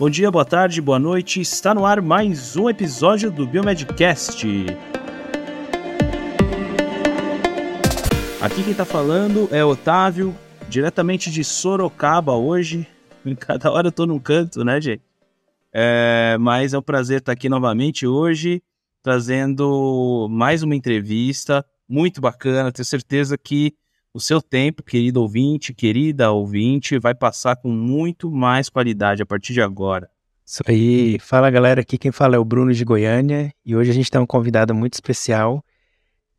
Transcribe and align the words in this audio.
Bom 0.00 0.08
dia, 0.08 0.30
boa 0.30 0.46
tarde, 0.46 0.80
boa 0.80 0.98
noite. 0.98 1.42
Está 1.42 1.74
no 1.74 1.84
ar 1.84 2.00
mais 2.00 2.56
um 2.56 2.70
episódio 2.70 3.30
do 3.30 3.46
Biomedcast. 3.46 4.46
Aqui 8.40 8.62
quem 8.62 8.70
está 8.70 8.86
falando 8.86 9.46
é 9.52 9.62
Otávio, 9.62 10.34
diretamente 10.70 11.30
de 11.30 11.44
Sorocaba 11.44 12.32
hoje. 12.32 12.88
Cada 13.40 13.70
hora 13.70 13.88
eu 13.88 13.92
tô 13.92 14.06
num 14.06 14.18
canto, 14.18 14.64
né, 14.64 14.80
gente? 14.80 15.02
É, 15.70 16.38
mas 16.40 16.72
é 16.72 16.78
um 16.78 16.82
prazer 16.82 17.18
estar 17.18 17.32
aqui 17.32 17.50
novamente 17.50 18.06
hoje, 18.06 18.62
trazendo 19.02 20.28
mais 20.30 20.62
uma 20.62 20.74
entrevista 20.74 21.62
muito 21.86 22.22
bacana. 22.22 22.72
Tenho 22.72 22.86
certeza 22.86 23.36
que 23.36 23.74
o 24.12 24.20
seu 24.20 24.42
tempo, 24.42 24.82
querido 24.82 25.20
ouvinte, 25.20 25.72
querida 25.72 26.30
ouvinte, 26.30 26.98
vai 26.98 27.14
passar 27.14 27.56
com 27.56 27.70
muito 27.70 28.30
mais 28.30 28.68
qualidade 28.68 29.22
a 29.22 29.26
partir 29.26 29.52
de 29.52 29.62
agora. 29.62 30.10
Isso 30.44 30.62
aí. 30.66 31.18
Fala 31.20 31.50
galera, 31.50 31.80
aqui 31.80 31.96
quem 31.96 32.10
fala 32.10 32.34
é 32.34 32.38
o 32.38 32.44
Bruno 32.44 32.72
de 32.72 32.84
Goiânia 32.84 33.52
e 33.64 33.76
hoje 33.76 33.90
a 33.90 33.94
gente 33.94 34.10
tem 34.10 34.20
um 34.20 34.26
convidado 34.26 34.74
muito 34.74 34.94
especial 34.94 35.64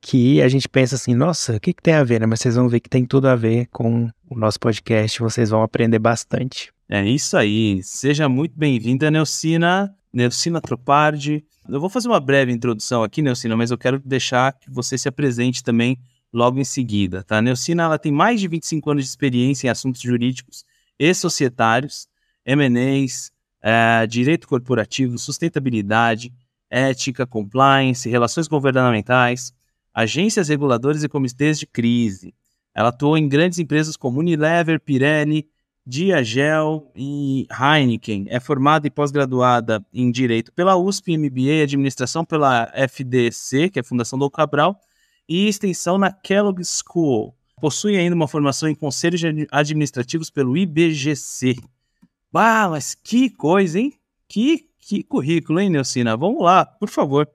que 0.02 0.42
a 0.42 0.50
gente 0.50 0.68
pensa 0.68 0.96
assim, 0.96 1.14
nossa, 1.14 1.56
o 1.56 1.60
que, 1.60 1.74
que 1.74 1.82
tem 1.82 1.94
a 1.94 2.04
ver, 2.04 2.20
né? 2.20 2.26
Mas 2.26 2.42
vocês 2.42 2.56
vão 2.56 2.68
ver 2.68 2.80
que 2.80 2.90
tem 2.90 3.06
tudo 3.06 3.28
a 3.28 3.36
ver 3.36 3.68
com 3.68 4.10
o 4.30 4.38
nosso 4.38 4.60
podcast, 4.60 5.20
vocês 5.20 5.50
vão 5.52 5.62
aprender 5.62 6.00
bastante. 6.00 6.74
É 6.90 7.06
isso 7.06 7.38
aí. 7.38 7.82
Seja 7.84 8.28
muito 8.28 8.58
bem-vinda, 8.58 9.12
Neucina, 9.12 9.96
Neucina 10.12 10.60
Tropardi. 10.60 11.46
Eu 11.70 11.80
vou 11.80 11.90
fazer 11.90 12.08
uma 12.08 12.20
breve 12.20 12.52
introdução 12.52 13.04
aqui, 13.04 13.22
Neucina, 13.22 13.56
mas 13.56 13.72
eu 13.72 13.78
quero 13.78 14.00
deixar 14.04 14.52
que 14.54 14.70
você 14.70 14.98
se 14.98 15.08
apresente 15.08 15.64
também 15.64 15.98
logo 16.34 16.60
em 16.60 16.64
seguida, 16.64 17.24
tá? 17.24 17.38
A 17.38 17.42
Neucina, 17.42 17.84
ela 17.84 18.00
tem 18.00 18.12
mais 18.12 18.40
de 18.40 18.48
25 18.48 18.92
anos 18.92 19.04
de 19.04 19.10
experiência 19.10 19.68
em 19.68 19.70
assuntos 19.70 20.02
jurídicos 20.02 20.64
e 20.98 21.14
societários, 21.14 22.08
M&As, 22.46 23.32
é, 23.62 24.08
direito 24.08 24.48
corporativo, 24.48 25.18
sustentabilidade, 25.18 26.34
ética, 26.70 27.28
compliance, 27.28 28.10
relações 28.10 28.48
governamentais, 28.48 29.54
agências 29.94 30.48
reguladoras 30.48 31.04
e 31.04 31.10
comitês 31.10 31.60
de 31.60 31.68
crise. 31.68 32.34
Ela 32.74 32.90
atuou 32.90 33.18
em 33.18 33.28
grandes 33.28 33.60
empresas 33.60 33.98
como 33.98 34.20
Unilever, 34.20 34.80
Pirelli, 34.80 35.48
Diagel 35.86 36.92
e 36.96 37.48
Heineken. 37.52 38.28
É 38.30 38.40
formada 38.40 38.88
e 38.88 38.90
pós-graduada 38.90 39.86
em 39.94 40.10
Direito 40.12 40.52
pela 40.54 40.78
USP, 40.78 41.18
MBA 41.18 41.42
e 41.42 41.62
Administração 41.64 42.24
pela 42.24 42.72
FDC, 42.74 43.70
que 43.70 43.80
é 43.80 43.82
a 43.82 43.84
Fundação 43.84 44.18
do 44.18 44.30
Cabral, 44.30 44.80
e 45.32 45.48
extensão 45.48 45.98
na 45.98 46.12
Kellogg 46.12 46.62
School. 46.66 47.34
Possui 47.62 47.96
ainda 47.96 48.14
uma 48.14 48.28
formação 48.28 48.68
em 48.68 48.76
conselhos 48.76 49.22
administrativos 49.50 50.30
pelo 50.30 50.58
IBGC. 50.58 51.56
Ah, 52.34 52.68
mas 52.70 52.96
que 52.96 53.30
coisa, 53.30 53.80
hein? 53.80 53.94
Que, 54.28 54.68
que 54.78 55.04
currículo, 55.04 55.62
hein, 55.62 55.70
Nelcina? 55.70 56.18
Vamos 56.18 56.44
lá, 56.44 56.66
por 56.66 56.90
favor. 56.90 57.30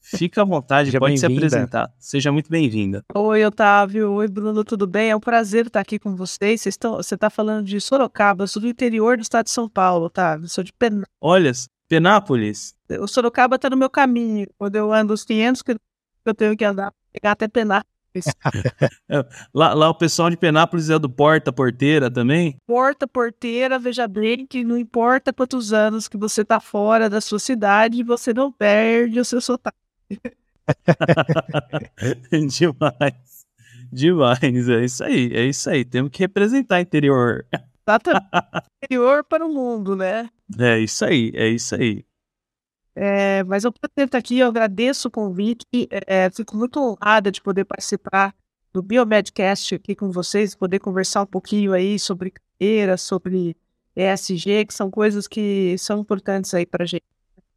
Fica 0.00 0.42
à 0.42 0.44
vontade, 0.44 0.90
Seja 0.90 1.00
pode 1.00 1.18
se 1.18 1.26
apresentar. 1.26 1.92
Seja 1.98 2.30
muito 2.30 2.48
bem-vinda. 2.48 3.04
Oi, 3.12 3.44
Otávio. 3.44 4.12
Oi, 4.12 4.28
Bruno, 4.28 4.62
tudo 4.62 4.86
bem? 4.86 5.10
É 5.10 5.16
um 5.16 5.20
prazer 5.20 5.66
estar 5.66 5.80
aqui 5.80 5.98
com 5.98 6.14
vocês. 6.14 6.60
vocês 6.60 6.74
estão, 6.74 6.94
você 6.96 7.16
está 7.16 7.28
falando 7.28 7.66
de 7.66 7.80
Sorocaba, 7.80 8.44
eu 8.44 8.48
sou 8.48 8.62
do 8.62 8.68
interior 8.68 9.16
do 9.16 9.22
estado 9.22 9.46
de 9.46 9.50
São 9.50 9.68
Paulo, 9.68 10.06
Otávio. 10.06 10.48
Sou 10.48 10.62
de 10.62 10.72
Penápolis. 10.72 11.08
Olha, 11.20 11.52
Penápolis. 11.88 12.76
O 13.00 13.08
Sorocaba 13.08 13.56
está 13.56 13.68
no 13.68 13.76
meu 13.76 13.90
caminho. 13.90 14.46
Quando 14.56 14.76
eu 14.76 14.92
ando 14.92 15.12
os 15.12 15.24
500 15.24 15.62
que 15.62 15.76
eu 16.24 16.34
tenho 16.34 16.56
que 16.56 16.64
andar, 16.64 16.92
pegar 17.12 17.32
até 17.32 17.48
Penápolis. 17.48 17.92
lá, 19.54 19.72
lá 19.72 19.88
o 19.88 19.94
pessoal 19.94 20.28
de 20.28 20.36
Penápolis 20.36 20.90
é 20.90 20.98
do 20.98 21.08
porta-porteira 21.08 22.10
também? 22.10 22.56
Porta-porteira, 22.66 23.78
veja 23.78 24.06
bem 24.06 24.46
que 24.46 24.64
não 24.64 24.76
importa 24.76 25.32
quantos 25.32 25.72
anos 25.72 26.08
que 26.08 26.16
você 26.16 26.42
está 26.42 26.60
fora 26.60 27.08
da 27.08 27.20
sua 27.20 27.38
cidade, 27.38 28.02
você 28.02 28.34
não 28.34 28.52
perde 28.52 29.18
o 29.18 29.24
seu 29.24 29.40
sotaque. 29.40 29.76
Demais. 32.30 33.46
Demais. 33.92 34.68
É 34.68 34.84
isso 34.84 35.04
aí. 35.04 35.32
É 35.34 35.44
isso 35.44 35.70
aí. 35.70 35.84
Temos 35.84 36.10
que 36.10 36.20
representar 36.20 36.80
interior. 36.80 37.46
interior 38.82 39.24
para 39.24 39.44
o 39.44 39.52
mundo, 39.52 39.96
né? 39.96 40.28
É 40.58 40.78
isso 40.78 41.04
aí. 41.04 41.32
É 41.34 41.48
isso 41.48 41.74
aí. 41.74 42.04
É, 42.94 43.42
mas 43.44 43.64
eu 43.64 43.72
prazer 43.72 44.06
estar 44.06 44.18
aqui, 44.18 44.38
eu 44.38 44.48
agradeço 44.48 45.08
o 45.08 45.10
convite, 45.10 45.64
é, 45.90 46.28
fico 46.30 46.56
muito 46.56 46.78
honrada 46.78 47.30
de 47.30 47.40
poder 47.40 47.64
participar 47.64 48.34
do 48.72 48.82
Biomedcast 48.82 49.74
aqui 49.74 49.94
com 49.94 50.10
vocês, 50.10 50.54
poder 50.54 50.78
conversar 50.78 51.22
um 51.22 51.26
pouquinho 51.26 51.72
aí 51.72 51.98
sobre 51.98 52.32
carreira, 52.32 52.96
sobre 52.96 53.56
ESG, 53.96 54.66
que 54.66 54.74
são 54.74 54.90
coisas 54.90 55.26
que 55.26 55.76
são 55.78 56.00
importantes 56.00 56.52
aí 56.54 56.66
para 56.66 56.84
a 56.84 56.86
gente. 56.86 57.04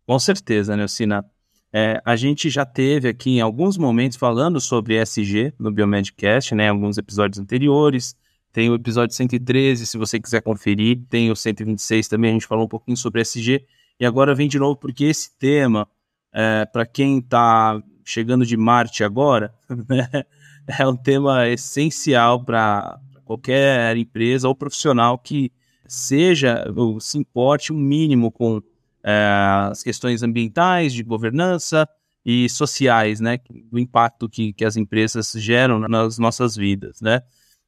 Com 0.05 0.19
certeza, 0.19 0.75
Nelcina. 0.75 1.25
É, 1.71 2.01
a 2.05 2.15
gente 2.15 2.49
já 2.49 2.65
teve 2.65 3.09
aqui 3.09 3.31
em 3.31 3.41
alguns 3.41 3.77
momentos 3.77 4.17
falando 4.17 4.61
sobre 4.61 5.01
ESG 5.01 5.53
no 5.59 5.71
Biomedcast, 5.71 6.55
né? 6.55 6.69
Alguns 6.69 6.97
episódios 6.97 7.39
anteriores. 7.39 8.15
Tem 8.53 8.69
o 8.69 8.75
episódio 8.75 9.13
113, 9.13 9.85
se 9.85 9.97
você 9.97 10.17
quiser 10.17 10.41
conferir. 10.41 11.01
Tem 11.09 11.29
o 11.29 11.35
126 11.35 12.07
também, 12.07 12.31
a 12.31 12.33
gente 12.33 12.47
falou 12.47 12.65
um 12.65 12.69
pouquinho 12.69 12.95
sobre 12.95 13.21
ESG. 13.21 13.65
E 13.99 14.05
agora 14.05 14.35
vem 14.35 14.47
de 14.47 14.59
novo 14.59 14.75
porque 14.75 15.05
esse 15.05 15.37
tema, 15.37 15.87
é, 16.33 16.65
para 16.65 16.85
quem 16.85 17.19
está 17.19 17.81
chegando 18.03 18.45
de 18.45 18.57
Marte 18.57 19.03
agora, 19.03 19.53
né, 19.89 20.25
é 20.67 20.87
um 20.87 20.95
tema 20.95 21.47
essencial 21.47 22.43
para 22.43 22.99
qualquer 23.23 23.95
empresa 23.97 24.47
ou 24.47 24.55
profissional 24.55 25.17
que 25.17 25.51
seja 25.87 26.65
ou 26.75 26.99
se 26.99 27.17
importe 27.17 27.71
um 27.71 27.77
mínimo 27.77 28.31
com 28.31 28.61
é, 29.03 29.69
as 29.69 29.83
questões 29.83 30.23
ambientais, 30.23 30.93
de 30.93 31.03
governança 31.03 31.87
e 32.25 32.49
sociais, 32.49 33.19
né, 33.19 33.39
do 33.71 33.77
impacto 33.77 34.27
que, 34.27 34.51
que 34.51 34.65
as 34.65 34.75
empresas 34.75 35.31
geram 35.33 35.79
nas 35.79 36.17
nossas 36.17 36.55
vidas, 36.55 36.99
né. 37.01 37.21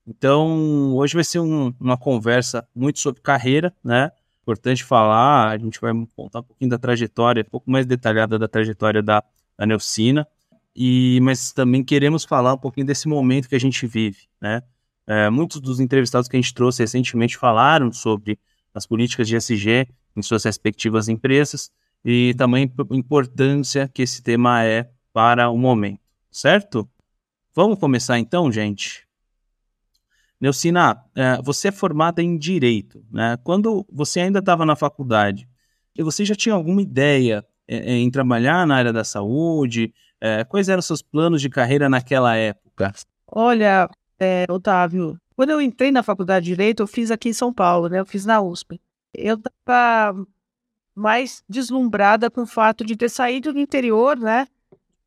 Então, 0.06 0.96
hoje 0.96 1.16
vai 1.16 1.24
ser 1.24 1.40
um, 1.40 1.74
uma 1.80 1.98
conversa 1.98 2.66
muito 2.74 2.98
sobre 3.00 3.22
carreira, 3.22 3.76
né, 3.84 4.10
importante 4.48 4.82
falar, 4.82 5.50
a 5.50 5.58
gente 5.58 5.80
vai 5.82 5.92
contar 6.16 6.40
um 6.40 6.44
pouquinho 6.44 6.70
da 6.70 6.78
trajetória, 6.78 7.44
um 7.46 7.50
pouco 7.50 7.70
mais 7.70 7.86
detalhada 7.86 8.40
da 8.40 8.48
trajetória 8.48 9.04
da, 9.04 9.22
da 9.58 9.66
Neucina, 9.66 10.26
e, 10.74 11.20
mas 11.22 11.52
também 11.52 11.84
queremos 11.84 12.24
falar 12.24 12.54
um 12.54 12.58
pouquinho 12.58 12.88
desse 12.88 13.10
momento 13.10 13.50
que 13.50 13.56
a 13.56 13.60
gente 13.60 13.86
vive, 13.86 14.30
né, 14.40 14.62
é, 15.06 15.30
muitos 15.30 15.60
dos 15.60 15.82
entrevistados 15.82 16.30
que 16.30 16.38
a 16.38 16.42
gente 16.42 16.54
trouxe 16.54 16.82
recentemente 16.82 17.38
falaram 17.38 17.92
sobre 17.92 18.40
as 18.74 18.86
políticas 18.86 19.28
de 19.28 19.36
SG 19.36 19.88
em 20.16 20.22
suas 20.22 20.46
respectivas 20.46 21.10
empresas 21.10 21.70
e 22.06 22.34
também 22.38 22.72
a 22.90 22.96
importância 22.96 23.90
que 23.94 24.02
esse 24.02 24.22
tema 24.22 24.64
é 24.64 24.90
para 25.12 25.50
o 25.50 25.58
momento, 25.58 26.00
certo? 26.32 26.88
Vamos 27.54 27.80
começar 27.80 28.20
então, 28.20 28.52
gente? 28.52 29.07
Neucina, 30.40 31.04
é, 31.16 31.42
você 31.42 31.70
é 31.70 31.72
formada 31.72 32.22
em 32.22 32.38
Direito, 32.38 33.04
né? 33.12 33.38
Quando 33.44 33.86
você 33.92 34.20
ainda 34.20 34.40
estava 34.40 34.66
na 34.66 34.76
faculdade, 34.76 35.48
você 35.98 36.24
já 36.24 36.36
tinha 36.36 36.54
alguma 36.54 36.82
ideia 36.82 37.46
é, 37.68 37.78
é, 37.78 37.98
em 37.98 38.10
trabalhar 38.12 38.66
na 38.68 38.76
área 38.76 38.94
da 38.94 39.04
saúde? 39.04 39.94
quais 40.50 40.68
eram 40.68 40.82
seus 40.82 41.00
planos 41.00 41.40
de 41.40 41.48
carreira 41.48 41.88
naquela 41.88 42.36
época? 42.36 42.92
Olha, 43.32 43.88
é, 44.20 44.48
Otávio, 44.50 45.16
quando 45.36 45.52
eu 45.52 45.62
entrei 45.62 45.92
na 45.92 46.02
faculdade 46.02 46.46
de 46.46 46.52
Direito, 46.54 46.82
eu 46.82 46.88
fiz 46.88 47.12
aqui 47.12 47.30
em 47.30 47.34
São 47.34 47.54
Paulo, 47.54 47.88
né? 47.88 48.00
Eu 48.00 48.06
fiz 48.06 48.26
na 48.26 48.42
USP 48.42 48.82
eu 49.18 49.36
estava 49.36 50.26
mais 50.96 51.44
deslumbrada 51.50 52.30
com 52.30 52.42
o 52.42 52.48
fato 52.48 52.86
de 52.86 52.96
ter 52.96 53.10
saído 53.10 53.52
do 53.52 53.60
interior, 53.60 54.18
né? 54.18 54.48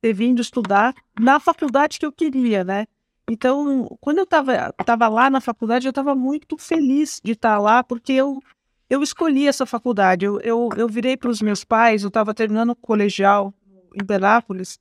Ter 0.01 0.13
vindo 0.13 0.41
estudar 0.41 0.95
na 1.19 1.39
faculdade 1.39 1.99
que 1.99 2.07
eu 2.07 2.13
queria, 2.13 2.65
né? 2.65 2.87
Então, 3.30 3.97
quando 4.00 4.18
eu 4.18 4.24
estava 4.24 4.72
tava 4.84 5.06
lá 5.06 5.30
na 5.30 5.41
faculdade, 5.41 5.86
eu 5.86 5.91
estava 5.91 6.16
muito 6.16 6.59
feliz 6.59 7.21
de 7.22 7.32
estar 7.32 7.54
tá 7.54 7.59
lá, 7.60 7.84
porque 7.84 8.12
eu, 8.12 8.42
eu 8.88 9.04
escolhi 9.04 9.47
essa 9.47 9.65
faculdade. 9.65 10.24
Eu, 10.24 10.41
eu, 10.41 10.68
eu 10.77 10.88
virei 10.88 11.16
para 11.16 11.30
os 11.30 11.41
meus 11.41 11.62
pais, 11.62 12.03
eu 12.03 12.09
estava 12.09 12.34
terminando 12.34 12.71
o 12.71 12.77
colegial 12.77 13.54
em 13.94 14.04
Benápolis, 14.04 14.80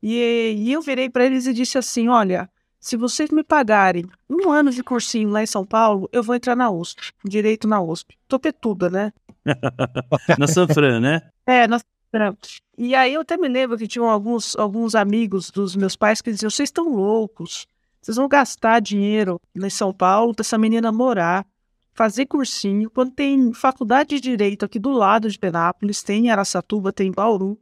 e, 0.00 0.54
e 0.56 0.72
eu 0.72 0.80
virei 0.80 1.10
para 1.10 1.26
eles 1.26 1.46
e 1.46 1.52
disse 1.52 1.76
assim: 1.76 2.06
Olha, 2.06 2.48
se 2.78 2.96
vocês 2.96 3.30
me 3.30 3.42
pagarem 3.42 4.04
um 4.30 4.48
ano 4.48 4.70
de 4.70 4.84
cursinho 4.84 5.30
lá 5.30 5.42
em 5.42 5.46
São 5.46 5.64
Paulo, 5.64 6.08
eu 6.12 6.22
vou 6.22 6.36
entrar 6.36 6.54
na 6.54 6.70
USP, 6.70 7.12
direito 7.24 7.66
na 7.66 7.80
USP. 7.82 8.16
Topetuda, 8.28 8.88
né? 8.88 9.12
na 10.38 10.46
Sanfran, 10.46 11.00
né? 11.00 11.22
É, 11.44 11.66
na 11.66 11.80
Sanfran. 11.80 12.36
E 12.76 12.94
aí 12.94 13.14
eu 13.14 13.22
até 13.22 13.36
me 13.36 13.48
lembro 13.48 13.76
que 13.76 13.88
tinham 13.88 14.08
alguns, 14.08 14.54
alguns 14.54 14.94
amigos 14.94 15.50
dos 15.50 15.74
meus 15.74 15.96
pais 15.96 16.22
que 16.22 16.30
diziam: 16.30 16.48
vocês 16.48 16.68
estão 16.68 16.88
loucos, 16.94 17.66
vocês 18.00 18.16
vão 18.16 18.28
gastar 18.28 18.80
dinheiro 18.80 19.40
em 19.54 19.70
São 19.70 19.92
Paulo 19.92 20.34
para 20.34 20.42
essa 20.42 20.58
menina 20.58 20.90
morar, 20.92 21.46
fazer 21.92 22.26
cursinho, 22.26 22.90
quando 22.90 23.12
tem 23.12 23.52
faculdade 23.52 24.16
de 24.16 24.20
direito 24.20 24.64
aqui 24.64 24.78
do 24.78 24.90
lado 24.90 25.28
de 25.28 25.38
Penápolis, 25.38 26.02
tem 26.02 26.26
em 26.26 26.30
Araçatuba, 26.30 26.92
tem 26.92 27.08
em 27.08 27.12
Bauru. 27.12 27.58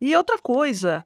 E 0.00 0.14
outra 0.14 0.38
coisa, 0.38 1.04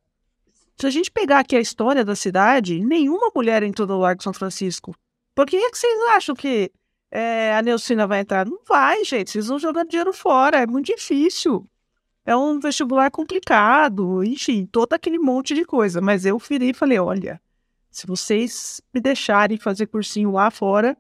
se 0.76 0.86
a 0.86 0.90
gente 0.90 1.10
pegar 1.10 1.40
aqui 1.40 1.54
a 1.54 1.60
história 1.60 2.04
da 2.04 2.16
cidade, 2.16 2.80
nenhuma 2.80 3.30
mulher 3.34 3.62
entrou 3.62 3.86
no 3.86 3.98
Largo 3.98 4.22
São 4.22 4.32
Francisco. 4.32 4.96
Por 5.34 5.46
que, 5.46 5.56
é 5.56 5.70
que 5.70 5.78
vocês 5.78 6.00
acham 6.08 6.34
que 6.34 6.72
é, 7.10 7.54
a 7.56 7.62
Neucina 7.62 8.06
vai 8.06 8.20
entrar. 8.20 8.46
Não 8.46 8.58
vai, 8.66 9.04
gente. 9.04 9.30
Vocês 9.30 9.46
vão 9.46 9.58
jogando 9.58 9.88
dinheiro 9.88 10.12
fora. 10.12 10.58
É 10.58 10.66
muito 10.66 10.86
difícil. 10.86 11.66
É 12.24 12.36
um 12.36 12.58
vestibular 12.58 13.10
complicado. 13.10 14.22
Enfim, 14.24 14.66
todo 14.66 14.92
aquele 14.92 15.18
monte 15.18 15.54
de 15.54 15.64
coisa. 15.64 16.00
Mas 16.00 16.26
eu 16.26 16.38
virei 16.38 16.70
e 16.70 16.74
falei: 16.74 16.98
olha, 16.98 17.40
se 17.96 18.06
vocês 18.06 18.78
me 18.92 19.00
deixarem 19.00 19.56
fazer 19.56 19.86
cursinho 19.86 20.30
lá 20.32 20.50
fora, 20.50 20.94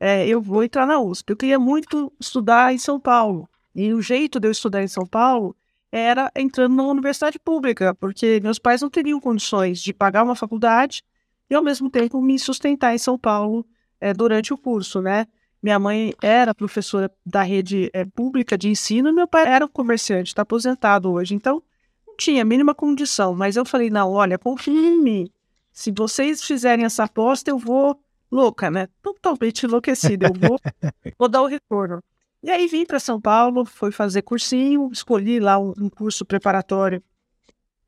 é, 0.00 0.26
eu 0.26 0.42
vou 0.42 0.64
entrar 0.64 0.84
na 0.84 0.98
USP. 0.98 1.30
Eu 1.30 1.36
queria 1.36 1.56
muito 1.56 2.12
estudar 2.18 2.74
em 2.74 2.78
São 2.78 2.98
Paulo. 2.98 3.48
E 3.72 3.94
o 3.94 4.02
jeito 4.02 4.40
de 4.40 4.48
eu 4.48 4.50
estudar 4.50 4.82
em 4.82 4.88
São 4.88 5.06
Paulo 5.06 5.54
era 5.92 6.32
entrando 6.34 6.74
na 6.74 6.82
universidade 6.82 7.38
pública, 7.38 7.94
porque 7.94 8.40
meus 8.42 8.58
pais 8.58 8.82
não 8.82 8.90
teriam 8.90 9.20
condições 9.20 9.80
de 9.80 9.92
pagar 9.92 10.24
uma 10.24 10.34
faculdade 10.34 11.04
e, 11.48 11.54
ao 11.54 11.62
mesmo 11.62 11.88
tempo, 11.88 12.20
me 12.20 12.36
sustentar 12.40 12.92
em 12.92 12.98
São 12.98 13.16
Paulo 13.16 13.64
é, 14.00 14.12
durante 14.12 14.52
o 14.52 14.58
curso, 14.58 15.00
né? 15.00 15.28
Minha 15.62 15.78
mãe 15.78 16.12
era 16.20 16.52
professora 16.52 17.08
da 17.24 17.42
rede 17.42 17.88
é, 17.92 18.04
pública 18.04 18.58
de 18.58 18.68
ensino 18.68 19.10
e 19.10 19.12
meu 19.12 19.28
pai 19.28 19.46
era 19.46 19.64
um 19.64 19.68
comerciante, 19.68 20.30
está 20.30 20.42
aposentado 20.42 21.08
hoje. 21.12 21.36
Então, 21.36 21.62
não 22.04 22.16
tinha 22.16 22.42
a 22.42 22.44
mínima 22.44 22.74
condição. 22.74 23.32
Mas 23.32 23.54
eu 23.54 23.64
falei, 23.64 23.90
não, 23.90 24.10
olha, 24.10 24.36
confie 24.36 24.72
em 24.72 25.00
mim. 25.00 25.30
Se 25.72 25.92
vocês 25.96 26.42
fizerem 26.42 26.84
essa 26.84 27.04
aposta, 27.04 27.50
eu 27.50 27.58
vou 27.58 27.98
louca, 28.30 28.70
né? 28.70 28.88
Totalmente 29.02 29.64
enlouquecida. 29.64 30.28
Eu 30.28 30.48
vou, 30.48 30.58
vou 31.18 31.28
dar 31.28 31.42
o 31.42 31.46
retorno. 31.46 32.02
E 32.42 32.50
aí 32.50 32.66
vim 32.66 32.84
para 32.84 32.98
São 32.98 33.20
Paulo, 33.20 33.64
fui 33.64 33.92
fazer 33.92 34.22
cursinho, 34.22 34.90
escolhi 34.92 35.38
lá 35.38 35.58
um, 35.58 35.72
um 35.78 35.88
curso 35.88 36.24
preparatório 36.24 37.02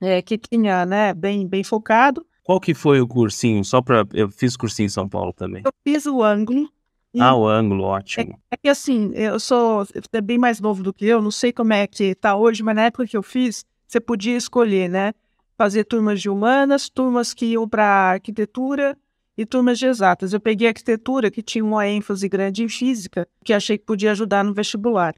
é, 0.00 0.22
que 0.22 0.38
tinha, 0.38 0.86
né, 0.86 1.12
bem, 1.12 1.46
bem 1.46 1.64
focado. 1.64 2.24
Qual 2.42 2.60
que 2.60 2.74
foi 2.74 3.00
o 3.00 3.08
cursinho? 3.08 3.64
Só 3.64 3.80
para 3.80 4.06
eu 4.12 4.30
fiz 4.30 4.56
cursinho 4.56 4.86
em 4.86 4.90
São 4.90 5.08
Paulo 5.08 5.32
também. 5.32 5.62
Eu 5.64 5.72
fiz 5.82 6.06
o 6.06 6.22
ângulo. 6.22 6.70
Ah, 7.18 7.34
o 7.34 7.46
ângulo, 7.46 7.84
ótimo. 7.84 8.38
É, 8.50 8.54
é, 8.54 8.56
que 8.56 8.68
assim, 8.68 9.12
eu 9.14 9.38
sou 9.38 9.86
é 10.12 10.20
bem 10.20 10.36
mais 10.36 10.60
novo 10.60 10.82
do 10.82 10.92
que 10.92 11.06
eu, 11.06 11.22
não 11.22 11.30
sei 11.30 11.52
como 11.52 11.72
é 11.72 11.86
que 11.86 12.14
tá 12.14 12.36
hoje, 12.36 12.62
mas 12.62 12.74
na 12.74 12.82
época 12.86 13.06
que 13.06 13.16
eu 13.16 13.22
fiz, 13.22 13.64
você 13.86 14.00
podia 14.00 14.36
escolher, 14.36 14.88
né? 14.88 15.14
Fazer 15.56 15.84
turmas 15.84 16.20
de 16.20 16.28
humanas, 16.28 16.88
turmas 16.88 17.32
que 17.32 17.46
iam 17.46 17.68
para 17.68 17.84
arquitetura 17.84 18.96
e 19.36 19.46
turmas 19.46 19.78
de 19.78 19.86
exatas. 19.86 20.32
Eu 20.32 20.40
peguei 20.40 20.68
arquitetura, 20.68 21.30
que 21.30 21.42
tinha 21.42 21.64
uma 21.64 21.86
ênfase 21.86 22.28
grande 22.28 22.64
em 22.64 22.68
física, 22.68 23.28
que 23.44 23.52
achei 23.52 23.78
que 23.78 23.84
podia 23.84 24.12
ajudar 24.12 24.44
no 24.44 24.52
vestibular. 24.52 25.14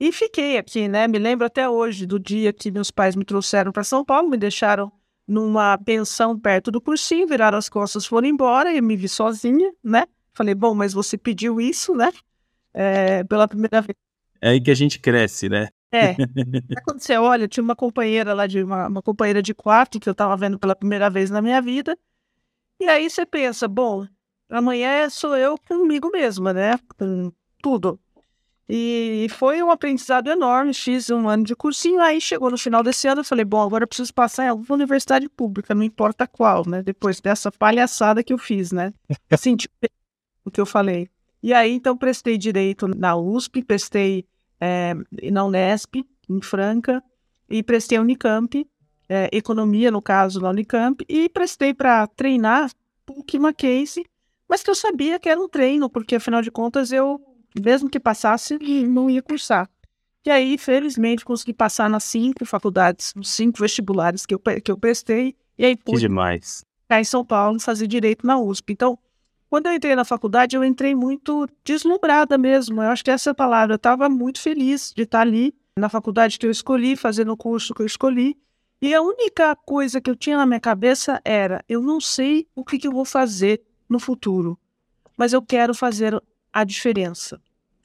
E 0.00 0.12
fiquei 0.12 0.56
aqui, 0.58 0.86
né? 0.86 1.08
Me 1.08 1.18
lembro 1.18 1.44
até 1.44 1.68
hoje 1.68 2.06
do 2.06 2.20
dia 2.20 2.52
que 2.52 2.70
meus 2.70 2.90
pais 2.90 3.16
me 3.16 3.24
trouxeram 3.24 3.72
para 3.72 3.82
São 3.82 4.04
Paulo, 4.04 4.28
me 4.28 4.36
deixaram 4.36 4.92
numa 5.26 5.76
pensão 5.76 6.38
perto 6.38 6.70
do 6.70 6.80
cursinho, 6.80 7.26
viraram 7.26 7.58
as 7.58 7.68
costas, 7.68 8.06
foram 8.06 8.28
embora 8.28 8.72
e 8.72 8.80
me 8.80 8.96
vi 8.96 9.08
sozinha, 9.08 9.72
né? 9.82 10.04
Falei, 10.32 10.54
bom, 10.54 10.74
mas 10.74 10.92
você 10.92 11.18
pediu 11.18 11.60
isso, 11.60 11.94
né? 11.94 12.12
É, 12.72 13.24
pela 13.24 13.48
primeira 13.48 13.80
vez. 13.80 13.96
É 14.40 14.50
aí 14.50 14.60
que 14.60 14.70
a 14.70 14.74
gente 14.74 15.00
cresce, 15.00 15.48
né? 15.48 15.68
É. 15.90 16.14
Quando 16.84 17.00
você 17.00 17.16
olha, 17.16 17.48
tinha 17.48 17.64
uma 17.64 17.76
companheira 17.76 18.34
lá 18.34 18.46
de 18.46 18.62
uma, 18.62 18.88
uma 18.88 19.02
companheira 19.02 19.42
de 19.42 19.54
quarto 19.54 19.98
que 19.98 20.08
eu 20.08 20.12
estava 20.12 20.36
vendo 20.36 20.58
pela 20.58 20.76
primeira 20.76 21.08
vez 21.08 21.30
na 21.30 21.40
minha 21.40 21.60
vida. 21.60 21.98
E 22.80 22.88
aí 22.88 23.08
você 23.08 23.26
pensa, 23.26 23.66
bom, 23.66 24.06
amanhã 24.48 25.08
sou 25.10 25.36
eu 25.36 25.58
comigo 25.58 26.10
mesma, 26.10 26.52
né? 26.52 26.78
Com 26.96 27.32
tudo. 27.60 27.98
E 28.68 29.26
foi 29.30 29.62
um 29.62 29.70
aprendizado 29.70 30.28
enorme, 30.28 30.74
fiz 30.74 31.08
um 31.08 31.26
ano 31.26 31.42
de 31.42 31.56
cursinho, 31.56 32.02
aí 32.02 32.20
chegou 32.20 32.50
no 32.50 32.58
final 32.58 32.82
desse 32.82 33.08
ano, 33.08 33.22
eu 33.22 33.24
falei, 33.24 33.44
bom, 33.44 33.62
agora 33.62 33.84
eu 33.84 33.88
preciso 33.88 34.12
passar 34.12 34.44
em 34.44 34.48
alguma 34.48 34.74
universidade 34.74 35.26
pública, 35.26 35.74
não 35.74 35.82
importa 35.82 36.26
qual, 36.26 36.68
né? 36.68 36.82
Depois 36.82 37.18
dessa 37.18 37.50
palhaçada 37.50 38.22
que 38.22 38.30
eu 38.30 38.36
fiz, 38.36 38.70
né? 38.70 38.92
Assim, 39.30 39.56
tipo, 39.56 39.74
o 40.44 40.50
que 40.50 40.60
eu 40.60 40.66
falei. 40.66 41.08
E 41.42 41.54
aí, 41.54 41.72
então, 41.72 41.96
prestei 41.96 42.36
direito 42.36 42.86
na 42.86 43.16
USP, 43.16 43.62
prestei 43.62 44.26
é, 44.60 44.94
na 45.30 45.44
Unesp, 45.44 46.04
em 46.28 46.40
Franca, 46.42 47.02
e 47.48 47.62
prestei 47.62 47.98
a 47.98 48.00
Unicamp, 48.00 48.66
é, 49.08 49.28
economia, 49.32 49.90
no 49.90 50.02
caso, 50.02 50.40
na 50.40 50.50
Unicamp, 50.50 51.04
e 51.08 51.28
prestei 51.28 51.72
para 51.72 52.06
treinar 52.06 52.70
PUC 53.06 53.38
Mackenzie, 53.38 54.04
mas 54.48 54.62
que 54.62 54.70
eu 54.70 54.74
sabia 54.74 55.18
que 55.18 55.28
era 55.28 55.40
um 55.40 55.48
treino, 55.48 55.88
porque 55.88 56.16
afinal 56.16 56.42
de 56.42 56.50
contas 56.50 56.92
eu, 56.92 57.20
mesmo 57.58 57.88
que 57.88 57.98
passasse, 57.98 58.58
não 58.86 59.08
ia 59.08 59.22
cursar. 59.22 59.68
E 60.26 60.30
aí, 60.30 60.58
felizmente, 60.58 61.24
consegui 61.24 61.54
passar 61.54 61.88
nas 61.88 62.04
cinco 62.04 62.44
faculdades, 62.44 63.14
nos 63.14 63.30
cinco 63.30 63.58
vestibulares 63.60 64.26
que 64.26 64.34
eu, 64.34 64.38
que 64.38 64.70
eu 64.70 64.76
prestei, 64.76 65.34
e 65.56 65.64
aí 65.64 65.76
pude 65.76 65.96
que 65.96 66.08
demais. 66.08 66.64
em 66.90 67.04
São 67.04 67.24
Paulo 67.24 67.58
fazer 67.60 67.86
direito 67.86 68.26
na 68.26 68.38
USP. 68.38 68.72
Então, 68.72 68.98
quando 69.50 69.66
eu 69.66 69.72
entrei 69.72 69.94
na 69.96 70.04
faculdade, 70.04 70.56
eu 70.56 70.64
entrei 70.64 70.94
muito 70.94 71.48
deslumbrada 71.64 72.36
mesmo. 72.36 72.82
Eu 72.82 72.90
acho 72.90 73.04
que 73.04 73.10
essa 73.10 73.30
é 73.30 73.32
a 73.32 73.34
palavra. 73.34 73.74
Eu 73.74 73.76
estava 73.76 74.08
muito 74.08 74.40
feliz 74.40 74.92
de 74.94 75.02
estar 75.02 75.20
ali 75.20 75.54
na 75.76 75.88
faculdade 75.88 76.38
que 76.38 76.46
eu 76.46 76.50
escolhi, 76.50 76.96
fazendo 76.96 77.32
o 77.32 77.36
curso 77.36 77.74
que 77.74 77.80
eu 77.80 77.86
escolhi. 77.86 78.36
E 78.80 78.94
a 78.94 79.00
única 79.00 79.56
coisa 79.56 80.00
que 80.00 80.10
eu 80.10 80.14
tinha 80.14 80.36
na 80.36 80.46
minha 80.46 80.60
cabeça 80.60 81.20
era: 81.24 81.64
eu 81.68 81.80
não 81.80 82.00
sei 82.00 82.46
o 82.54 82.64
que, 82.64 82.78
que 82.78 82.86
eu 82.86 82.92
vou 82.92 83.04
fazer 83.04 83.62
no 83.88 83.98
futuro, 83.98 84.58
mas 85.16 85.32
eu 85.32 85.40
quero 85.40 85.74
fazer 85.74 86.22
a 86.52 86.62
diferença 86.62 87.40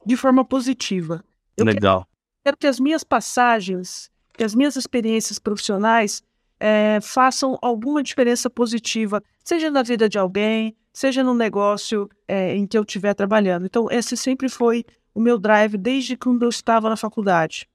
de 0.05 0.17
forma 0.17 0.43
positiva. 0.43 1.23
Eu 1.55 1.65
Legal. 1.65 2.01
Quero, 2.01 2.07
quero 2.43 2.57
que 2.57 2.67
as 2.67 2.79
minhas 2.79 3.03
passagens, 3.03 4.11
que 4.33 4.43
as 4.43 4.53
minhas 4.53 4.75
experiências 4.75 5.39
profissionais 5.39 6.21
é, 6.59 6.99
façam 7.01 7.57
alguma 7.61 8.03
diferença 8.03 8.49
positiva, 8.49 9.23
seja 9.43 9.71
na 9.71 9.81
vida 9.81 10.09
de 10.09 10.17
alguém, 10.17 10.75
seja 10.93 11.23
no 11.23 11.33
negócio 11.33 12.07
é, 12.27 12.55
em 12.55 12.67
que 12.67 12.77
eu 12.77 12.83
estiver 12.83 13.13
trabalhando. 13.13 13.65
Então, 13.65 13.87
esse 13.89 14.15
sempre 14.15 14.47
foi 14.47 14.85
o 15.13 15.19
meu 15.19 15.37
drive 15.39 15.77
desde 15.77 16.15
quando 16.15 16.43
eu 16.43 16.49
estava 16.49 16.89
na 16.89 16.95
faculdade. 16.95 17.67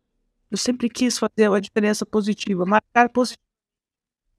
Eu 0.51 0.57
sempre 0.57 0.89
quis 0.89 1.19
fazer 1.19 1.49
uma 1.49 1.61
diferença 1.61 2.07
positiva, 2.07 2.65
marcar 2.65 3.09
positivo 3.11 3.49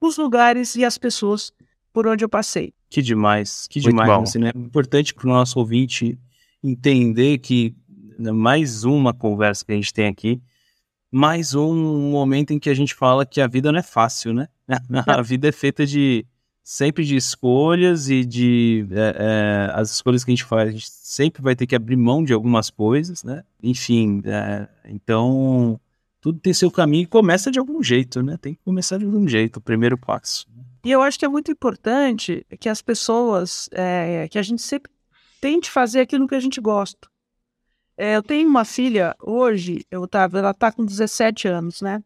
os 0.00 0.16
lugares 0.16 0.74
e 0.76 0.84
as 0.84 0.96
pessoas 0.96 1.52
por 1.92 2.06
onde 2.06 2.24
eu 2.24 2.28
passei. 2.28 2.72
Que 2.88 3.02
demais, 3.02 3.66
que 3.68 3.80
demais. 3.80 4.10
Assim, 4.22 4.38
né? 4.38 4.50
É 4.54 4.58
importante 4.58 5.12
para 5.12 5.26
o 5.26 5.28
nosso 5.28 5.58
ouvinte 5.58 6.18
entender 6.62 7.38
que 7.38 7.76
né, 8.18 8.32
mais 8.32 8.84
uma 8.84 9.12
conversa 9.12 9.64
que 9.64 9.72
a 9.72 9.74
gente 9.74 9.92
tem 9.92 10.06
aqui, 10.06 10.40
mais 11.10 11.54
um 11.54 12.10
momento 12.10 12.52
em 12.52 12.58
que 12.58 12.70
a 12.70 12.74
gente 12.74 12.94
fala 12.94 13.26
que 13.26 13.40
a 13.40 13.46
vida 13.46 13.70
não 13.70 13.78
é 13.78 13.82
fácil, 13.82 14.32
né? 14.32 14.48
A 15.06 15.20
vida 15.20 15.48
é 15.48 15.52
feita 15.52 15.84
de 15.84 16.24
sempre 16.62 17.04
de 17.04 17.16
escolhas 17.16 18.08
e 18.08 18.24
de 18.24 18.86
é, 18.90 19.16
é, 19.18 19.70
as 19.74 19.90
escolhas 19.90 20.24
que 20.24 20.30
a 20.30 20.34
gente 20.34 20.44
faz, 20.44 20.68
a 20.68 20.72
gente 20.72 20.90
sempre 20.90 21.42
vai 21.42 21.56
ter 21.56 21.66
que 21.66 21.74
abrir 21.74 21.96
mão 21.96 22.22
de 22.22 22.32
algumas 22.32 22.70
coisas, 22.70 23.24
né? 23.24 23.42
Enfim, 23.62 24.22
é, 24.24 24.68
então 24.84 25.80
tudo 26.20 26.38
tem 26.38 26.52
seu 26.52 26.70
caminho 26.70 27.04
e 27.04 27.06
começa 27.06 27.50
de 27.50 27.58
algum 27.58 27.82
jeito, 27.82 28.22
né? 28.22 28.36
Tem 28.40 28.54
que 28.54 28.60
começar 28.64 28.98
de 28.98 29.04
algum 29.04 29.26
jeito, 29.26 29.56
o 29.56 29.60
primeiro 29.60 29.96
passo. 29.96 30.46
E 30.84 30.90
eu 30.90 31.02
acho 31.02 31.18
que 31.18 31.24
é 31.24 31.28
muito 31.28 31.50
importante 31.50 32.46
que 32.58 32.68
as 32.68 32.80
pessoas, 32.80 33.68
é, 33.72 34.28
que 34.28 34.38
a 34.38 34.42
gente 34.42 34.62
sempre 34.62 34.90
tente 35.40 35.70
fazer 35.70 36.00
aquilo 36.00 36.28
que 36.28 36.34
a 36.34 36.40
gente 36.40 36.60
gosta. 36.60 37.08
É, 37.96 38.16
eu 38.16 38.22
tenho 38.22 38.48
uma 38.48 38.64
filha 38.64 39.14
hoje, 39.20 39.84
eu 39.90 40.06
tava, 40.06 40.38
ela 40.38 40.52
está 40.52 40.72
com 40.72 40.84
17 40.84 41.48
anos, 41.48 41.82
né? 41.82 42.02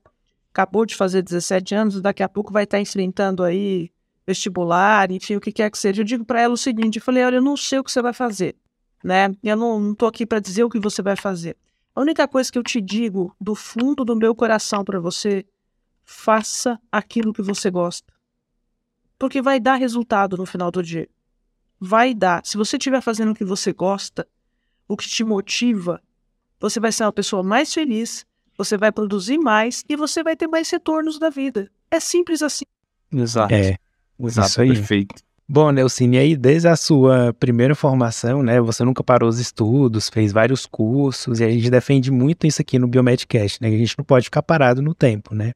Acabou 0.53 0.85
de 0.87 0.95
fazer 0.95 1.23
17 1.23 1.75
anos, 1.75 2.01
daqui 2.01 2.23
a 2.23 2.29
pouco 2.29 2.53
vai 2.53 2.65
estar 2.65 2.79
tá 2.79 2.81
enfrentando 2.81 3.43
aí 3.43 3.91
vestibular, 4.27 5.11
enfim, 5.11 5.37
o 5.37 5.41
que 5.41 5.53
quer 5.53 5.71
que 5.71 5.79
seja. 5.79 6.01
Eu 6.01 6.05
digo 6.05 6.25
para 6.25 6.41
ela 6.41 6.55
o 6.55 6.59
seguinte: 6.59 6.99
eu 6.99 7.03
falei, 7.03 7.25
olha, 7.25 7.37
eu 7.37 7.43
não 7.43 7.57
sei 7.57 7.79
o 7.79 7.85
que 7.85 7.91
você 7.93 8.03
vai 8.03 8.13
fazer, 8.13 8.57
né? 9.03 9.35
Eu 9.43 9.57
não, 9.57 9.81
não 9.81 9.95
tô 9.95 10.07
aqui 10.07 10.27
para 10.27 10.41
dizer 10.41 10.65
o 10.65 10.71
que 10.71 10.79
você 10.79 11.03
vai 11.03 11.17
fazer. 11.17 11.57
A 11.95 12.01
única 12.01 12.27
coisa 12.27 12.51
que 12.51 12.59
eu 12.59 12.63
te 12.63 12.81
digo 12.81 13.35
do 13.41 13.55
fundo 13.55 14.05
do 14.05 14.17
meu 14.17 14.35
coração 14.35 14.85
para 14.85 14.99
você, 14.99 15.47
faça 16.05 16.79
aquilo 16.91 17.33
que 17.33 17.43
você 17.43 17.71
gosta. 17.71 18.13
Porque 19.19 19.41
vai 19.41 19.61
dar 19.61 19.77
resultado 19.77 20.37
no 20.37 20.45
final 20.45 20.71
do 20.71 20.83
dia. 20.83 21.09
Vai 21.79 22.13
dar. 22.13 22.45
Se 22.45 22.57
você 22.57 22.77
estiver 22.77 23.01
fazendo 23.01 23.31
o 23.31 23.35
que 23.35 23.45
você 23.45 23.73
gosta, 23.73 24.27
o 24.89 24.97
que 24.97 25.09
te 25.09 25.23
motiva, 25.23 26.03
você 26.59 26.81
vai 26.81 26.91
ser 26.91 27.05
uma 27.05 27.13
pessoa 27.13 27.43
mais 27.43 27.73
feliz, 27.73 28.27
você 28.57 28.77
vai 28.77 28.91
produzir 28.91 29.39
mais 29.39 29.85
e 29.89 29.97
você 29.97 30.23
vai 30.23 30.35
ter 30.35 30.49
mais 30.49 30.69
retornos 30.69 31.19
da 31.19 31.31
vida. 31.31 31.71
É 31.91 32.01
simples 32.01 32.43
assim. 32.43 32.65
Exato. 33.13 33.55
É, 33.55 33.77
Exato, 34.19 34.49
isso 34.49 34.61
aí. 34.61 34.69
perfeito. 34.69 35.15
Bom, 35.47 35.71
Nelcine, 35.71 36.17
aí 36.17 36.37
desde 36.37 36.69
a 36.69 36.75
sua 36.75 37.35
primeira 37.39 37.75
formação, 37.75 38.43
né, 38.43 38.59
você 38.61 38.83
nunca 38.83 39.05
parou 39.05 39.29
os 39.29 39.39
estudos, 39.39 40.09
fez 40.09 40.33
vários 40.33 40.65
cursos, 40.65 41.39
e 41.39 41.45
a 41.45 41.51
gente 41.51 41.69
defende 41.69 42.11
muito 42.11 42.47
isso 42.47 42.63
aqui 42.63 42.79
no 42.79 42.89
Biomedcast, 42.89 43.61
né, 43.61 43.69
que 43.69 43.75
a 43.75 43.79
gente 43.79 43.99
não 43.99 44.05
pode 44.05 44.25
ficar 44.25 44.43
parado 44.43 44.81
no 44.81 44.95
tempo, 44.95 45.35
né? 45.35 45.53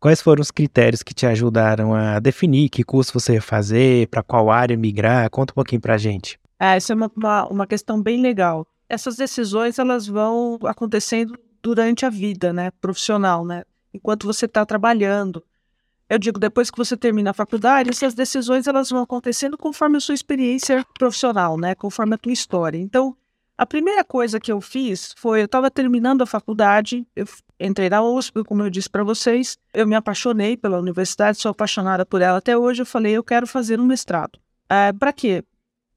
Quais 0.00 0.22
foram 0.22 0.40
os 0.40 0.50
critérios 0.50 1.02
que 1.02 1.12
te 1.12 1.26
ajudaram 1.26 1.92
a 1.92 2.20
definir 2.20 2.68
que 2.68 2.84
curso 2.84 3.12
você 3.12 3.34
ia 3.34 3.42
fazer, 3.42 4.06
para 4.08 4.22
qual 4.22 4.48
área 4.48 4.76
migrar? 4.76 5.28
Conta 5.28 5.52
um 5.52 5.56
pouquinho 5.56 5.80
pra 5.80 5.98
gente. 5.98 6.38
Ah, 6.58 6.76
essa 6.76 6.92
é 6.92 6.96
uma, 6.96 7.10
uma, 7.16 7.46
uma 7.48 7.66
questão 7.66 8.00
bem 8.00 8.22
legal. 8.22 8.66
Essas 8.88 9.16
decisões, 9.16 9.78
elas 9.78 10.06
vão 10.06 10.58
acontecendo 10.64 11.36
durante 11.60 12.06
a 12.06 12.10
vida, 12.10 12.52
né, 12.52 12.70
profissional, 12.80 13.44
né? 13.44 13.64
Enquanto 13.92 14.26
você 14.26 14.46
está 14.46 14.64
trabalhando, 14.64 15.42
eu 16.08 16.18
digo, 16.18 16.38
depois 16.38 16.70
que 16.70 16.78
você 16.78 16.96
termina 16.96 17.30
a 17.30 17.34
faculdade, 17.34 17.90
essas 17.90 18.14
decisões 18.14 18.66
elas 18.66 18.90
vão 18.90 19.02
acontecendo 19.02 19.56
conforme 19.58 19.98
a 19.98 20.00
sua 20.00 20.14
experiência 20.14 20.84
profissional, 20.98 21.58
né? 21.58 21.74
Conforme 21.74 22.14
a 22.14 22.18
tua 22.18 22.32
história. 22.32 22.78
Então, 22.78 23.16
A 23.60 23.66
primeira 23.66 24.04
coisa 24.04 24.38
que 24.38 24.52
eu 24.52 24.60
fiz 24.60 25.12
foi, 25.16 25.40
eu 25.40 25.46
estava 25.46 25.68
terminando 25.68 26.22
a 26.22 26.26
faculdade, 26.26 27.04
eu 27.16 27.26
entrei 27.58 27.90
na 27.90 28.00
USP, 28.00 28.44
como 28.44 28.62
eu 28.62 28.70
disse 28.70 28.88
para 28.88 29.02
vocês, 29.02 29.58
eu 29.74 29.84
me 29.84 29.96
apaixonei 29.96 30.56
pela 30.56 30.78
universidade, 30.78 31.38
sou 31.38 31.50
apaixonada 31.50 32.06
por 32.06 32.22
ela 32.22 32.38
até 32.38 32.56
hoje, 32.56 32.82
eu 32.82 32.86
falei, 32.86 33.14
eu 33.16 33.24
quero 33.24 33.48
fazer 33.48 33.80
um 33.80 33.84
mestrado. 33.84 34.38
É, 34.68 34.92
para 34.92 35.12
quê? 35.12 35.42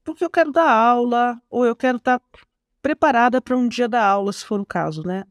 Porque 0.02 0.24
eu 0.24 0.30
quero 0.30 0.50
dar 0.50 0.68
aula, 0.68 1.40
ou 1.48 1.64
eu 1.64 1.76
quero 1.76 1.98
estar 1.98 2.18
tá 2.18 2.26
preparada 2.82 3.40
para 3.40 3.56
um 3.56 3.68
dia 3.68 3.88
dar 3.88 4.04
aula, 4.04 4.32
se 4.32 4.44
for 4.44 4.58
o 4.60 4.66
caso, 4.66 5.06
né? 5.06 5.22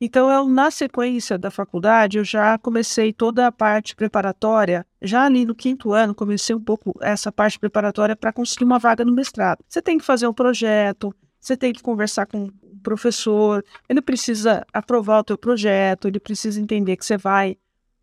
Então, 0.00 0.30
eu, 0.30 0.48
na 0.48 0.70
sequência 0.70 1.36
da 1.36 1.50
faculdade, 1.50 2.18
eu 2.18 2.24
já 2.24 2.56
comecei 2.56 3.12
toda 3.12 3.48
a 3.48 3.52
parte 3.52 3.96
preparatória. 3.96 4.86
Já 5.02 5.24
ali 5.24 5.44
no 5.44 5.56
quinto 5.56 5.92
ano, 5.92 6.14
comecei 6.14 6.54
um 6.54 6.60
pouco 6.60 6.94
essa 7.00 7.32
parte 7.32 7.58
preparatória 7.58 8.14
para 8.14 8.32
conseguir 8.32 8.64
uma 8.64 8.78
vaga 8.78 9.04
no 9.04 9.12
mestrado. 9.12 9.64
Você 9.68 9.82
tem 9.82 9.98
que 9.98 10.04
fazer 10.04 10.28
um 10.28 10.32
projeto, 10.32 11.12
você 11.40 11.56
tem 11.56 11.72
que 11.72 11.82
conversar 11.82 12.26
com 12.26 12.44
o 12.44 12.80
professor, 12.80 13.64
ele 13.88 14.00
precisa 14.00 14.64
aprovar 14.72 15.18
o 15.18 15.24
teu 15.24 15.36
projeto, 15.36 16.06
ele 16.06 16.20
precisa 16.20 16.60
entender 16.60 16.96
que 16.96 17.04
você 17.04 17.16
vai 17.16 17.56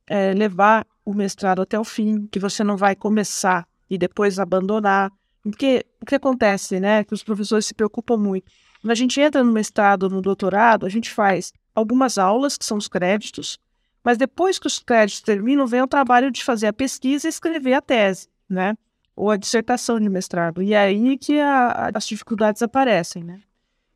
é, 0.06 0.34
levar 0.34 0.86
o 1.06 1.14
mestrado 1.14 1.62
até 1.62 1.80
o 1.80 1.84
fim, 1.84 2.28
que 2.28 2.40
você 2.40 2.62
não 2.62 2.76
vai 2.76 2.94
começar 2.94 3.66
e 3.90 3.98
depois 3.98 4.38
abandonar. 4.38 5.12
Porque 5.42 5.86
o 6.02 6.06
que 6.06 6.16
acontece, 6.16 6.78
né, 6.80 7.06
que 7.06 7.14
os 7.14 7.24
professores 7.24 7.66
se 7.66 7.74
preocupam 7.74 8.18
muito. 8.18 8.52
Quando 8.82 8.92
a 8.92 8.96
gente 8.96 9.22
entra 9.22 9.44
no 9.44 9.52
mestrado, 9.54 10.10
no 10.10 10.22
doutorado, 10.22 10.86
a 10.86 10.90
gente 10.90 11.10
faz 11.10 11.54
algumas 11.76 12.18
aulas, 12.18 12.58
que 12.58 12.66
são 12.66 12.78
os 12.78 12.88
créditos, 12.88 13.60
mas 14.04 14.18
depois 14.18 14.58
que 14.58 14.68
os 14.68 14.80
créditos 14.80 15.22
terminam, 15.22 15.68
vem 15.68 15.82
o 15.82 15.88
trabalho 15.88 16.32
de 16.32 16.44
fazer 16.44 16.68
a 16.68 16.74
pesquisa 16.74 17.28
e 17.28 17.30
escrever 17.30 17.74
a 17.74 17.82
tese, 17.82 18.30
né? 18.50 18.76
Ou 19.16 19.32
a 19.32 19.38
dissertação 19.38 20.00
de 20.00 20.08
mestrado. 20.10 20.62
E 20.62 20.74
é 20.74 20.80
aí 20.80 21.18
que 21.18 21.40
a, 21.40 21.92
as 21.94 22.08
dificuldades 22.08 22.62
aparecem, 22.62 23.24
né? 23.24 23.42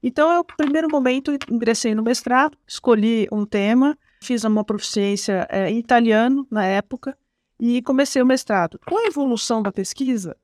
Então, 0.02 0.32
eu, 0.32 0.38
no 0.38 0.46
primeiro 0.46 0.88
momento, 0.90 1.38
ingressei 1.50 1.94
no 1.94 2.02
mestrado, 2.02 2.58
escolhi 2.66 3.28
um 3.32 3.46
tema, 3.46 3.98
fiz 4.22 4.44
uma 4.44 4.64
proficiência 4.64 5.46
é, 5.50 5.70
em 5.70 5.78
italiano 5.78 6.48
na 6.50 6.66
época 6.66 7.18
e 7.60 7.82
comecei 7.82 8.22
o 8.22 8.26
mestrado. 8.26 8.80
Com 8.88 8.98
a 8.98 9.06
evolução 9.06 9.62
da 9.62 9.72
pesquisa, 9.72 10.36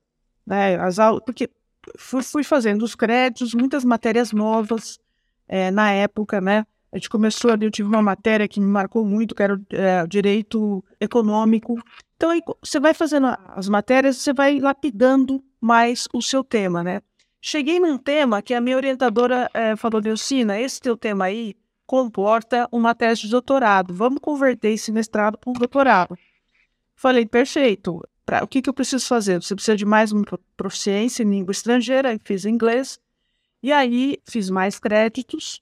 né, 0.45 0.75
as 0.75 0.99
aulas, 0.99 1.23
porque 1.25 1.49
fui, 1.97 2.21
fui 2.21 2.43
fazendo 2.43 2.83
os 2.83 2.95
créditos, 2.95 3.53
muitas 3.53 3.85
matérias 3.85 4.31
novas 4.31 4.99
é, 5.47 5.71
na 5.71 5.91
época, 5.91 6.41
né? 6.41 6.65
A 6.95 6.97
gente 6.97 7.09
começou 7.09 7.51
ali, 7.51 7.65
eu 7.65 7.71
tive 7.71 7.89
uma 7.89 8.01
matéria 8.01 8.47
que 8.47 8.57
me 8.57 8.67
marcou 8.67 9.03
muito, 9.03 9.35
que 9.35 9.43
era 9.43 9.61
é, 9.69 10.07
direito 10.07 10.81
econômico. 10.97 11.77
Então, 12.15 12.29
aí, 12.29 12.41
você 12.63 12.79
vai 12.79 12.93
fazendo 12.93 13.27
as 13.49 13.67
matérias, 13.67 14.15
você 14.15 14.31
vai 14.31 14.61
lapidando 14.61 15.43
mais 15.59 16.07
o 16.13 16.21
seu 16.21 16.41
tema, 16.41 16.81
né? 16.81 17.01
Cheguei 17.41 17.81
num 17.81 17.97
tema 17.97 18.41
que 18.41 18.53
a 18.53 18.61
minha 18.61 18.77
orientadora 18.77 19.49
é, 19.53 19.75
falou, 19.75 20.01
Neucina, 20.01 20.57
esse 20.57 20.79
teu 20.79 20.95
tema 20.95 21.25
aí 21.25 21.53
comporta 21.85 22.65
uma 22.71 22.95
tese 22.95 23.23
de 23.23 23.29
doutorado. 23.29 23.93
Vamos 23.93 24.21
converter 24.21 24.69
esse 24.69 24.89
mestrado 24.89 25.37
para 25.37 25.49
um 25.49 25.53
doutorado. 25.53 26.17
Falei, 26.95 27.25
perfeito. 27.25 28.01
Pra, 28.25 28.41
o 28.41 28.47
que, 28.47 28.61
que 28.61 28.69
eu 28.69 28.73
preciso 28.73 29.05
fazer? 29.05 29.43
Você 29.43 29.53
precisa 29.53 29.75
de 29.75 29.85
mais 29.85 30.13
uma 30.13 30.23
proficiência 30.55 31.23
em 31.23 31.29
língua 31.29 31.51
estrangeira, 31.51 32.17
fiz 32.23 32.45
inglês. 32.45 32.97
E 33.61 33.73
aí 33.73 34.17
fiz 34.23 34.49
mais 34.49 34.79
créditos 34.79 35.61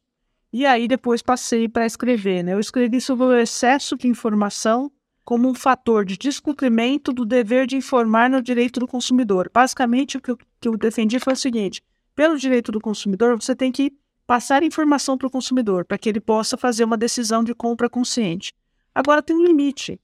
e 0.53 0.67
aí 0.67 0.87
depois 0.87 1.23
passei 1.23 1.67
para 1.67 1.85
escrever. 1.85 2.43
Né? 2.43 2.53
Eu 2.53 2.59
escrevi 2.59 3.01
sobre 3.01 3.25
o 3.25 3.35
excesso 3.35 3.97
de 3.97 4.07
informação 4.07 4.91
como 5.25 5.49
um 5.49 5.55
fator 5.55 6.05
de 6.05 6.15
descumprimento 6.15 7.11
do 7.11 7.25
dever 7.25 7.65
de 7.65 7.75
informar 7.75 8.29
no 8.29 8.39
direito 8.39 8.79
do 8.79 8.87
consumidor. 8.87 9.49
Basicamente, 9.51 10.17
o 10.17 10.21
que 10.21 10.29
eu, 10.29 10.37
que 10.37 10.67
eu 10.67 10.77
defendi 10.77 11.19
foi 11.19 11.33
o 11.33 11.37
seguinte: 11.37 11.81
pelo 12.15 12.37
direito 12.37 12.71
do 12.71 12.79
consumidor, 12.79 13.41
você 13.41 13.55
tem 13.55 13.71
que 13.71 13.91
passar 14.27 14.61
informação 14.61 15.17
para 15.17 15.27
o 15.27 15.31
consumidor, 15.31 15.85
para 15.85 15.97
que 15.97 16.07
ele 16.07 16.19
possa 16.19 16.55
fazer 16.55 16.83
uma 16.83 16.97
decisão 16.97 17.43
de 17.43 17.55
compra 17.55 17.89
consciente. 17.89 18.53
Agora, 18.93 19.23
tem 19.23 19.35
um 19.35 19.43
limite. 19.43 19.99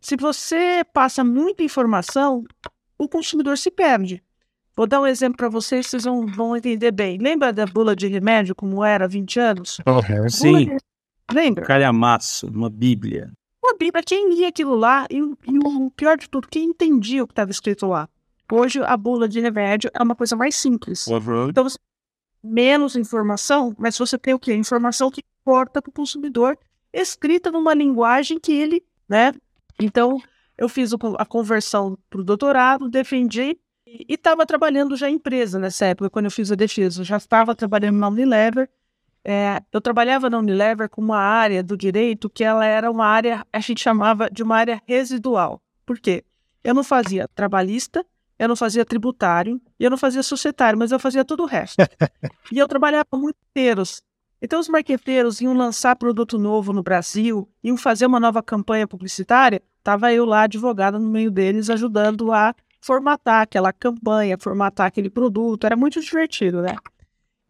Se 0.00 0.16
você 0.16 0.82
passa 0.94 1.22
muita 1.22 1.62
informação, 1.62 2.44
o 2.96 3.08
consumidor 3.08 3.58
se 3.58 3.70
perde. 3.70 4.22
Vou 4.78 4.86
dar 4.86 5.00
um 5.00 5.06
exemplo 5.08 5.36
para 5.36 5.48
vocês, 5.48 5.88
vocês 5.88 6.04
vão, 6.04 6.24
vão 6.24 6.56
entender 6.56 6.92
bem. 6.92 7.18
Lembra 7.18 7.52
da 7.52 7.66
bula 7.66 7.96
de 7.96 8.06
remédio, 8.06 8.54
como 8.54 8.84
era 8.84 9.06
há 9.06 9.08
20 9.08 9.40
anos? 9.40 9.78
Uhum, 9.84 10.28
sim. 10.28 10.66
De... 10.66 10.76
Lembra? 11.32 11.64
Calhamaço, 11.64 12.46
uma 12.46 12.70
bíblia. 12.70 13.32
Uma 13.60 13.76
bíblia, 13.76 14.04
quem 14.04 14.32
lia 14.32 14.46
aquilo 14.46 14.76
lá, 14.76 15.04
e, 15.10 15.16
e 15.16 15.58
o 15.64 15.90
pior 15.90 16.16
de 16.16 16.30
tudo, 16.30 16.46
quem 16.46 16.66
entendia 16.66 17.24
o 17.24 17.26
que 17.26 17.32
estava 17.32 17.50
escrito 17.50 17.88
lá. 17.88 18.08
Hoje, 18.52 18.80
a 18.80 18.96
bula 18.96 19.28
de 19.28 19.40
remédio 19.40 19.90
é 19.92 20.00
uma 20.00 20.14
coisa 20.14 20.36
mais 20.36 20.54
simples. 20.54 21.08
Uhum. 21.08 21.48
Então, 21.48 21.64
você 21.64 21.76
menos 22.40 22.94
informação, 22.94 23.74
mas 23.76 23.98
você 23.98 24.16
tem 24.16 24.32
o 24.32 24.38
quê? 24.38 24.54
Informação 24.54 25.10
que 25.10 25.24
importa 25.40 25.82
para 25.82 25.90
o 25.90 25.92
consumidor, 25.92 26.56
escrita 26.92 27.50
numa 27.50 27.74
linguagem 27.74 28.38
que 28.38 28.52
ele, 28.52 28.84
né? 29.08 29.34
Então, 29.80 30.22
eu 30.56 30.68
fiz 30.68 30.92
a 31.18 31.26
conversão 31.26 31.98
para 32.08 32.20
o 32.20 32.24
doutorado, 32.24 32.88
defendi 32.88 33.58
e 34.08 34.14
estava 34.14 34.44
trabalhando 34.44 34.96
já 34.96 35.08
em 35.08 35.14
empresa 35.14 35.58
nessa 35.58 35.86
época, 35.86 36.10
quando 36.10 36.26
eu 36.26 36.30
fiz 36.30 36.52
a 36.52 36.54
defesa. 36.54 37.00
Eu 37.00 37.04
já 37.04 37.16
estava 37.16 37.54
trabalhando 37.54 37.96
na 37.96 38.08
Unilever. 38.08 38.68
É, 39.24 39.62
eu 39.72 39.80
trabalhava 39.80 40.28
na 40.28 40.38
Unilever 40.38 40.88
com 40.88 41.00
uma 41.00 41.18
área 41.18 41.62
do 41.62 41.76
direito 41.76 42.30
que 42.30 42.44
ela 42.44 42.64
era 42.64 42.90
uma 42.90 43.06
área, 43.06 43.46
a 43.52 43.60
gente 43.60 43.80
chamava 43.80 44.30
de 44.30 44.42
uma 44.42 44.56
área 44.56 44.82
residual. 44.86 45.60
Por 45.84 45.98
quê? 45.98 46.24
Eu 46.62 46.74
não 46.74 46.84
fazia 46.84 47.28
trabalhista, 47.34 48.04
eu 48.38 48.48
não 48.48 48.56
fazia 48.56 48.84
tributário 48.84 49.60
e 49.78 49.84
eu 49.84 49.90
não 49.90 49.98
fazia 49.98 50.22
societário, 50.22 50.78
mas 50.78 50.92
eu 50.92 50.98
fazia 50.98 51.24
todo 51.24 51.42
o 51.42 51.46
resto. 51.46 51.76
e 52.52 52.58
eu 52.58 52.68
trabalhava 52.68 53.04
com 53.10 53.18
marqueteiros. 53.18 54.02
Então, 54.40 54.60
os 54.60 54.68
marqueteiros 54.68 55.40
iam 55.40 55.52
lançar 55.52 55.96
produto 55.96 56.38
novo 56.38 56.72
no 56.72 56.82
Brasil, 56.82 57.48
iam 57.62 57.76
fazer 57.76 58.06
uma 58.06 58.20
nova 58.20 58.40
campanha 58.40 58.86
publicitária, 58.86 59.60
estava 59.78 60.12
eu 60.12 60.24
lá, 60.24 60.42
advogada, 60.42 60.98
no 60.98 61.08
meio 61.08 61.30
deles, 61.30 61.68
ajudando 61.68 62.32
a 62.32 62.54
formatar 62.80 63.42
aquela 63.42 63.72
campanha, 63.72 64.38
formatar 64.38 64.86
aquele 64.86 65.10
produto, 65.10 65.64
era 65.64 65.76
muito 65.76 66.00
divertido, 66.00 66.62
né? 66.62 66.76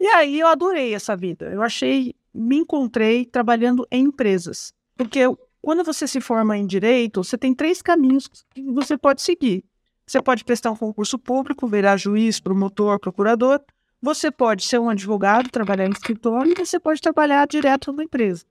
E 0.01 0.07
aí 0.07 0.39
eu 0.39 0.47
adorei 0.47 0.95
essa 0.95 1.17
vida. 1.17 1.47
Eu 1.47 1.63
achei, 1.63 2.15
me 2.33 2.59
encontrei 2.59 3.25
trabalhando 3.25 3.87
em 3.91 4.05
empresas. 4.05 4.73
Porque 4.97 5.21
quando 5.61 5.85
você 5.85 6.07
se 6.07 6.21
forma 6.21 6.57
em 6.57 6.67
direito, 6.67 7.23
você 7.23 7.37
tem 7.37 7.55
três 7.55 7.83
caminhos 7.83 8.29
que 8.29 8.63
você 8.73 8.97
pode 8.97 9.23
seguir. 9.23 9.65
Você 10.07 10.23
pode 10.23 10.45
prestar 10.45 10.71
um 10.71 10.77
concurso 10.77 11.19
público, 11.19 11.67
virar 11.67 11.97
juiz, 11.97 12.41
promotor, 12.41 12.99
procurador. 12.99 13.61
Você 14.01 14.31
pode 14.31 14.65
ser 14.65 14.79
um 14.79 14.89
advogado, 14.89 15.51
trabalhar 15.51 15.87
em 15.87 15.91
escritório, 15.91 16.53
e 16.53 16.67
você 16.67 16.79
pode 16.79 17.01
trabalhar 17.01 17.47
direto 17.47 17.91
numa 17.91 18.05
empresa. 18.05 18.45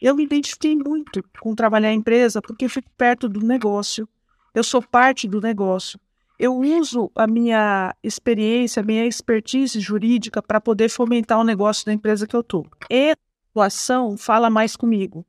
Eu 0.00 0.14
me 0.16 0.24
identifiquei 0.24 0.74
muito 0.74 1.22
com 1.38 1.54
trabalhar 1.54 1.92
em 1.92 1.98
empresa 1.98 2.42
porque 2.42 2.68
fico 2.68 2.90
perto 2.96 3.28
do 3.28 3.40
negócio. 3.40 4.08
Eu 4.54 4.64
sou 4.64 4.82
parte 4.82 5.28
do 5.28 5.40
negócio 5.40 6.00
eu 6.38 6.56
uso 6.56 7.10
a 7.14 7.26
minha 7.26 7.94
experiência, 8.02 8.80
a 8.80 8.84
minha 8.84 9.06
expertise 9.06 9.78
jurídica 9.80 10.42
para 10.42 10.60
poder 10.60 10.88
fomentar 10.88 11.38
o 11.38 11.44
negócio 11.44 11.86
da 11.86 11.92
empresa 11.92 12.26
que 12.26 12.34
eu 12.34 12.40
estou. 12.40 12.66
E 12.90 13.10
a 13.10 13.16
atuação 13.50 14.16
fala 14.16 14.50
mais 14.50 14.76
comigo. 14.76 15.24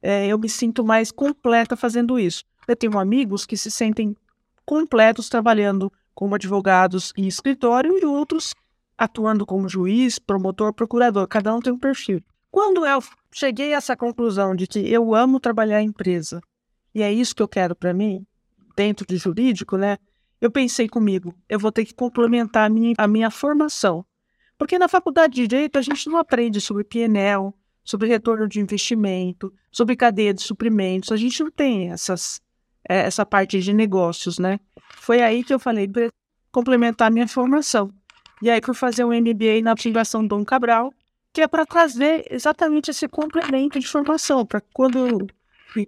É, 0.00 0.26
eu 0.26 0.38
me 0.38 0.48
sinto 0.48 0.84
mais 0.84 1.10
completa 1.10 1.76
fazendo 1.76 2.18
isso. 2.18 2.44
Eu 2.68 2.76
tenho 2.76 2.98
amigos 2.98 3.44
que 3.44 3.56
se 3.56 3.70
sentem 3.70 4.16
completos 4.64 5.28
trabalhando 5.28 5.92
como 6.14 6.34
advogados 6.34 7.12
em 7.16 7.26
escritório 7.26 7.98
e 7.98 8.04
outros 8.04 8.54
atuando 8.96 9.44
como 9.44 9.68
juiz, 9.68 10.18
promotor, 10.18 10.72
procurador. 10.72 11.26
Cada 11.28 11.54
um 11.54 11.60
tem 11.60 11.72
um 11.72 11.78
perfil. 11.78 12.22
Quando 12.50 12.86
eu 12.86 13.02
cheguei 13.32 13.74
a 13.74 13.76
essa 13.76 13.96
conclusão 13.96 14.54
de 14.54 14.66
que 14.66 14.78
eu 14.78 15.14
amo 15.14 15.38
trabalhar 15.38 15.82
em 15.82 15.88
empresa 15.88 16.40
e 16.94 17.02
é 17.02 17.12
isso 17.12 17.34
que 17.34 17.42
eu 17.42 17.48
quero 17.48 17.76
para 17.76 17.92
mim, 17.92 18.24
dentro 18.74 19.06
de 19.06 19.16
jurídico, 19.16 19.76
né? 19.76 19.98
Eu 20.40 20.50
pensei 20.50 20.88
comigo, 20.88 21.34
eu 21.48 21.58
vou 21.58 21.72
ter 21.72 21.84
que 21.84 21.94
complementar 21.94 22.66
a 22.66 22.68
minha, 22.68 22.94
a 22.98 23.08
minha 23.08 23.30
formação. 23.30 24.04
Porque 24.58 24.78
na 24.78 24.88
faculdade 24.88 25.34
de 25.34 25.46
Direito 25.46 25.78
a 25.78 25.82
gente 25.82 26.08
não 26.08 26.18
aprende 26.18 26.60
sobre 26.60 26.84
PNL, 26.84 27.52
sobre 27.84 28.08
retorno 28.08 28.48
de 28.48 28.60
investimento, 28.60 29.52
sobre 29.70 29.96
cadeia 29.96 30.34
de 30.34 30.42
suprimentos, 30.42 31.12
a 31.12 31.16
gente 31.16 31.42
não 31.42 31.50
tem 31.50 31.90
essas, 31.90 32.40
é, 32.88 33.00
essa 33.00 33.24
parte 33.24 33.60
de 33.60 33.72
negócios, 33.72 34.38
né? 34.38 34.58
Foi 34.96 35.20
aí 35.20 35.44
que 35.44 35.54
eu 35.54 35.58
falei, 35.58 35.86
para 35.86 36.08
complementar 36.50 37.08
a 37.08 37.10
minha 37.10 37.28
formação. 37.28 37.90
E 38.42 38.50
aí 38.50 38.60
fui 38.62 38.74
fazer 38.74 39.04
um 39.04 39.12
MBA 39.12 39.62
na 39.62 39.76
Fundação 39.76 40.26
Dom 40.26 40.44
Cabral, 40.44 40.92
que 41.32 41.42
é 41.42 41.46
para 41.46 41.66
trazer 41.66 42.26
exatamente 42.30 42.90
esse 42.90 43.06
complemento 43.08 43.78
de 43.78 43.86
formação, 43.86 44.44
para 44.44 44.60
quando 44.72 45.26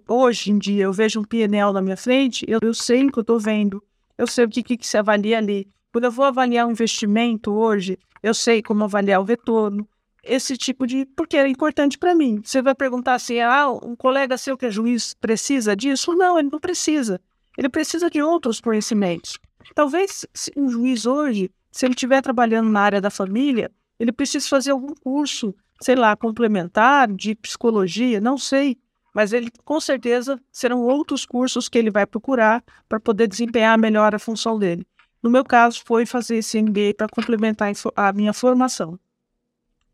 hoje 0.07 0.51
em 0.51 0.59
dia 0.59 0.83
eu 0.83 0.93
vejo 0.93 1.19
um 1.19 1.23
PNL 1.23 1.73
na 1.73 1.81
minha 1.81 1.97
frente, 1.97 2.45
eu, 2.47 2.59
eu 2.61 2.73
sei 2.73 3.05
o 3.05 3.11
que 3.11 3.19
eu 3.19 3.21
estou 3.21 3.39
vendo, 3.39 3.83
eu 4.19 4.27
sei 4.27 4.43
o 4.43 4.49
que, 4.49 4.61
que 4.61 4.85
se 4.85 4.97
avalia 4.97 5.37
ali. 5.37 5.65
Quando 5.93 6.03
eu 6.03 6.11
vou 6.11 6.25
avaliar 6.25 6.67
um 6.67 6.71
investimento 6.71 7.53
hoje, 7.53 7.97
eu 8.21 8.33
sei 8.33 8.61
como 8.61 8.83
avaliar 8.83 9.21
o 9.21 9.23
retorno. 9.23 9.87
Esse 10.21 10.57
tipo 10.57 10.85
de. 10.85 11.05
Porque 11.15 11.37
é 11.37 11.47
importante 11.47 11.97
para 11.97 12.13
mim. 12.13 12.41
Você 12.43 12.61
vai 12.61 12.75
perguntar 12.75 13.13
assim: 13.13 13.39
ah, 13.39 13.69
um 13.71 13.95
colega 13.95 14.37
seu 14.37 14.57
que 14.57 14.65
é 14.65 14.71
juiz 14.71 15.13
precisa 15.13 15.73
disso? 15.73 16.13
Não, 16.15 16.37
ele 16.37 16.49
não 16.51 16.59
precisa. 16.59 17.21
Ele 17.57 17.69
precisa 17.69 18.09
de 18.09 18.21
outros 18.21 18.59
conhecimentos. 18.59 19.39
Talvez 19.73 20.25
um 20.57 20.67
juiz 20.67 21.05
hoje, 21.05 21.49
se 21.71 21.85
ele 21.85 21.93
estiver 21.93 22.21
trabalhando 22.21 22.69
na 22.69 22.81
área 22.81 22.99
da 22.99 23.09
família, 23.09 23.71
ele 23.97 24.11
precisa 24.11 24.49
fazer 24.49 24.71
algum 24.71 24.93
curso, 24.95 25.55
sei 25.81 25.95
lá, 25.95 26.13
complementar 26.17 27.09
de 27.09 27.35
psicologia, 27.35 28.19
não 28.19 28.37
sei, 28.37 28.77
mas 29.19 29.33
ele 29.33 29.51
com 29.65 29.81
certeza 29.81 30.39
serão 30.49 30.79
outros 30.79 31.25
cursos 31.25 31.67
que 31.67 31.77
ele 31.77 31.91
vai 31.91 32.05
procurar 32.05 32.63
para 32.87 33.01
poder 33.01 33.27
desempenhar 33.27 33.77
melhor 33.77 34.15
a 34.15 34.17
função 34.17 34.57
dele. 34.57 34.87
No 35.21 35.29
meu 35.29 35.43
caso, 35.43 35.83
foi 35.85 36.05
fazer 36.05 36.37
esse 36.37 36.57
MBA 36.61 36.93
para 36.95 37.09
complementar 37.09 37.69
a 37.97 38.13
minha 38.13 38.31
formação. 38.31 38.97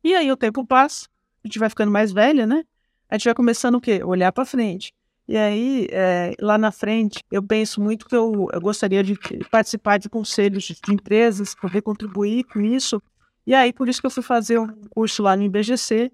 E 0.03 0.13
aí 0.13 0.31
o 0.31 0.37
tempo 0.37 0.63
passa, 0.63 1.07
a 1.43 1.47
gente 1.47 1.57
vai 1.57 1.69
ficando 1.69 1.91
mais 1.91 2.11
velha, 2.11 2.45
né? 2.45 2.63
A 3.09 3.17
gente 3.17 3.25
vai 3.25 3.33
começando 3.33 3.73
o 3.73 3.81
quê? 3.81 4.03
Olhar 4.03 4.31
para 4.31 4.45
frente. 4.45 4.93
E 5.27 5.35
aí, 5.35 5.87
é, 5.89 6.35
lá 6.39 6.55
na 6.55 6.71
frente, 6.71 7.23
eu 7.31 7.41
penso 7.41 7.81
muito 7.81 8.05
que 8.05 8.15
eu, 8.15 8.47
eu 8.53 8.61
gostaria 8.61 9.03
de 9.03 9.17
participar 9.49 9.97
de 9.97 10.07
conselhos 10.07 10.65
de, 10.65 10.75
de 10.79 10.93
empresas, 10.93 11.55
poder 11.55 11.81
contribuir 11.81 12.43
com 12.43 12.61
isso. 12.61 13.01
E 13.47 13.55
aí, 13.55 13.73
por 13.73 13.89
isso 13.89 13.99
que 13.99 14.05
eu 14.05 14.11
fui 14.11 14.21
fazer 14.21 14.59
um 14.59 14.67
curso 14.91 15.23
lá 15.23 15.35
no 15.35 15.41
IBGC, 15.41 16.11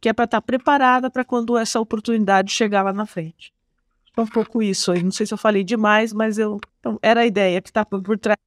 que 0.00 0.08
é 0.08 0.12
para 0.12 0.24
estar 0.24 0.40
tá 0.40 0.42
preparada 0.42 1.10
para 1.10 1.24
quando 1.24 1.56
essa 1.56 1.80
oportunidade 1.80 2.52
chegar 2.52 2.82
lá 2.82 2.92
na 2.92 3.06
frente. 3.06 3.52
Então, 4.10 4.24
um 4.24 4.28
pouco 4.28 4.62
isso 4.62 4.92
aí. 4.92 5.02
Não 5.02 5.10
sei 5.10 5.26
se 5.26 5.34
eu 5.34 5.38
falei 5.38 5.62
demais, 5.62 6.12
mas 6.12 6.38
eu 6.38 6.58
então, 6.80 6.98
era 7.02 7.20
a 7.20 7.26
ideia 7.26 7.60
que 7.60 7.68
está 7.68 7.84
por 7.84 8.18
trás. 8.18 8.38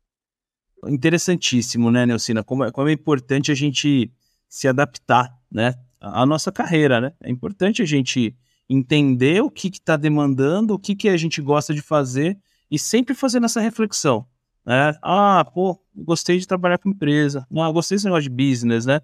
Interessantíssimo, 0.88 1.91
né, 1.91 2.06
Nelcina? 2.06 2.44
Como 2.44 2.63
é, 2.63 2.72
como 2.72 2.88
é 2.88 2.91
importante 2.91 3.51
a 3.51 3.56
gente 3.56 4.12
se 4.48 4.68
adaptar, 4.68 5.38
né? 5.51 5.75
A 6.00 6.25
nossa 6.25 6.51
carreira, 6.51 7.01
né? 7.01 7.13
É 7.22 7.29
importante 7.29 7.82
a 7.82 7.86
gente 7.86 8.36
entender 8.70 9.41
o 9.41 9.50
que 9.50 9.68
está 9.68 9.98
demandando, 9.98 10.74
o 10.74 10.79
que, 10.79 10.96
que 10.96 11.10
a 11.10 11.18
gente 11.18 11.41
gosta 11.41 11.74
de 11.74 11.82
fazer 11.82 12.38
e 12.72 12.79
sempre 12.79 13.13
fazendo 13.13 13.46
essa 13.46 13.60
reflexão. 13.60 14.25
Né? 14.65 14.94
Ah, 15.01 15.44
pô, 15.53 15.79
gostei 15.96 16.38
de 16.38 16.48
trabalhar 16.48 16.77
com 16.77 16.89
empresa. 16.89 17.46
Ah, 17.51 17.72
gostei 17.72 17.96
desse 17.96 18.06
negócio 18.06 18.29
de 18.29 18.29
business, 18.29 18.86
né? 18.86 19.01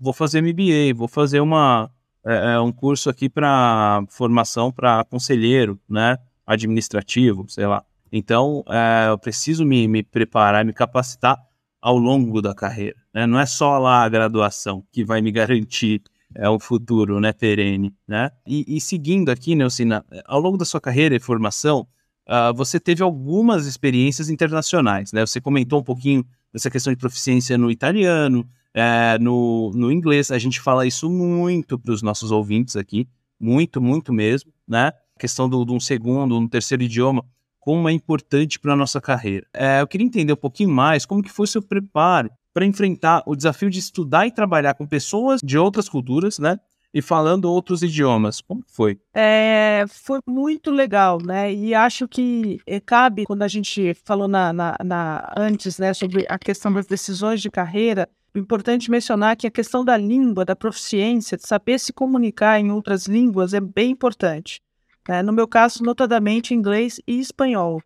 Vou 0.00 0.12
fazer 0.12 0.42
MBA, 0.42 0.94
vou 0.94 1.08
fazer 1.08 1.40
uma, 1.40 1.90
é, 2.26 2.54
é 2.54 2.60
um 2.60 2.72
curso 2.72 3.08
aqui 3.08 3.28
para 3.28 4.04
formação 4.08 4.72
para 4.72 5.04
conselheiro, 5.04 5.80
né? 5.88 6.18
Administrativo, 6.46 7.46
sei 7.48 7.66
lá. 7.66 7.84
Então, 8.12 8.62
é, 8.68 9.08
eu 9.08 9.18
preciso 9.18 9.64
me, 9.64 9.88
me 9.88 10.02
preparar, 10.02 10.64
me 10.64 10.72
capacitar 10.72 11.38
ao 11.80 11.98
longo 11.98 12.40
da 12.40 12.54
carreira. 12.54 12.96
Né? 13.12 13.26
Não 13.26 13.38
é 13.38 13.46
só 13.46 13.78
lá 13.78 14.04
a 14.04 14.08
graduação 14.08 14.84
que 14.92 15.04
vai 15.04 15.20
me 15.20 15.30
garantir 15.32 16.02
é 16.34 16.50
um 16.50 16.58
futuro, 16.58 17.20
né, 17.20 17.32
perene, 17.32 17.94
né? 18.08 18.30
E, 18.46 18.76
e 18.76 18.80
seguindo 18.80 19.30
aqui, 19.30 19.54
Nelcina, 19.54 20.04
ao 20.24 20.40
longo 20.40 20.56
da 20.56 20.64
sua 20.64 20.80
carreira 20.80 21.14
e 21.14 21.20
formação, 21.20 21.86
uh, 22.28 22.52
você 22.54 22.80
teve 22.80 23.04
algumas 23.04 23.66
experiências 23.66 24.28
internacionais, 24.28 25.12
né? 25.12 25.24
Você 25.24 25.40
comentou 25.40 25.78
um 25.78 25.84
pouquinho 25.84 26.26
dessa 26.52 26.70
questão 26.70 26.92
de 26.92 26.98
proficiência 26.98 27.56
no 27.56 27.70
italiano, 27.70 28.48
é, 28.74 29.16
no, 29.18 29.70
no 29.74 29.90
inglês. 29.92 30.30
A 30.30 30.38
gente 30.38 30.60
fala 30.60 30.86
isso 30.86 31.08
muito 31.08 31.78
para 31.78 31.92
os 31.92 32.02
nossos 32.02 32.30
ouvintes 32.32 32.76
aqui, 32.76 33.08
muito, 33.38 33.80
muito 33.80 34.12
mesmo, 34.12 34.52
né? 34.66 34.92
A 35.16 35.20
questão 35.20 35.48
de 35.48 35.72
um 35.72 35.78
segundo, 35.78 36.36
um 36.36 36.48
terceiro 36.48 36.82
idioma, 36.82 37.24
como 37.60 37.88
é 37.88 37.92
importante 37.92 38.58
para 38.58 38.72
a 38.72 38.76
nossa 38.76 39.00
carreira. 39.00 39.46
É, 39.54 39.80
eu 39.80 39.86
queria 39.86 40.06
entender 40.06 40.32
um 40.32 40.36
pouquinho 40.36 40.70
mais 40.70 41.06
como 41.06 41.22
que 41.22 41.30
foi 41.30 41.44
o 41.44 41.48
seu 41.48 41.62
preparo 41.62 42.30
para 42.52 42.66
enfrentar 42.66 43.22
o 43.26 43.34
desafio 43.34 43.70
de 43.70 43.78
estudar 43.78 44.26
e 44.26 44.30
trabalhar 44.30 44.74
com 44.74 44.86
pessoas 44.86 45.40
de 45.42 45.56
outras 45.56 45.88
culturas, 45.88 46.38
né? 46.38 46.58
E 46.92 47.02
falando 47.02 47.46
outros 47.46 47.82
idiomas. 47.82 48.40
Como 48.40 48.62
foi? 48.68 49.00
É, 49.12 49.84
foi 49.88 50.20
muito 50.26 50.70
legal, 50.70 51.18
né? 51.20 51.52
E 51.52 51.74
acho 51.74 52.06
que 52.06 52.60
eh, 52.66 52.78
cabe, 52.78 53.24
quando 53.24 53.42
a 53.42 53.48
gente 53.48 53.94
falou 54.04 54.28
na, 54.28 54.52
na, 54.52 54.76
na, 54.84 55.32
antes, 55.36 55.78
né, 55.78 55.92
sobre 55.92 56.24
a 56.28 56.38
questão 56.38 56.72
das 56.72 56.86
decisões 56.86 57.42
de 57.42 57.50
carreira, 57.50 58.08
importante 58.38 58.90
mencionar 58.90 59.36
que 59.36 59.46
a 59.46 59.50
questão 59.50 59.84
da 59.84 59.96
língua, 59.96 60.44
da 60.44 60.56
proficiência, 60.56 61.36
de 61.36 61.46
saber 61.46 61.78
se 61.78 61.92
comunicar 61.92 62.58
em 62.58 62.70
outras 62.70 63.06
línguas 63.06 63.54
é 63.54 63.60
bem 63.60 63.90
importante. 63.90 64.60
Né? 65.08 65.22
No 65.22 65.32
meu 65.32 65.46
caso, 65.46 65.82
notadamente 65.82 66.54
inglês 66.54 67.00
e 67.06 67.20
espanhol. 67.20 67.80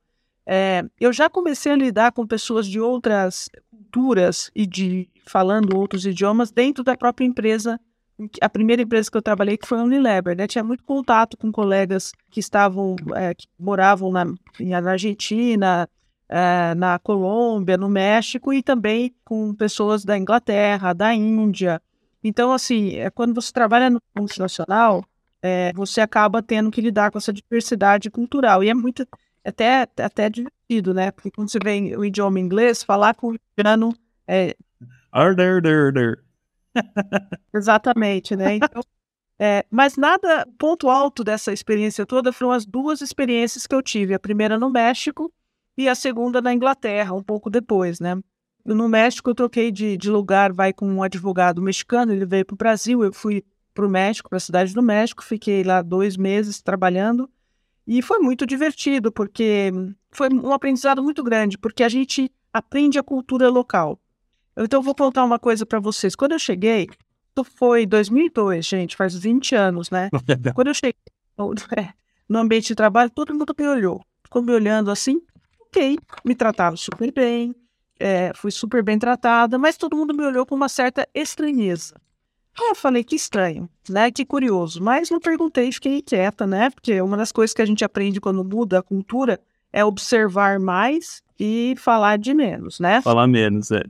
É, 0.46 0.83
eu 0.99 1.12
já 1.12 1.29
comecei 1.29 1.70
a 1.73 1.77
lidar 1.77 2.12
com 2.12 2.27
pessoas 2.27 2.66
de 2.66 2.81
outras 2.81 3.51
culturas 3.70 4.51
e 4.55 4.66
de 4.66 5.07
falando 5.27 5.77
outros 5.77 6.07
idiomas 6.07 6.51
dentro 6.51 6.83
da 6.83 6.96
própria 6.96 7.27
empresa. 7.27 7.79
A 8.40 8.49
primeira 8.49 8.83
empresa 8.83 9.11
que 9.11 9.16
eu 9.16 9.23
trabalhei 9.23 9.59
que 9.59 9.66
foi 9.66 9.79
a 9.79 9.83
Unilever, 9.83 10.35
né? 10.35 10.46
Tinha 10.46 10.64
muito 10.64 10.83
contato 10.85 11.37
com 11.37 11.53
colegas 11.53 12.12
que 12.31 12.40
estavam, 12.40 12.96
é, 13.14 13.35
que 13.35 13.46
moravam 13.59 14.11
na, 14.11 14.25
na 14.25 14.90
Argentina, 14.90 15.88
é, 16.29 16.75
na 16.75 16.99
Colômbia, 16.99 17.77
no 17.77 17.88
México 17.88 18.53
e 18.53 18.62
também 18.62 19.14
com 19.25 19.55
pessoas 19.55 20.05
da 20.05 20.19
Inglaterra, 20.19 20.93
da 20.93 21.14
Índia. 21.14 21.81
Então, 22.23 22.53
assim, 22.53 22.97
é, 22.97 23.11
quando 23.11 23.35
você 23.35 23.53
trabalha 23.53 23.88
no 23.88 24.01
multinacional, 24.17 25.05
é, 25.41 25.73
você 25.73 26.01
acaba 26.01 26.43
tendo 26.43 26.71
que 26.71 26.81
lidar 26.81 27.11
com 27.11 27.19
essa 27.19 27.33
diversidade 27.33 28.11
cultural. 28.11 28.62
E 28.62 28.69
é 28.69 28.75
muito, 28.75 29.07
até, 29.45 29.88
até 29.99 30.29
divertido, 30.29 30.93
né? 30.93 31.11
Porque 31.11 31.31
quando 31.31 31.49
você 31.49 31.59
vê 31.62 31.97
o 31.97 32.05
idioma 32.05 32.41
inglês, 32.41 32.83
falar 32.83 33.14
com 33.14 33.31
o 33.31 33.37
indiano 33.57 33.95
é. 34.27 34.55
Arder, 35.12 35.62
der, 35.62 35.93
der. 35.93 36.19
Exatamente, 37.55 38.37
né? 38.37 38.57
Então, 38.57 38.83
é, 39.38 39.64
mas 39.71 39.97
nada, 39.97 40.47
ponto 40.59 40.91
alto 40.91 41.23
dessa 41.23 41.53
experiência 41.53 42.05
toda 42.05 42.33
foram 42.33 42.51
as 42.53 42.67
duas 42.67 43.01
experiências 43.01 43.67
que 43.67 43.75
eu 43.75 43.83
tive. 43.83 44.12
A 44.12 44.19
primeira 44.19 44.59
no 44.59 44.69
México 44.69 45.33
e 45.79 45.88
a 45.88 45.95
segunda 45.95 46.43
na 46.43 46.53
Inglaterra, 46.53 47.14
um 47.14 47.23
pouco 47.23 47.49
depois, 47.49 48.01
né? 48.01 48.21
No 48.64 48.88
México 48.88 49.31
eu 49.31 49.35
troquei 49.35 49.71
de, 49.71 49.97
de 49.97 50.11
lugar, 50.11 50.53
vai 50.53 50.73
com 50.73 50.87
um 50.87 51.05
advogado 51.05 51.62
mexicano, 51.62 52.12
ele 52.12 52.27
veio 52.27 52.45
para 52.45 52.55
o 52.55 52.59
Brasil, 52.59 53.05
eu 53.05 53.12
fui 53.12 53.45
para 53.73 53.87
o 53.87 53.88
México, 53.88 54.29
para 54.29 54.38
a 54.38 54.41
cidade 54.41 54.75
do 54.75 54.83
México, 54.83 55.23
fiquei 55.23 55.62
lá 55.62 55.81
dois 55.81 56.17
meses 56.17 56.61
trabalhando 56.61 57.31
e 57.87 58.03
foi 58.03 58.19
muito 58.19 58.45
divertido, 58.45 59.12
porque 59.12 59.71
foi 60.11 60.29
um 60.31 60.53
aprendizado 60.53 61.01
muito 61.01 61.23
grande, 61.23 61.57
porque 61.57 61.85
a 61.85 61.88
gente 61.88 62.31
aprende 62.53 62.99
a 62.99 63.03
cultura 63.03 63.49
local. 63.49 64.01
Então, 64.57 64.81
eu 64.81 64.83
vou 64.83 64.97
contar 64.97 65.25
uma 65.25 65.38
coisa 65.38 65.64
para 65.64 65.79
vocês. 65.79 66.17
Quando 66.17 66.33
eu 66.33 66.38
cheguei, 66.41 66.88
isso 66.91 67.45
foi 67.57 67.87
2002, 67.87 68.67
gente, 68.67 68.97
faz 68.97 69.14
20 69.14 69.55
anos, 69.55 69.91
né? 69.91 70.11
Quando 70.55 70.67
eu 70.67 70.75
cheguei 70.75 70.97
é, 71.77 71.88
no 72.29 72.41
ambiente 72.41 72.67
de 72.67 72.75
trabalho, 72.75 73.11
todo 73.11 73.33
mundo 73.33 73.55
me 73.57 73.69
olhou. 73.69 74.05
Ficou 74.25 74.43
me 74.43 74.53
olhando 74.53 74.91
assim, 74.91 75.23
ok, 75.79 75.99
me 76.25 76.35
trataram 76.35 76.77
super 76.77 77.12
bem, 77.12 77.55
é, 77.99 78.33
fui 78.35 78.51
super 78.51 78.83
bem 78.83 78.99
tratada, 78.99 79.59
mas 79.59 79.77
todo 79.77 79.97
mundo 79.97 80.14
me 80.14 80.25
olhou 80.25 80.45
com 80.45 80.55
uma 80.55 80.69
certa 80.69 81.09
estranheza. 81.14 81.95
Eu 82.61 82.75
falei, 82.75 83.05
que 83.05 83.14
estranho, 83.14 83.69
né? 83.88 84.11
Que 84.11 84.25
curioso. 84.25 84.83
Mas 84.83 85.11
não 85.11 85.21
perguntei, 85.21 85.71
fiquei 85.71 86.03
quieta, 86.03 86.45
né? 86.45 86.71
Porque 86.71 87.01
uma 87.01 87.17
das 87.17 87.31
coisas 87.31 87.55
que 87.55 87.62
a 87.62 87.67
gente 87.67 87.85
aprende 87.85 88.21
quando 88.21 88.45
muda 88.45 88.81
a 88.81 88.83
cultura 88.83 89.41
é 89.73 89.85
observar 89.85 90.59
mais 90.59 91.23
e 91.38 91.75
falar 91.79 92.19
de 92.19 92.35
menos, 92.35 92.81
né? 92.81 93.01
Falar 93.01 93.29
menos, 93.29 93.71
é. 93.71 93.83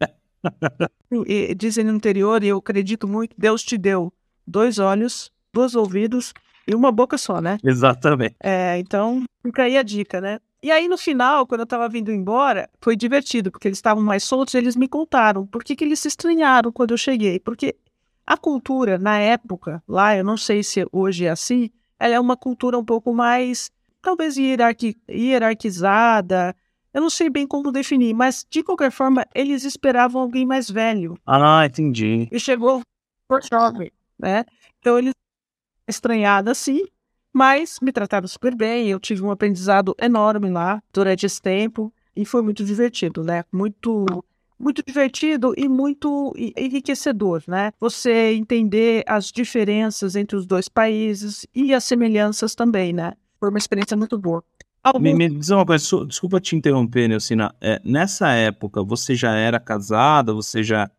e, 1.27 1.55
dizem 1.55 1.83
no 1.83 1.95
interior, 1.95 2.45
e 2.45 2.49
eu 2.49 2.59
acredito 2.59 3.09
muito, 3.09 3.35
Deus 3.39 3.63
te 3.63 3.79
deu 3.79 4.13
dois 4.47 4.79
olhos, 4.79 5.33
dois 5.53 5.75
ouvidos 5.75 6.35
e 6.67 6.75
uma 6.75 6.93
boca 6.93 7.17
só, 7.17 7.41
né? 7.41 7.59
Exatamente. 7.65 8.37
É, 8.43 8.79
então, 8.79 9.25
fica 9.43 9.63
aí 9.63 9.79
a 9.79 9.83
dica, 9.83 10.21
né? 10.21 10.39
E 10.61 10.73
aí, 10.73 10.89
no 10.89 10.99
final, 10.99 11.47
quando 11.47 11.61
eu 11.61 11.67
tava 11.67 11.89
vindo 11.89 12.11
embora, 12.11 12.69
foi 12.81 12.97
divertido, 12.97 13.51
porque 13.51 13.69
eles 13.69 13.79
estavam 13.79 14.03
mais 14.03 14.25
soltos, 14.25 14.55
eles 14.55 14.75
me 14.75 14.89
contaram 14.89 15.47
por 15.47 15.63
que, 15.63 15.77
que 15.77 15.85
eles 15.85 16.01
se 16.01 16.09
estranharam 16.09 16.73
quando 16.73 16.91
eu 16.91 16.99
cheguei. 16.99 17.39
Porque 17.39 17.77
a 18.27 18.37
cultura, 18.37 18.99
na 18.99 19.19
época, 19.19 19.83
lá, 19.87 20.17
eu 20.17 20.25
não 20.25 20.37
sei 20.37 20.65
se 20.65 20.85
hoje 20.91 21.27
é 21.27 21.31
assim, 21.31 21.71
ela 21.99 22.15
é 22.15 22.21
uma 22.21 22.37
cultura 22.37 22.77
um 22.77 22.85
pouco 22.85 23.15
mais, 23.15 23.71
talvez 24.03 24.37
hierarqui 24.37 24.97
hierarquizada. 25.09 26.57
Eu 26.93 27.03
não 27.03 27.11
sei 27.11 27.31
bem 27.31 27.47
como 27.47 27.71
definir, 27.71 28.13
mas 28.13 28.45
de 28.51 28.63
qualquer 28.63 28.91
forma, 28.91 29.25
eles 29.33 29.63
esperavam 29.63 30.23
alguém 30.23 30.45
mais 30.45 30.69
velho. 30.69 31.17
Ah, 31.25 31.65
entendi. 31.67 32.29
E 32.33 32.41
chegou 32.41 32.81
por 33.29 33.41
jovem, 33.45 33.93
né? 34.19 34.45
Então 34.81 34.99
eles 34.99 35.13
estranhados 35.87 36.51
assim, 36.51 36.85
mas 37.33 37.79
me 37.81 37.93
trataram 37.93 38.27
super 38.27 38.55
bem. 38.55 38.89
Eu 38.89 39.01
tive 39.01 39.23
um 39.23 39.31
aprendizado 39.31 39.95
enorme 40.01 40.51
lá 40.51 40.83
durante 40.93 41.27
esse 41.27 41.41
tempo 41.41 41.93
e 42.17 42.25
foi 42.25 42.43
muito 42.43 42.65
divertido, 42.65 43.23
né? 43.23 43.45
Muito 43.53 44.07
muito 44.59 44.83
divertido 44.85 45.55
e 45.57 45.69
muito 45.69 46.35
enriquecedor, 46.57 47.45
né? 47.47 47.73
Você 47.79 48.33
entender 48.35 49.05
as 49.07 49.31
diferenças 49.31 50.17
entre 50.17 50.37
os 50.37 50.47
dois 50.47 50.69
países 50.69 51.47
e 51.55 51.73
as 51.73 51.85
semelhanças 51.85 52.57
também, 52.57 52.93
né? 52.93 53.13
Foi 53.39 53.51
uma 53.51 53.59
experiência 53.59 53.97
muito 53.97 54.19
boa. 54.19 54.43
Algum... 54.83 55.01
Me, 55.01 55.15
me 55.15 55.29
diz 55.29 55.51
uma 55.51 55.65
coisa, 55.65 56.05
desculpa 56.07 56.41
te 56.41 56.57
interromper, 56.57 57.09
Nelcina. 57.09 57.55
É, 57.61 57.81
nessa 57.85 58.33
época, 58.33 58.83
você 58.83 59.15
já 59.15 59.33
era 59.35 59.61
casada? 59.61 60.35
Você 60.35 60.63
já. 60.63 60.91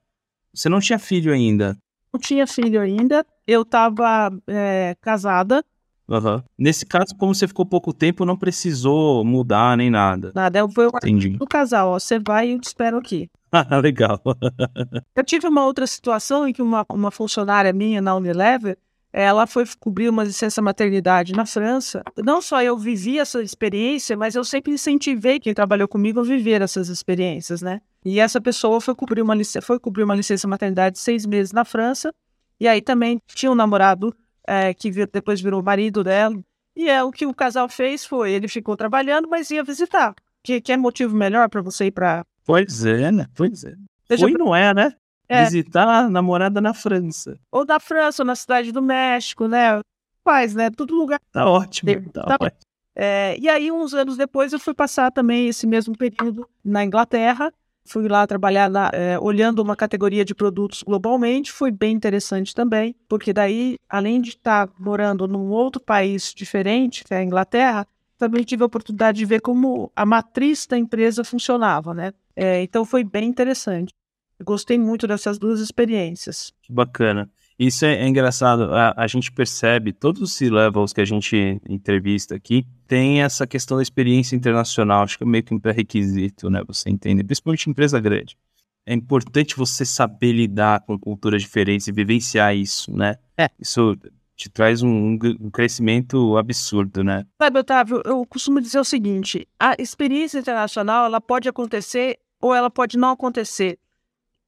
Você 0.54 0.70
não 0.70 0.80
tinha 0.80 0.98
filho 0.98 1.34
ainda? 1.34 1.78
Não 2.14 2.20
tinha 2.20 2.48
filho 2.48 2.80
ainda. 2.80 3.26
Eu 3.46 3.64
estava 3.64 4.32
é, 4.48 4.96
casada. 5.02 5.64
Uhum. 6.10 6.42
Nesse 6.58 6.86
caso, 6.86 7.16
como 7.16 7.36
você 7.36 7.48
ficou 7.48 7.66
pouco 7.66 7.94
tempo, 7.94 8.26
não 8.26 8.36
precisou 8.36 9.24
mudar 9.24 9.78
nem 9.78 9.92
nada. 9.92 10.32
Nada. 10.34 10.60
Eu 10.60 10.70
fui 10.70 10.88
o 10.88 11.48
casal, 11.48 11.90
ó. 11.90 12.00
Você 12.00 12.20
vai 12.20 12.50
e 12.50 12.52
eu 12.54 12.60
te 12.60 12.66
espero 12.66 12.98
aqui. 12.98 13.30
Legal. 13.82 14.20
Eu 15.16 15.24
tive 15.24 15.48
uma 15.48 15.66
outra 15.66 15.86
situação 15.88 16.48
em 16.48 16.54
que 16.54 16.62
uma, 16.62 16.86
uma 16.92 17.12
funcionária 17.12 17.74
minha 17.74 18.02
na 18.02 18.16
Unilever, 18.16 18.78
ela 19.12 19.48
foi 19.48 19.66
cobrir 19.80 20.08
uma 20.08 20.24
licença 20.24 20.62
maternidade 20.62 21.34
na 21.34 21.46
França. 21.46 22.04
Não 22.24 22.42
só 22.42 22.62
eu 22.62 22.78
vivi 22.78 23.18
essa 23.18 23.42
experiência, 23.42 24.16
mas 24.16 24.36
eu 24.36 24.44
sempre 24.44 24.72
incentivei 24.72 25.40
quem 25.40 25.54
trabalhou 25.54 25.88
comigo 25.88 26.20
a 26.20 26.24
viver 26.24 26.62
essas 26.62 26.90
experiências, 26.90 27.62
né? 27.62 27.82
E 28.06 28.20
essa 28.20 28.40
pessoa 28.40 28.80
foi 28.80 28.94
cobrir 28.94 29.22
uma, 29.22 29.34
foi 29.64 29.80
cobrir 29.80 30.04
uma 30.04 30.16
licença 30.16 30.48
maternidade 30.48 30.94
de 30.94 31.02
seis 31.02 31.26
meses 31.26 31.52
na 31.52 31.66
França. 31.66 32.14
E 32.60 32.68
aí 32.68 32.82
também 32.82 33.20
tinha 33.34 33.52
um 33.52 33.56
namorado 33.56 34.14
é, 34.50 34.74
que 34.74 34.90
depois 35.06 35.40
virou 35.40 35.62
marido 35.62 36.04
dela. 36.04 36.36
E 36.76 36.90
é 36.90 37.04
o 37.04 37.12
que 37.12 37.26
o 37.26 37.34
casal 37.34 37.70
fez 37.70 38.04
foi, 38.04 38.32
ele 38.32 38.48
ficou 38.48 38.76
trabalhando, 38.76 39.30
mas 39.30 39.52
ia 39.52 39.64
visitar. 39.64 40.16
Que, 40.44 40.60
que 40.60 40.72
é 40.72 40.78
motivo 40.78 41.16
melhor 41.16 41.50
para 41.50 41.62
você 41.62 41.86
ir 41.86 41.92
para 41.92 42.26
Pois 42.46 42.84
é, 42.84 43.12
né? 43.12 43.28
Pois 43.36 43.64
é. 43.64 43.76
Seja 44.08 44.24
Foi 44.24 44.32
não 44.34 44.56
é, 44.56 44.74
né? 44.74 44.96
É. 45.28 45.44
Visitar 45.44 45.88
a 45.88 46.10
namorada 46.10 46.60
na 46.60 46.74
França. 46.74 47.38
Ou 47.52 47.64
na 47.64 47.80
França, 47.80 48.24
ou 48.24 48.26
na 48.26 48.36
cidade 48.36 48.72
do 48.72 48.82
México, 48.82 49.48
né? 49.48 49.80
Faz, 50.24 50.56
né? 50.56 50.72
Todo 50.72 50.96
lugar. 50.96 51.20
Tá 51.32 51.48
ótimo. 51.48 52.10
Tá, 52.12 52.24
tá 52.24 52.38
ótimo. 52.40 52.62
É, 52.96 53.38
e 53.38 53.48
aí, 53.48 53.72
uns 53.72 53.94
anos 53.94 54.18
depois, 54.18 54.52
eu 54.52 54.60
fui 54.60 54.74
passar 54.74 55.12
também 55.12 55.48
esse 55.48 55.68
mesmo 55.68 55.96
período 55.96 56.50
na 56.66 56.84
Inglaterra. 56.84 57.54
Fui 57.86 58.08
lá 58.08 58.28
trabalhar 58.28 58.70
na, 58.70 58.90
é, 58.94 59.18
olhando 59.20 59.60
uma 59.60 59.76
categoria 59.76 60.24
de 60.24 60.36
produtos 60.36 60.84
globalmente. 60.84 61.52
Foi 61.52 61.72
bem 61.72 61.96
interessante 61.96 62.54
também, 62.54 62.96
porque 63.08 63.34
daí, 63.34 63.78
além 63.90 64.22
de 64.22 64.30
estar 64.30 64.70
morando 64.80 65.28
num 65.28 65.50
outro 65.50 65.82
país 65.82 66.34
diferente, 66.34 67.04
que 67.04 67.14
é 67.14 67.18
a 67.18 67.24
Inglaterra, 67.24 67.88
também 68.18 68.44
tive 68.44 68.64
a 68.64 68.66
oportunidade 68.66 69.18
de 69.18 69.26
ver 69.26 69.42
como 69.42 69.92
a 69.96 70.06
matriz 70.06 70.68
da 70.68 70.78
empresa 70.78 71.24
funcionava, 71.24 71.94
né? 71.94 72.14
É, 72.36 72.62
então 72.62 72.86
foi 72.86 73.04
bem 73.04 73.28
interessante. 73.28 73.94
Eu 74.38 74.46
gostei 74.46 74.78
muito 74.78 75.08
dessas 75.08 75.38
duas 75.38 75.60
experiências. 75.60 76.54
Que 76.62 76.72
bacana. 76.72 77.30
Isso 77.60 77.84
é, 77.84 77.96
é 77.96 78.08
engraçado, 78.08 78.74
a, 78.74 78.94
a, 78.96 79.06
gente 79.06 79.30
percebe, 79.34 79.92
todos 79.92 80.22
os 80.22 80.34
C-levels 80.34 80.94
que 80.94 81.02
a 81.02 81.06
gente 81.06 81.60
entrevista 81.68 82.34
aqui, 82.34 82.66
tem 82.88 83.22
essa 83.22 83.46
questão 83.46 83.76
da 83.76 83.84
experiência 83.84 84.34
internacional, 84.34 85.04
acho 85.04 85.18
que 85.18 85.26
é 85.26 85.28
meio 85.28 85.44
que 85.44 85.54
um 85.54 85.60
pré-requisito, 85.60 86.50
né, 86.50 86.64
você 86.66 86.90
entende, 86.90 87.22
principalmente 87.22 87.68
em 87.68 87.72
empresa 87.72 88.00
grande. 88.00 88.38
É 88.86 88.94
importante 88.94 89.58
você 89.58 89.84
saber 89.86 90.32
lidar 90.32 90.80
com 90.86 90.98
culturas 90.98 91.42
diferentes 91.42 91.88
e 91.88 91.92
vivenciar 91.92 92.56
isso, 92.56 92.96
né? 92.96 93.18
É. 93.38 93.50
Isso 93.60 93.96
te 94.36 94.50
traz 94.50 94.82
um, 94.82 95.20
um, 95.22 95.52
crescimento 95.52 96.38
absurdo, 96.38 97.04
né? 97.04 97.26
Sabe, 97.40 97.60
Otávio, 97.60 98.02
eu 98.06 98.26
costumo 98.26 98.62
dizer 98.62 98.80
o 98.80 98.86
seguinte, 98.86 99.46
a 99.60 99.76
experiência 99.78 100.40
internacional, 100.40 101.06
ela 101.06 101.20
pode 101.20 101.50
acontecer 101.50 102.18
ou 102.42 102.56
ela 102.56 102.72
pode 102.72 102.98
não 102.98 103.12
acontecer. 103.12 103.78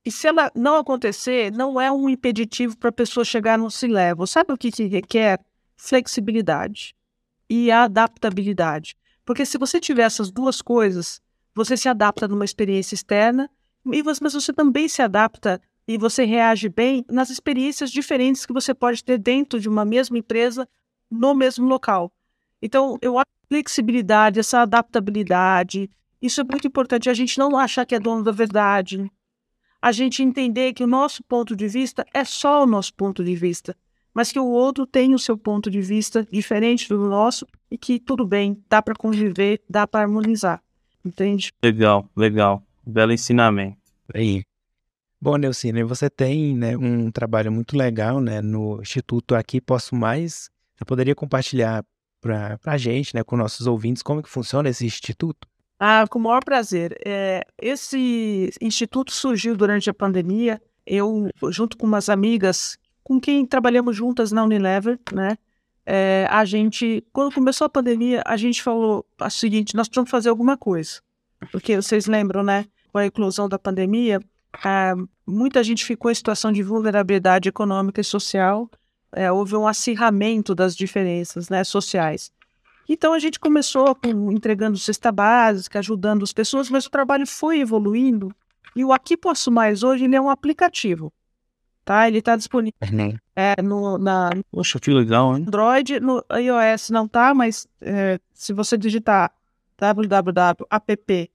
E 0.04 0.12
se 0.12 0.28
ela 0.28 0.52
não 0.56 0.78
acontecer, 0.78 1.52
não 1.52 1.80
é 1.80 1.92
um 1.92 2.10
impeditivo 2.10 2.78
para 2.78 2.90
a 2.90 2.94
pessoa 2.94 3.24
chegar 3.24 3.58
no 3.58 3.70
C-level. 3.70 4.26
Sabe 4.26 4.52
o 4.52 4.58
que, 4.58 4.72
que 4.72 4.86
requer? 4.86 5.40
Flexibilidade 5.78 6.96
e 7.50 7.72
adaptabilidade. 7.72 8.96
Porque 9.24 9.46
se 9.46 9.58
você 9.58 9.80
tiver 9.80 10.04
essas 10.04 10.32
duas 10.32 10.62
coisas, 10.62 11.22
você 11.54 11.78
se 11.78 11.88
adapta 11.88 12.28
numa 12.28 12.46
experiência 12.46 12.96
externa, 12.96 13.50
mas 13.84 14.34
você 14.34 14.54
também 14.54 14.88
se 14.88 15.02
adapta 15.02 15.62
e 15.88 15.98
você 15.98 16.24
reage 16.24 16.70
bem 16.70 17.06
nas 17.10 17.30
experiências 17.30 17.92
diferentes 17.92 18.46
que 18.46 18.54
você 18.54 18.74
pode 18.74 19.04
ter 19.04 19.18
dentro 19.18 19.60
de 19.60 19.68
uma 19.68 19.84
mesma 19.84 20.18
empresa, 20.18 20.68
no 21.10 21.36
mesmo 21.36 21.68
local. 21.68 22.12
Então, 22.62 22.98
eu 23.02 23.18
acho 23.18 23.28
flexibilidade, 23.50 24.40
essa 24.40 24.62
adaptabilidade, 24.62 25.90
isso 26.22 26.40
é 26.40 26.44
muito 26.44 26.68
importante. 26.68 27.10
A 27.10 27.14
gente 27.14 27.38
não 27.38 27.58
achar 27.58 27.86
que 27.86 27.96
é 27.96 28.00
dono 28.00 28.24
da 28.24 28.32
verdade. 28.32 29.12
A 29.82 29.92
gente 29.92 30.22
entender 30.22 30.74
que 30.74 30.84
o 30.84 30.88
nosso 30.88 31.24
ponto 31.24 31.56
de 31.56 31.68
vista 31.68 32.06
é 32.14 32.24
só 32.24 32.64
o 32.64 32.68
nosso 32.68 32.94
ponto 32.94 33.24
de 33.24 33.36
vista, 33.36 33.76
mas 34.14 34.32
que 34.32 34.40
o 34.40 34.46
outro 34.46 34.86
tem 34.86 35.16
o 35.16 35.20
seu 35.20 35.36
ponto 35.36 35.72
de 35.72 35.82
vista 35.82 36.24
diferente 36.32 36.88
do 36.88 37.00
nosso 37.00 37.48
e 37.70 37.78
que 37.78 38.00
tudo 38.00 38.28
bem, 38.28 38.64
dá 38.70 38.80
para 38.80 38.94
conviver, 38.94 39.60
dá 39.68 39.88
para 39.88 40.02
harmonizar. 40.02 40.62
Entende? 41.04 41.52
Legal, 41.64 42.08
legal. 42.16 42.64
Belo 42.86 43.12
ensinamento. 43.12 43.78
Aí. 44.14 44.44
Bom, 45.20 45.38
Neucine, 45.38 45.84
você 45.84 46.10
tem 46.10 46.56
né, 46.56 46.78
um 46.78 47.10
trabalho 47.10 47.52
muito 47.52 47.76
legal 47.76 48.22
né, 48.22 48.40
no 48.40 48.82
Instituto 48.82 49.34
Aqui 49.34 49.60
Posso 49.60 49.96
Mais. 49.96 50.50
Você 50.76 50.86
poderia 50.86 51.16
compartilhar 51.16 51.84
para 52.20 52.60
a 52.66 52.78
gente, 52.78 53.16
né, 53.16 53.24
com 53.24 53.36
nossos 53.36 53.66
ouvintes, 53.66 54.04
como 54.04 54.22
que 54.22 54.30
funciona 54.30 54.70
esse 54.70 54.86
instituto? 54.86 55.48
Ah, 55.84 56.06
com 56.08 56.20
o 56.20 56.22
maior 56.22 56.44
prazer. 56.44 56.96
É, 57.04 57.44
esse 57.60 58.52
instituto 58.62 59.12
surgiu 59.12 59.58
durante 59.58 59.90
a 59.90 59.94
pandemia. 59.94 60.62
Eu, 60.86 61.28
junto 61.50 61.76
com 61.76 61.88
umas 61.88 62.08
amigas 62.08 62.78
com 63.04 63.20
quem 63.20 63.44
trabalhamos 63.48 63.96
juntas 63.96 64.32
na 64.32 64.44
Unilever, 64.44 65.00
né? 65.12 65.36
É, 65.84 66.28
a 66.30 66.46
gente, 66.46 67.04
quando 67.12 67.34
começou 67.34 67.66
a 67.66 67.70
pandemia, 67.70 68.22
a 68.28 68.38
gente 68.38 68.62
falou 68.62 69.04
o 69.20 69.30
seguinte: 69.32 69.76
nós 69.76 69.88
precisamos 69.88 70.12
fazer 70.12 70.30
alguma 70.30 70.56
coisa. 70.56 71.02
Porque 71.52 71.76
vocês 71.76 72.06
lembram, 72.06 72.44
né? 72.44 72.68
Com 72.92 73.00
a 73.00 73.06
inclusão 73.08 73.50
da 73.50 73.58
pandemia, 73.58 74.20
ah, 74.64 74.94
muita 75.26 75.64
gente 75.64 75.84
ficou 75.84 76.12
em 76.12 76.16
situação 76.16 76.52
de 76.52 76.62
vulnerabilidade 76.62 77.50
econômica 77.50 78.00
e 78.00 78.04
social. 78.04 78.70
É, 79.12 79.32
houve 79.32 79.56
um 79.56 79.68
acirramento 79.68 80.54
das 80.54 80.76
diferenças 80.76 81.50
né, 81.50 81.64
sociais. 81.64 82.32
Então 82.94 83.14
a 83.14 83.20
gente 83.20 83.40
começou 83.40 83.96
com, 83.96 84.34
entregando 84.34 84.78
cesta 84.78 85.14
básica, 85.14 85.80
ajudando 85.80 86.24
as 86.24 86.34
pessoas, 86.34 86.70
mas 86.70 86.86
o 86.86 86.90
trabalho 86.90 87.26
foi 87.26 87.62
evoluindo. 87.62 88.36
E 88.76 88.84
o 88.84 88.92
Aqui 88.92 89.16
Posso 89.16 89.50
Mais 89.50 89.82
hoje 89.82 90.04
ele 90.04 90.18
é 90.18 90.20
um 90.20 90.30
aplicativo. 90.30 91.10
Tá? 91.86 92.06
Ele 92.06 92.18
está 92.18 92.36
disponível 92.36 92.78
uhum. 92.84 93.18
é, 93.34 93.62
no, 93.62 93.98
na, 93.98 94.32
Poxa, 94.52 94.78
que 94.78 94.92
legal, 94.92 95.38
hein? 95.38 95.46
Android, 95.48 96.02
no 96.02 96.22
iOS 96.34 96.90
não 96.90 97.08
tá, 97.08 97.34
mas 97.34 97.66
é, 97.80 98.20
se 98.34 98.52
você 98.52 98.78
digitar 98.78 99.32
www.app 99.78 101.32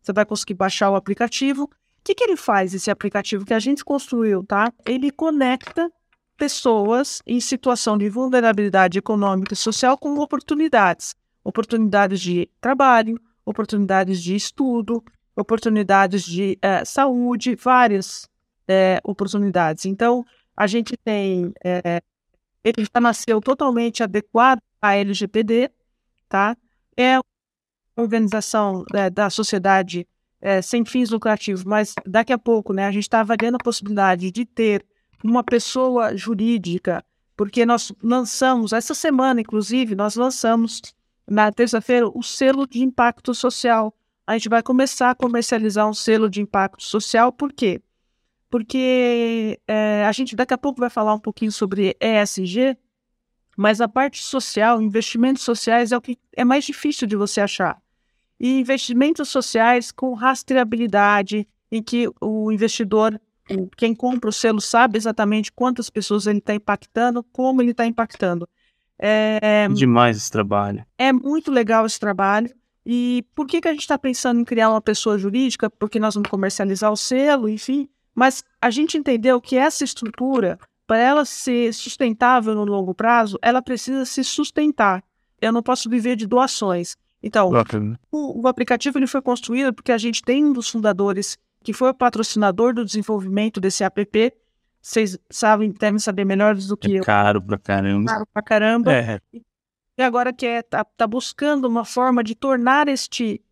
você 0.00 0.12
vai 0.12 0.24
conseguir 0.24 0.54
baixar 0.54 0.90
o 0.90 0.94
aplicativo. 0.94 1.64
O 1.64 1.68
que, 2.04 2.14
que 2.14 2.22
ele 2.22 2.36
faz, 2.36 2.72
esse 2.72 2.88
aplicativo 2.88 3.44
que 3.44 3.52
a 3.52 3.58
gente 3.58 3.84
construiu, 3.84 4.44
tá? 4.44 4.72
Ele 4.86 5.10
conecta 5.10 5.90
pessoas 6.40 7.20
em 7.26 7.38
situação 7.38 7.98
de 7.98 8.08
vulnerabilidade 8.08 8.98
econômica 8.98 9.52
e 9.52 9.56
social 9.56 9.98
com 9.98 10.18
oportunidades. 10.18 11.14
Oportunidades 11.44 12.18
de 12.18 12.48
trabalho, 12.58 13.20
oportunidades 13.44 14.22
de 14.22 14.34
estudo, 14.34 15.04
oportunidades 15.36 16.24
de 16.24 16.58
é, 16.62 16.82
saúde, 16.82 17.56
várias 17.56 18.26
é, 18.66 18.98
oportunidades. 19.04 19.84
Então, 19.84 20.24
a 20.56 20.66
gente 20.66 20.96
tem. 20.96 21.52
É, 21.62 22.00
ele 22.64 22.86
já 22.86 23.00
nasceu 23.02 23.38
totalmente 23.42 24.02
adequado 24.02 24.60
à 24.80 24.96
LGPD, 24.96 25.70
tá? 26.26 26.56
É 26.96 27.18
uma 27.18 27.24
organização 27.98 28.82
da 29.12 29.28
sociedade 29.28 30.06
sem 30.62 30.86
fins 30.86 31.10
lucrativos, 31.10 31.64
mas 31.64 31.94
daqui 32.06 32.32
a 32.32 32.38
pouco, 32.38 32.72
né, 32.72 32.86
a 32.86 32.90
gente 32.90 33.02
está 33.02 33.20
avaliando 33.20 33.56
a 33.56 33.64
possibilidade 33.64 34.30
de 34.30 34.46
ter 34.46 34.86
uma 35.22 35.44
pessoa 35.44 36.16
jurídica, 36.16 37.04
porque 37.36 37.64
nós 37.64 37.92
lançamos, 38.02 38.72
essa 38.72 38.94
semana, 38.94 39.40
inclusive, 39.40 39.94
nós 39.94 40.14
lançamos 40.14 40.82
na 41.26 41.50
terça-feira 41.52 42.08
o 42.08 42.22
selo 42.22 42.66
de 42.66 42.82
impacto 42.82 43.34
social. 43.34 43.94
A 44.26 44.34
gente 44.34 44.48
vai 44.48 44.62
começar 44.62 45.10
a 45.10 45.14
comercializar 45.14 45.88
um 45.88 45.94
selo 45.94 46.28
de 46.28 46.40
impacto 46.40 46.82
social, 46.82 47.32
por 47.32 47.52
quê? 47.52 47.80
Porque 48.50 49.58
é, 49.66 50.04
a 50.04 50.12
gente 50.12 50.34
daqui 50.34 50.52
a 50.52 50.58
pouco 50.58 50.80
vai 50.80 50.90
falar 50.90 51.14
um 51.14 51.18
pouquinho 51.18 51.52
sobre 51.52 51.96
ESG, 52.00 52.76
mas 53.56 53.80
a 53.80 53.88
parte 53.88 54.22
social, 54.22 54.82
investimentos 54.82 55.42
sociais 55.42 55.92
é 55.92 55.96
o 55.96 56.00
que 56.00 56.18
é 56.36 56.44
mais 56.44 56.64
difícil 56.64 57.06
de 57.06 57.16
você 57.16 57.40
achar. 57.40 57.80
E 58.38 58.58
investimentos 58.58 59.28
sociais 59.28 59.92
com 59.92 60.14
rastreabilidade, 60.14 61.46
em 61.70 61.82
que 61.82 62.10
o 62.20 62.50
investidor 62.50 63.20
quem 63.76 63.94
compra 63.94 64.30
o 64.30 64.32
selo 64.32 64.60
sabe 64.60 64.98
exatamente 64.98 65.52
quantas 65.52 65.90
pessoas 65.90 66.26
ele 66.26 66.38
está 66.38 66.54
impactando, 66.54 67.22
como 67.32 67.62
ele 67.62 67.72
está 67.72 67.86
impactando. 67.86 68.48
É, 68.98 69.66
Demais 69.68 70.16
esse 70.16 70.30
trabalho. 70.30 70.84
É 70.98 71.12
muito 71.12 71.50
legal 71.50 71.86
esse 71.86 71.98
trabalho. 71.98 72.50
E 72.84 73.24
por 73.34 73.46
que, 73.46 73.60
que 73.60 73.68
a 73.68 73.72
gente 73.72 73.82
está 73.82 73.98
pensando 73.98 74.40
em 74.40 74.44
criar 74.44 74.70
uma 74.70 74.80
pessoa 74.80 75.18
jurídica? 75.18 75.70
Porque 75.70 75.98
nós 75.98 76.14
vamos 76.14 76.28
comercializar 76.28 76.92
o 76.92 76.96
selo, 76.96 77.48
enfim. 77.48 77.88
Mas 78.14 78.44
a 78.60 78.70
gente 78.70 78.98
entendeu 78.98 79.40
que 79.40 79.56
essa 79.56 79.84
estrutura, 79.84 80.58
para 80.86 80.98
ela 80.98 81.24
ser 81.24 81.72
sustentável 81.72 82.54
no 82.54 82.64
longo 82.64 82.94
prazo, 82.94 83.38
ela 83.40 83.62
precisa 83.62 84.04
se 84.04 84.22
sustentar. 84.24 85.02
Eu 85.40 85.52
não 85.52 85.62
posso 85.62 85.88
viver 85.88 86.16
de 86.16 86.26
doações. 86.26 86.96
Então, 87.22 87.50
o, 88.10 88.42
o, 88.42 88.48
aplicativo 88.48 88.98
ele 88.98 89.06
foi 89.06 89.20
construído 89.20 89.74
porque 89.74 89.92
a 89.92 89.98
gente 89.98 90.22
tem 90.22 90.44
um 90.44 90.52
dos 90.52 90.68
fundadores 90.68 91.36
que 91.62 91.72
foi 91.72 91.90
o 91.90 91.94
patrocinador 91.94 92.74
do 92.74 92.84
desenvolvimento 92.84 93.60
desse 93.60 93.84
app. 93.84 94.32
Vocês 94.80 95.18
sabem, 95.28 95.72
devem 95.72 95.98
saber 95.98 96.24
melhor 96.24 96.54
do 96.54 96.76
que 96.76 96.94
é 96.94 96.98
eu. 97.00 97.04
Caro 97.04 97.42
pra 97.42 97.58
caramba. 97.58 98.10
Caro 98.10 98.26
pra 98.32 98.42
caramba. 98.42 98.92
É. 98.92 99.20
E 99.98 100.02
agora 100.02 100.32
que 100.32 100.46
é, 100.46 100.62
tá, 100.62 100.82
tá 100.84 101.06
buscando 101.06 101.66
uma 101.66 101.84
forma 101.84 102.24
de 102.24 102.34
tornar 102.34 102.88
este 102.88 103.42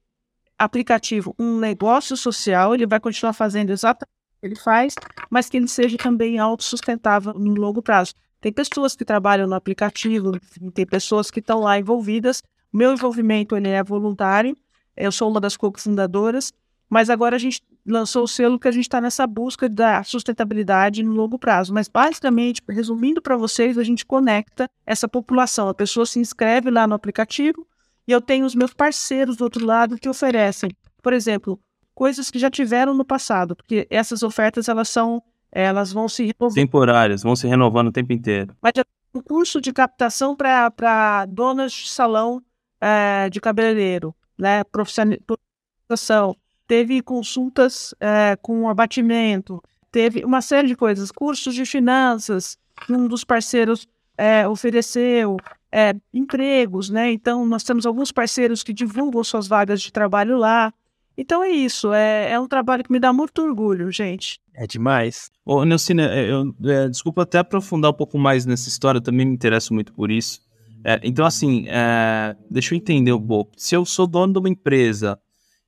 aplicativo 0.59 1.35
um 1.39 1.59
negócio 1.59 2.17
social, 2.17 2.75
ele 2.75 2.87
vai 2.87 2.99
continuar 2.99 3.33
fazendo 3.33 3.71
exatamente 3.71 4.11
o 4.11 4.41
que 4.41 4.47
ele 4.47 4.57
faz, 4.57 4.95
mas 5.31 5.49
que 5.49 5.57
ele 5.57 5.69
seja 5.69 5.97
também 5.97 6.39
autossustentável 6.39 7.35
no 7.35 7.55
longo 7.55 7.81
prazo. 7.81 8.15
Tem 8.41 8.53
pessoas 8.53 8.97
que 8.97 9.05
trabalham 9.05 9.47
no 9.47 9.55
aplicativo, 9.55 10.33
tem 10.73 10.87
pessoas 10.87 11.31
que 11.31 11.41
estão 11.41 11.61
lá 11.61 11.79
envolvidas. 11.79 12.43
Meu 12.73 12.93
envolvimento 12.93 13.57
ele 13.57 13.69
é 13.69 13.83
voluntário, 13.83 14.57
eu 14.97 15.13
sou 15.13 15.31
uma 15.31 15.41
das 15.41 15.57
co-fundadoras, 15.57 16.53
mas 16.89 17.11
agora 17.11 17.37
a 17.37 17.39
gente 17.39 17.63
lançou 17.89 18.25
o 18.25 18.29
selo 18.29 18.59
que 18.59 18.69
a 18.69 18.71
gente 18.71 18.85
está 18.85 19.01
nessa 19.01 19.27
busca 19.27 19.69
da 19.69 20.03
sustentabilidade 20.03 21.03
no 21.03 21.13
longo 21.13 21.39
prazo. 21.39 21.73
Mas 21.73 21.89
basicamente, 21.89 22.63
resumindo 22.69 23.21
para 23.21 23.37
vocês, 23.37 23.79
a 23.79 23.83
gente 23.83 24.05
conecta 24.05 24.69
essa 24.87 25.09
população. 25.09 25.69
A 25.69 25.75
pessoa 25.75 26.07
se 26.07 26.19
inscreve 26.19 26.71
lá 26.71 26.87
no 26.87 26.95
aplicativo 26.95 27.67
e 28.07 28.13
eu 28.13 28.21
tenho 28.21 28.47
os 28.47 28.55
meus 28.55 28.73
parceiros 28.73 29.37
do 29.37 29.45
outro 29.45 29.65
lado 29.65 29.99
que 29.99 30.09
oferecem, 30.09 30.71
por 31.03 31.13
exemplo, 31.13 31.59
coisas 31.95 32.31
que 32.31 32.39
já 32.39 32.51
tiveram 32.51 32.95
no 32.95 33.05
passado, 33.05 33.57
porque 33.57 33.87
essas 33.91 34.23
ofertas 34.23 34.69
elas 34.69 34.89
são 34.89 35.23
elas 35.51 35.93
vão 35.93 36.09
se 36.09 36.27
renovando. 36.27 36.55
Temporárias, 36.55 37.23
vão 37.23 37.35
se 37.35 37.47
renovando 37.47 37.89
o 37.89 37.93
tempo 37.93 38.13
inteiro. 38.13 38.55
Mas 38.61 38.73
já 38.77 38.85
um 39.15 39.23
curso 39.23 39.61
de 39.61 39.73
captação 39.73 40.37
para 40.37 41.27
donas 41.27 41.73
de 41.73 41.89
salão 41.89 42.43
é, 42.81 43.29
de 43.31 43.41
cabeleireiro, 43.41 44.15
né? 44.39 44.63
Profissionalização. 44.65 46.37
Teve 46.69 47.03
consultas 47.03 47.95
é, 47.99 48.37
com 48.41 48.69
abatimento, 48.69 49.61
teve 49.91 50.25
uma 50.25 50.43
série 50.43 50.69
de 50.69 50.77
coisas, 50.77 51.11
cursos 51.11 51.55
de 51.55 51.65
finanças, 51.65 52.59
um 52.89 53.09
dos 53.09 53.25
parceiros 53.25 53.89
é, 54.19 54.47
ofereceu, 54.47 55.39
é, 55.73 55.95
empregos, 56.13 56.91
né? 56.91 57.11
Então, 57.11 57.47
nós 57.47 57.65
temos 57.65 57.87
alguns 57.87 58.13
parceiros 58.13 58.63
que 58.63 58.73
divulgam 58.73 59.25
suas 59.25 59.49
vagas 59.49 59.81
de 59.81 59.91
trabalho 59.91 60.37
lá. 60.37 60.73
Então 61.17 61.43
é 61.43 61.51
isso, 61.51 61.93
é, 61.93 62.31
é 62.31 62.39
um 62.39 62.47
trabalho 62.47 62.85
que 62.85 62.93
me 62.93 63.01
dá 63.01 63.13
muito 63.13 63.43
orgulho, 63.43 63.91
gente. 63.91 64.39
É 64.55 64.69
demais. 64.69 65.33
Ô, 65.45 65.65
Nelcine, 65.65 66.03
é, 66.03 66.31
eu, 66.31 66.55
é, 66.65 66.89
desculpa 66.89 67.23
até 67.23 67.39
aprofundar 67.39 67.91
um 67.91 67.95
pouco 67.95 68.17
mais 68.17 68.47
nessa 68.47 68.69
história, 68.69 68.99
eu 68.99 69.03
também 69.03 69.27
me 69.27 69.35
interesso 69.35 69.75
muito 69.75 69.93
por 69.93 70.13
isso. 70.13 70.41
É, 70.85 71.01
então, 71.03 71.27
assim, 71.27 71.65
é, 71.67 72.37
deixa 72.49 72.73
eu 72.73 72.77
entender 72.77 73.13
um 73.13 73.21
pouco. 73.21 73.51
Se 73.57 73.75
eu 73.75 73.85
sou 73.85 74.07
dono 74.07 74.33
de 74.33 74.39
uma 74.39 74.49
empresa 74.49 75.19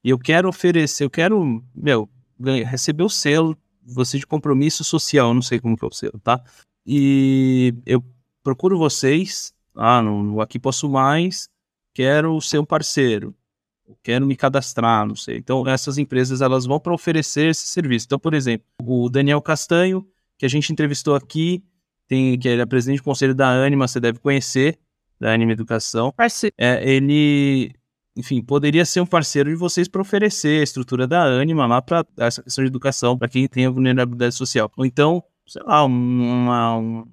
e 0.02 0.10
eu 0.10 0.18
quero 0.18 0.48
oferecer, 0.48 1.04
eu 1.04 1.10
quero, 1.10 1.62
meu, 1.74 2.08
receber 2.66 3.02
o 3.02 3.08
selo, 3.08 3.56
você 3.82 4.18
de 4.18 4.26
compromisso 4.26 4.84
social, 4.84 5.34
não 5.34 5.42
sei 5.42 5.58
como 5.60 5.76
que 5.76 5.84
é 5.84 5.88
o 5.88 5.92
selo, 5.92 6.18
tá? 6.22 6.42
E 6.86 7.74
eu 7.84 8.02
procuro 8.42 8.78
vocês, 8.78 9.52
ah, 9.74 10.00
no, 10.00 10.22
no 10.22 10.40
Aqui 10.40 10.58
Posso 10.58 10.88
Mais, 10.88 11.48
quero 11.92 12.40
ser 12.40 12.58
um 12.58 12.64
parceiro 12.64 13.34
quero 14.02 14.26
me 14.26 14.36
cadastrar, 14.36 15.06
não 15.06 15.16
sei. 15.16 15.36
Então, 15.38 15.66
essas 15.66 15.98
empresas 15.98 16.40
elas 16.40 16.66
vão 16.66 16.78
para 16.78 16.92
oferecer 16.92 17.50
esse 17.50 17.66
serviço. 17.66 18.06
Então, 18.06 18.18
por 18.18 18.34
exemplo, 18.34 18.66
o 18.82 19.08
Daniel 19.08 19.40
Castanho, 19.40 20.06
que 20.38 20.46
a 20.46 20.48
gente 20.48 20.72
entrevistou 20.72 21.14
aqui, 21.14 21.62
tem, 22.06 22.38
que 22.38 22.48
ele 22.48 22.62
é 22.62 22.66
presidente 22.66 22.98
do 22.98 23.04
conselho 23.04 23.34
da 23.34 23.48
Anima, 23.48 23.86
você 23.86 24.00
deve 24.00 24.18
conhecer, 24.18 24.78
da 25.18 25.32
Anima 25.32 25.52
Educação. 25.52 26.12
É, 26.58 26.88
ele, 26.88 27.72
enfim, 28.20 28.42
poderia 28.42 28.84
ser 28.84 29.00
um 29.00 29.06
parceiro 29.06 29.50
de 29.50 29.56
vocês 29.56 29.88
para 29.88 30.00
oferecer 30.00 30.60
a 30.60 30.62
estrutura 30.62 31.06
da 31.06 31.22
Anima 31.24 31.66
lá 31.66 31.82
para 31.82 32.06
essa 32.18 32.42
questão 32.42 32.62
de 32.62 32.68
educação 32.68 33.18
para 33.18 33.28
quem 33.28 33.48
tem 33.48 33.66
a 33.66 33.70
vulnerabilidade 33.70 34.34
social. 34.34 34.70
Ou 34.76 34.86
então, 34.86 35.22
sei 35.46 35.62
lá, 35.64 35.84
uma, 35.84 36.76
um 36.76 37.04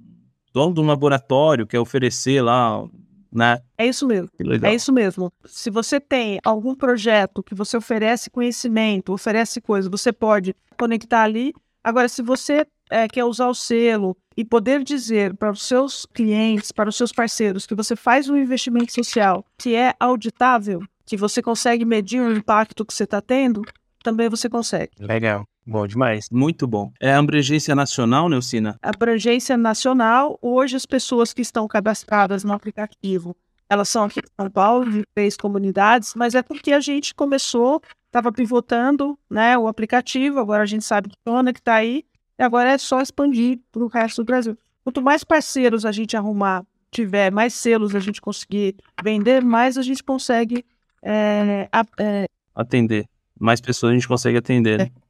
dono 0.54 0.74
de 0.74 0.82
um 0.82 0.86
laboratório 0.86 1.66
quer 1.66 1.80
oferecer 1.80 2.42
lá 2.42 2.84
né? 3.32 3.60
É 3.78 3.86
isso 3.86 4.08
mesmo. 4.08 4.30
É 4.64 4.74
isso 4.74 4.92
mesmo. 4.92 5.32
Se 5.46 5.70
você 5.70 6.00
tem 6.00 6.40
algum 6.44 6.74
projeto 6.74 7.44
que 7.44 7.54
você 7.54 7.78
oferece 7.78 8.30
conhecimento, 8.30 9.14
oferece 9.14 9.62
coisa, 9.62 9.90
você 9.90 10.12
pode 10.12 10.56
conectar 10.80 11.24
ali. 11.24 11.54
Agora, 11.84 12.08
se 12.08 12.22
você 12.22 12.66
é, 12.90 13.08
quer 13.08 13.26
usar 13.26 13.48
o 13.48 13.54
selo 13.54 14.16
e 14.36 14.46
poder 14.46 14.84
dizer 14.84 15.36
para 15.36 15.52
os 15.52 15.64
seus 15.64 16.06
clientes, 16.06 16.72
para 16.72 16.90
os 16.90 16.96
seus 16.96 17.12
parceiros, 17.12 17.66
que 17.66 17.76
você 17.76 17.96
faz 17.96 18.30
um 18.30 18.38
investimento 18.38 18.94
social 18.94 19.46
que 19.58 19.76
é 19.76 19.94
auditável, 20.00 20.82
que 21.08 21.16
você 21.16 21.42
consegue 21.42 21.86
medir 21.86 22.22
o 22.22 22.36
impacto 22.36 22.86
que 22.86 22.94
você 22.94 23.06
está 23.06 23.22
tendo, 23.22 23.64
também 24.04 24.30
você 24.30 24.50
consegue. 24.50 24.92
Legal. 25.00 25.46
Bom 25.66 25.88
demais. 25.88 26.28
Muito 26.32 26.68
bom. 26.68 26.92
É 27.00 27.14
abrangência 27.14 27.74
nacional, 27.74 28.30
Neucina? 28.30 28.78
Abrangência 28.82 29.58
nacional. 29.58 30.38
Hoje, 30.42 30.76
as 30.76 30.86
pessoas 30.86 31.34
que 31.34 31.42
estão 31.42 31.68
cadastradas 31.68 32.44
no 32.44 32.54
aplicativo, 32.54 33.36
elas 33.70 33.90
são 33.90 34.04
aqui 34.04 34.20
em 34.20 34.42
São 34.42 34.50
Paulo, 34.50 34.90
de 34.90 35.04
três 35.16 35.36
comunidades, 35.38 36.14
mas 36.14 36.36
é 36.36 36.44
porque 36.44 36.74
a 36.74 36.80
gente 36.80 37.16
começou, 37.16 37.82
estava 38.06 38.32
pivotando 38.32 39.18
né, 39.30 39.58
o 39.58 39.68
aplicativo, 39.68 40.40
agora 40.40 40.64
a 40.64 40.68
gente 40.68 40.86
sabe 40.86 41.10
que 41.10 41.16
funciona, 41.26 41.54
que 41.54 41.60
está 41.60 41.76
aí, 41.76 42.06
e 42.38 42.44
agora 42.44 42.72
é 42.72 42.78
só 42.78 43.02
expandir 43.02 43.60
para 43.72 43.84
o 43.84 43.88
resto 43.88 44.24
do 44.24 44.26
Brasil. 44.26 44.58
Quanto 44.84 45.02
mais 45.02 45.24
parceiros 45.24 45.86
a 45.86 45.92
gente 45.92 46.16
arrumar, 46.16 46.66
tiver 46.92 47.30
mais 47.32 47.54
selos 47.54 47.94
a 47.94 48.00
gente 48.00 48.22
conseguir 48.22 48.76
vender, 49.04 49.44
mais 49.44 49.78
a 49.78 49.82
gente 49.82 50.02
consegue 50.04 50.66
é, 51.10 51.70
a, 51.72 51.86
é... 52.00 52.28
atender. 52.54 53.08
Mais 53.40 53.62
pessoas 53.62 53.92
a 53.92 53.94
gente 53.94 54.08
consegue 54.08 54.38
atender. 54.38 54.78
Né? 54.78 54.92
É. 54.94 55.08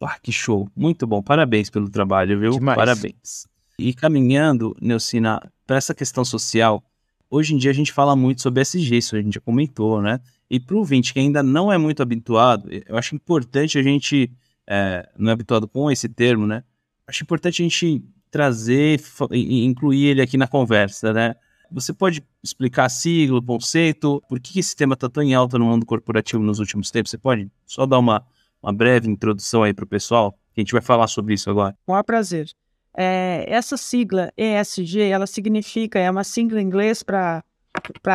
Ah, 0.00 0.18
que 0.20 0.32
show. 0.32 0.68
Muito 0.74 1.06
bom. 1.06 1.22
Parabéns 1.22 1.70
pelo 1.70 1.88
trabalho, 1.88 2.38
viu? 2.40 2.52
Demais. 2.52 2.76
Parabéns. 2.76 3.46
E 3.78 3.94
caminhando, 3.94 4.76
Neucina, 4.80 5.40
para 5.66 5.76
essa 5.76 5.94
questão 5.94 6.24
social, 6.24 6.82
hoje 7.30 7.54
em 7.54 7.56
dia 7.56 7.70
a 7.70 7.74
gente 7.74 7.92
fala 7.92 8.16
muito 8.16 8.42
sobre 8.42 8.62
SG, 8.62 8.96
isso 8.96 9.16
a 9.16 9.22
gente 9.22 9.34
já 9.34 9.40
comentou, 9.40 10.02
né? 10.02 10.20
E 10.50 10.60
para 10.60 10.74
o 10.74 10.78
ouvinte 10.78 11.12
que 11.12 11.20
ainda 11.20 11.42
não 11.42 11.72
é 11.72 11.78
muito 11.78 12.02
habituado, 12.02 12.68
eu 12.70 12.96
acho 12.96 13.14
importante 13.14 13.78
a 13.78 13.82
gente, 13.82 14.30
é, 14.66 15.08
não 15.16 15.30
é 15.30 15.32
habituado 15.32 15.66
com 15.66 15.90
esse 15.90 16.08
termo, 16.08 16.46
né? 16.46 16.62
Acho 17.06 17.22
importante 17.22 17.62
a 17.62 17.64
gente 17.64 18.04
trazer 18.30 19.00
e 19.30 19.64
incluir 19.64 20.06
ele 20.06 20.22
aqui 20.22 20.36
na 20.36 20.46
conversa, 20.46 21.12
né? 21.12 21.34
Você 21.74 21.92
pode 21.92 22.24
explicar 22.42 22.88
sigla, 22.88 23.42
conceito, 23.42 24.22
por 24.28 24.40
que 24.40 24.60
esse 24.60 24.74
tema 24.76 24.94
está 24.94 25.08
tão 25.08 25.22
em 25.22 25.34
alta 25.34 25.58
no 25.58 25.66
mundo 25.66 25.84
corporativo 25.84 26.42
nos 26.42 26.60
últimos 26.60 26.90
tempos? 26.90 27.10
Você 27.10 27.18
pode 27.18 27.50
só 27.66 27.84
dar 27.84 27.98
uma 27.98 28.24
uma 28.64 28.72
breve 28.72 29.08
introdução 29.08 29.62
aí 29.62 29.74
para 29.74 29.84
o 29.84 29.86
pessoal? 29.88 30.32
Que 30.54 30.60
a 30.60 30.62
gente 30.62 30.72
vai 30.72 30.80
falar 30.80 31.06
sobre 31.06 31.34
isso 31.34 31.50
agora. 31.50 31.76
Com 31.84 32.02
prazer. 32.02 32.50
É, 32.96 33.44
essa 33.46 33.76
sigla 33.76 34.32
ESG, 34.36 35.00
ela 35.00 35.26
significa, 35.26 35.98
é 35.98 36.10
uma 36.10 36.24
sigla 36.24 36.62
em 36.62 36.64
inglês 36.64 37.02
para 37.02 37.42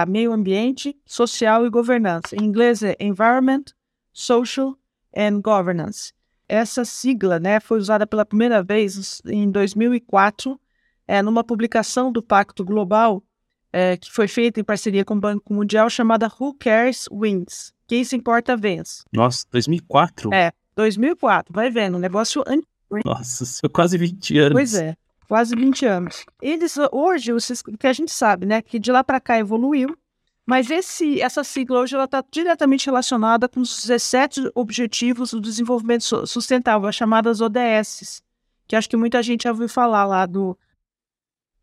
meio 0.07 0.31
ambiente, 0.31 0.97
social 1.05 1.65
e 1.65 1.69
governança. 1.69 2.35
Em 2.35 2.45
inglês 2.45 2.81
é 2.81 2.95
Environment, 2.99 3.65
Social 4.11 4.75
and 5.15 5.41
Governance. 5.41 6.13
Essa 6.47 6.83
sigla 6.83 7.39
né, 7.39 7.59
foi 7.59 7.77
usada 7.77 8.07
pela 8.07 8.25
primeira 8.25 8.63
vez 8.63 9.21
em 9.25 9.51
2004, 9.51 10.59
é, 11.07 11.21
numa 11.21 11.43
publicação 11.43 12.11
do 12.11 12.23
Pacto 12.23 12.63
Global, 12.63 13.21
é, 13.71 13.97
que 13.97 14.11
foi 14.11 14.27
feita 14.27 14.59
em 14.59 14.63
parceria 14.63 15.05
com 15.05 15.15
o 15.15 15.19
Banco 15.19 15.53
Mundial, 15.53 15.89
chamada 15.89 16.31
Who 16.39 16.53
Cares 16.55 17.07
Wins. 17.11 17.73
Quem 17.87 18.03
se 18.03 18.15
importa, 18.15 18.55
vence. 18.55 19.03
Nossa, 19.11 19.45
2004? 19.51 20.33
É, 20.33 20.51
2004. 20.75 21.53
Vai 21.53 21.69
vendo, 21.69 21.97
um 21.97 21.99
negócio 21.99 22.43
antigo. 22.47 22.67
Nossa, 23.05 23.69
quase 23.69 23.97
20 23.97 24.37
anos. 24.37 24.53
Pois 24.53 24.73
é, 24.73 24.95
quase 25.27 25.55
20 25.55 25.85
anos. 25.85 26.25
Eles, 26.41 26.75
hoje, 26.91 27.31
o 27.31 27.37
que 27.77 27.87
a 27.87 27.93
gente 27.93 28.11
sabe, 28.11 28.45
né, 28.45 28.61
que 28.61 28.79
de 28.79 28.91
lá 28.91 29.03
para 29.03 29.19
cá 29.19 29.37
evoluiu, 29.37 29.95
mas 30.45 30.71
esse, 30.71 31.21
essa 31.21 31.43
sigla 31.43 31.79
hoje 31.79 31.93
ela 31.93 32.05
está 32.05 32.23
diretamente 32.31 32.87
relacionada 32.87 33.47
com 33.47 33.59
os 33.59 33.81
17 33.81 34.49
Objetivos 34.55 35.29
do 35.29 35.39
Desenvolvimento 35.39 36.25
Sustentável, 36.25 36.89
as 36.89 36.95
chamadas 36.95 37.39
ODS, 37.39 38.23
que 38.67 38.75
acho 38.75 38.89
que 38.89 38.97
muita 38.97 39.21
gente 39.21 39.43
já 39.43 39.51
ouviu 39.51 39.69
falar 39.69 40.05
lá 40.05 40.25
do, 40.25 40.57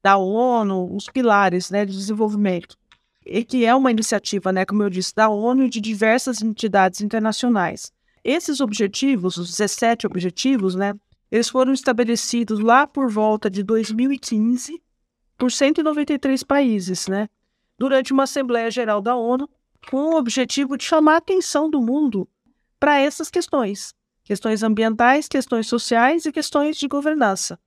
da 0.07 0.17
ONU, 0.17 0.95
os 0.95 1.09
pilares 1.09 1.69
né, 1.69 1.85
de 1.85 1.93
desenvolvimento 1.93 2.77
e 3.27 3.43
que 3.43 3.65
é 3.65 3.75
uma 3.75 3.91
iniciativa, 3.91 4.53
né, 4.53 4.65
como 4.65 4.85
eu 4.85 4.89
disse, 4.89 5.13
da 5.13 5.29
ONU 5.29 5.65
e 5.65 5.69
de 5.69 5.81
diversas 5.81 6.41
entidades 6.43 7.01
internacionais. 7.01 7.93
Esses 8.23 8.61
objetivos, 8.61 9.37
os 9.37 9.51
17 9.51 10.07
objetivos, 10.07 10.77
né, 10.77 10.95
eles 11.29 11.49
foram 11.49 11.73
estabelecidos 11.73 12.61
lá 12.61 12.87
por 12.87 13.11
volta 13.11 13.51
de 13.51 13.65
2015 13.65 14.81
por 15.37 15.51
193 15.51 16.45
países, 16.45 17.09
né, 17.09 17.29
durante 17.77 18.13
uma 18.13 18.23
Assembleia 18.23 18.71
Geral 18.71 19.03
da 19.03 19.17
ONU, 19.17 19.51
com 19.91 20.13
o 20.13 20.17
objetivo 20.17 20.77
de 20.77 20.85
chamar 20.85 21.15
a 21.15 21.17
atenção 21.17 21.69
do 21.69 21.81
mundo 21.83 22.29
para 22.79 23.01
essas 23.01 23.29
questões, 23.29 23.93
questões 24.23 24.63
ambientais, 24.63 25.27
questões 25.27 25.67
sociais 25.67 26.27
e 26.27 26.31
questões 26.31 26.77
de 26.77 26.87
governança. 26.87 27.59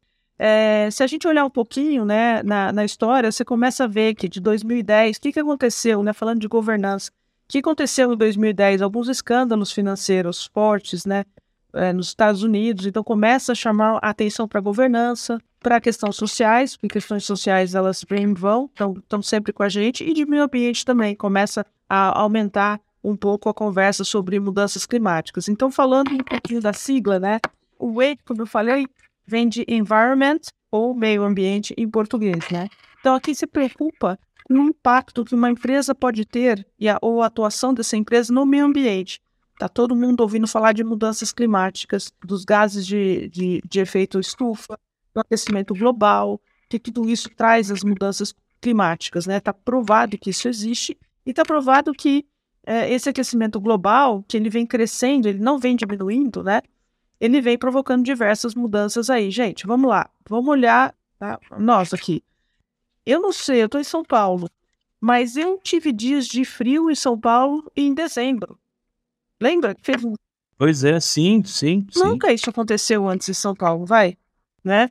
É, 0.41 0.89
se 0.89 1.03
a 1.03 1.07
gente 1.07 1.27
olhar 1.27 1.43
um 1.43 1.49
pouquinho 1.49 2.05
né, 2.05 2.41
na, 2.43 2.71
na, 2.71 2.85
história, 2.85 3.29
você 3.29 3.43
começa 3.43 3.83
a 3.83 3.87
ver 3.87 4.15
que 4.15 4.29
de 4.29 4.39
2010, 4.39 5.17
o 5.17 5.21
que, 5.21 5.33
que 5.33 5.39
aconteceu, 5.39 6.01
né, 6.01 6.13
falando 6.13 6.39
de 6.39 6.47
governança, 6.47 7.11
o 7.11 7.13
que 7.49 7.57
aconteceu 7.57 8.13
em 8.13 8.17
2010? 8.17 8.81
Alguns 8.81 9.09
escândalos 9.09 9.69
financeiros 9.69 10.45
fortes 10.45 11.05
né, 11.05 11.25
é, 11.73 11.91
nos 11.91 12.07
Estados 12.07 12.41
Unidos, 12.41 12.85
então 12.85 13.03
começa 13.03 13.51
a 13.51 13.55
chamar 13.55 13.99
a 14.01 14.09
atenção 14.09 14.47
para 14.47 14.59
a 14.59 14.63
governança, 14.63 15.39
para 15.59 15.81
questões 15.81 16.15
sociais, 16.15 16.77
porque 16.77 16.93
questões 16.93 17.25
sociais 17.25 17.75
elas 17.75 18.05
vêm 18.09 18.31
e 18.31 18.33
vão, 18.33 18.69
estão 18.97 19.21
sempre 19.21 19.51
com 19.51 19.63
a 19.63 19.67
gente, 19.67 20.05
e 20.05 20.13
de 20.13 20.25
meio 20.25 20.43
ambiente 20.43 20.85
também, 20.85 21.15
começa 21.15 21.65
a 21.89 22.17
aumentar 22.17 22.79
um 23.03 23.15
pouco 23.15 23.49
a 23.49 23.53
conversa 23.53 24.05
sobre 24.05 24.39
mudanças 24.39 24.85
climáticas. 24.85 25.49
Então, 25.49 25.69
falando 25.69 26.13
um 26.13 26.17
pouquinho 26.17 26.61
da 26.61 26.71
sigla, 26.71 27.19
né? 27.19 27.39
O 27.77 28.01
E, 28.01 28.17
como 28.25 28.41
eu 28.41 28.47
falei, 28.47 28.87
vem 29.29 29.47
de 29.47 29.63
environment 29.67 30.39
ou 30.71 30.93
meio 30.93 31.23
ambiente 31.23 31.73
em 31.77 31.87
português, 31.89 32.49
né? 32.51 32.67
Então, 32.99 33.15
aqui 33.15 33.33
se 33.33 33.47
preocupa 33.47 34.19
com 34.43 34.55
o 34.55 34.69
impacto 34.69 35.23
que 35.23 35.35
uma 35.35 35.49
empresa 35.49 35.93
pode 35.93 36.25
ter 36.25 36.65
e 36.77 36.89
a, 36.89 36.97
ou 37.01 37.21
a 37.21 37.27
atuação 37.27 37.73
dessa 37.73 37.95
empresa 37.95 38.33
no 38.33 38.45
meio 38.45 38.65
ambiente. 38.65 39.21
Está 39.53 39.69
todo 39.69 39.95
mundo 39.95 40.21
ouvindo 40.21 40.47
falar 40.47 40.73
de 40.73 40.83
mudanças 40.83 41.31
climáticas, 41.31 42.11
dos 42.25 42.43
gases 42.43 42.85
de, 42.85 43.29
de, 43.29 43.61
de 43.63 43.79
efeito 43.79 44.19
estufa, 44.19 44.77
do 45.13 45.21
aquecimento 45.21 45.73
global, 45.73 46.41
que 46.67 46.79
tudo 46.79 47.09
isso 47.09 47.29
traz 47.29 47.69
as 47.69 47.83
mudanças 47.83 48.33
climáticas, 48.61 49.25
né? 49.25 49.37
Está 49.37 49.53
provado 49.53 50.17
que 50.17 50.29
isso 50.29 50.47
existe 50.47 50.97
e 51.25 51.29
está 51.29 51.43
provado 51.43 51.93
que 51.93 52.25
é, 52.65 52.91
esse 52.93 53.09
aquecimento 53.09 53.59
global, 53.59 54.23
que 54.27 54.37
ele 54.37 54.49
vem 54.49 54.65
crescendo, 54.65 55.27
ele 55.27 55.39
não 55.39 55.57
vem 55.57 55.75
diminuindo, 55.75 56.43
né? 56.43 56.61
Ele 57.19 57.41
vem 57.41 57.57
provocando 57.57 58.03
diversas 58.03 58.55
mudanças 58.55 59.09
aí. 59.09 59.29
Gente, 59.29 59.67
vamos 59.67 59.89
lá, 59.89 60.09
vamos 60.27 60.49
olhar 60.49 60.95
tá? 61.17 61.39
nós 61.57 61.93
aqui. 61.93 62.23
Eu 63.05 63.21
não 63.21 63.31
sei, 63.31 63.61
eu 63.61 63.65
estou 63.65 63.81
em 63.81 63.83
São 63.83 64.03
Paulo, 64.03 64.49
mas 65.01 65.35
eu 65.35 65.59
tive 65.61 65.91
dias 65.91 66.27
de 66.27 66.45
frio 66.45 66.89
em 66.89 66.95
São 66.95 67.19
Paulo 67.19 67.69
em 67.75 67.93
dezembro. 67.93 68.57
Lembra? 69.41 69.75
Fez. 69.81 70.01
Pois 70.57 70.83
é, 70.83 70.99
sim, 70.99 71.43
sim, 71.43 71.87
sim. 71.91 72.03
Nunca 72.03 72.31
isso 72.31 72.49
aconteceu 72.49 73.07
antes 73.07 73.27
em 73.29 73.33
São 73.33 73.55
Paulo, 73.55 73.85
vai, 73.85 74.17
né? 74.63 74.89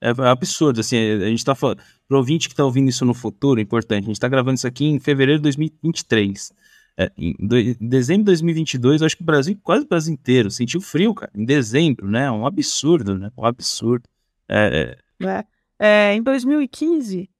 É 0.00 0.10
absurdo, 0.10 0.80
assim, 0.80 0.96
a 0.96 1.28
gente 1.28 1.44
tá 1.44 1.54
falando, 1.54 1.82
pro 2.08 2.16
ouvinte 2.16 2.48
que 2.48 2.54
tá 2.54 2.64
ouvindo 2.64 2.88
isso 2.88 3.04
no 3.04 3.12
futuro, 3.12 3.60
é 3.60 3.62
importante, 3.62 4.04
a 4.04 4.06
gente 4.06 4.20
tá 4.20 4.28
gravando 4.28 4.54
isso 4.54 4.66
aqui 4.66 4.86
em 4.86 4.98
fevereiro 4.98 5.40
de 5.40 5.42
2023. 5.42 6.52
É, 7.00 7.10
em, 7.16 7.34
dezembro 7.80 8.24
de 8.24 8.26
2022, 8.26 9.00
eu 9.00 9.06
acho 9.06 9.16
que 9.16 9.22
o 9.22 9.24
Brasil, 9.24 9.58
quase 9.62 9.86
o 9.86 9.88
Brasil 9.88 10.12
inteiro, 10.12 10.50
sentiu 10.50 10.82
frio, 10.82 11.14
cara, 11.14 11.32
em 11.34 11.46
dezembro, 11.46 12.06
né, 12.06 12.30
um 12.30 12.44
absurdo, 12.44 13.16
né, 13.16 13.30
um 13.38 13.46
absurdo. 13.46 14.06
É, 14.46 14.98
é... 15.18 15.26
é, 15.26 15.46
é 15.78 16.14
em 16.14 16.22
2015, 16.22 17.30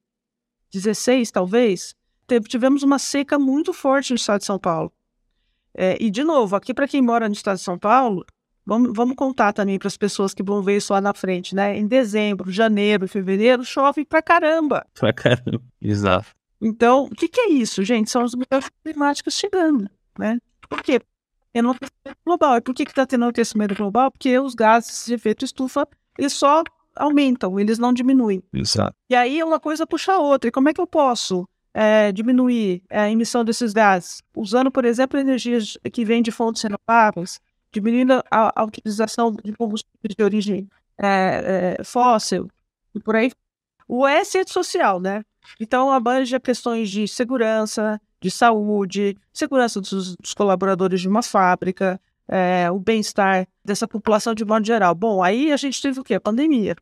16 0.73 1.29
talvez, 1.29 1.93
teve, 2.25 2.47
tivemos 2.47 2.81
uma 2.81 2.97
seca 2.97 3.37
muito 3.37 3.71
forte 3.71 4.09
no 4.09 4.15
estado 4.15 4.39
de 4.39 4.45
São 4.45 4.57
Paulo. 4.57 4.91
É, 5.75 5.95
e, 6.01 6.09
de 6.09 6.23
novo, 6.23 6.55
aqui 6.55 6.73
para 6.73 6.87
quem 6.87 7.01
mora 7.01 7.29
no 7.29 7.35
estado 7.35 7.57
de 7.57 7.63
São 7.63 7.77
Paulo, 7.77 8.25
Vamos, 8.63 8.91
vamos 8.95 9.15
contar 9.15 9.53
também 9.53 9.79
para 9.79 9.87
as 9.87 9.97
pessoas 9.97 10.35
que 10.35 10.43
vão 10.43 10.61
ver 10.61 10.77
isso 10.77 10.93
lá 10.93 11.01
na 11.01 11.15
frente, 11.15 11.55
né? 11.55 11.75
Em 11.75 11.87
dezembro, 11.87 12.51
janeiro, 12.51 13.07
fevereiro, 13.07 13.65
chove 13.65 14.05
pra 14.05 14.21
caramba. 14.21 14.85
Pra 14.93 15.11
caramba, 15.11 15.63
exato. 15.81 16.29
Então, 16.61 17.05
o 17.05 17.09
que, 17.09 17.27
que 17.27 17.41
é 17.41 17.49
isso, 17.49 17.83
gente? 17.83 18.11
São 18.11 18.23
as 18.23 18.35
mudanças 18.35 18.69
climáticas 18.83 19.33
chegando, 19.33 19.89
né? 20.17 20.37
Por 20.69 20.83
quê? 20.83 21.01
É 21.53 21.61
no 21.61 21.71
aquecimento 21.71 22.17
global. 22.25 22.57
E 22.57 22.61
por 22.61 22.75
que 22.75 22.83
está 22.83 23.05
tendo 23.05 23.25
aquecimento 23.25 23.75
global? 23.75 24.11
Porque 24.11 24.37
os 24.39 24.53
gases 24.53 25.05
de 25.05 25.15
efeito 25.15 25.43
estufa, 25.43 25.87
eles 26.17 26.33
só 26.33 26.63
aumentam, 26.95 27.59
eles 27.59 27.79
não 27.79 27.91
diminuem. 27.91 28.43
Exato. 28.53 28.95
E 29.09 29.15
aí 29.15 29.43
uma 29.43 29.59
coisa 29.59 29.87
puxa 29.87 30.13
a 30.13 30.19
outra. 30.19 30.47
E 30.47 30.51
como 30.51 30.69
é 30.69 30.73
que 30.73 30.79
eu 30.79 30.87
posso 30.87 31.47
é, 31.73 32.11
diminuir 32.11 32.83
a 32.89 33.09
emissão 33.09 33.43
desses 33.43 33.73
gases? 33.73 34.21
Usando, 34.35 34.71
por 34.71 34.85
exemplo, 34.85 35.19
energias 35.19 35.77
que 35.91 36.05
vêm 36.05 36.21
de 36.21 36.31
fontes 36.31 36.61
renováveis, 36.61 37.39
diminuindo 37.71 38.23
a, 38.29 38.61
a 38.61 38.63
utilização 38.63 39.35
de 39.43 39.51
combustíveis 39.53 40.15
de 40.15 40.23
origem 40.23 40.69
é, 40.97 41.77
é, 41.79 41.83
fóssil 41.83 42.47
e 42.93 42.99
por 42.99 43.15
aí. 43.15 43.31
O 43.87 44.07
S 44.07 44.37
é 44.37 44.43
social, 44.45 44.99
né? 44.99 45.23
Então 45.59 45.91
abanja 45.91 46.39
questões 46.39 46.89
de 46.89 47.07
segurança, 47.07 47.99
de 48.19 48.29
saúde, 48.29 49.17
segurança 49.33 49.81
dos, 49.81 50.15
dos 50.15 50.33
colaboradores 50.33 51.01
de 51.01 51.07
uma 51.07 51.23
fábrica, 51.23 51.99
é, 52.27 52.69
o 52.71 52.79
bem-estar 52.79 53.47
dessa 53.63 53.87
população 53.87 54.33
de 54.33 54.45
modo 54.45 54.65
geral. 54.65 54.93
Bom, 54.93 55.23
aí 55.23 55.51
a 55.51 55.57
gente 55.57 55.81
teve 55.81 55.99
o 55.99 56.03
quê? 56.03 56.13
A 56.15 56.21
pandemia, 56.21 56.75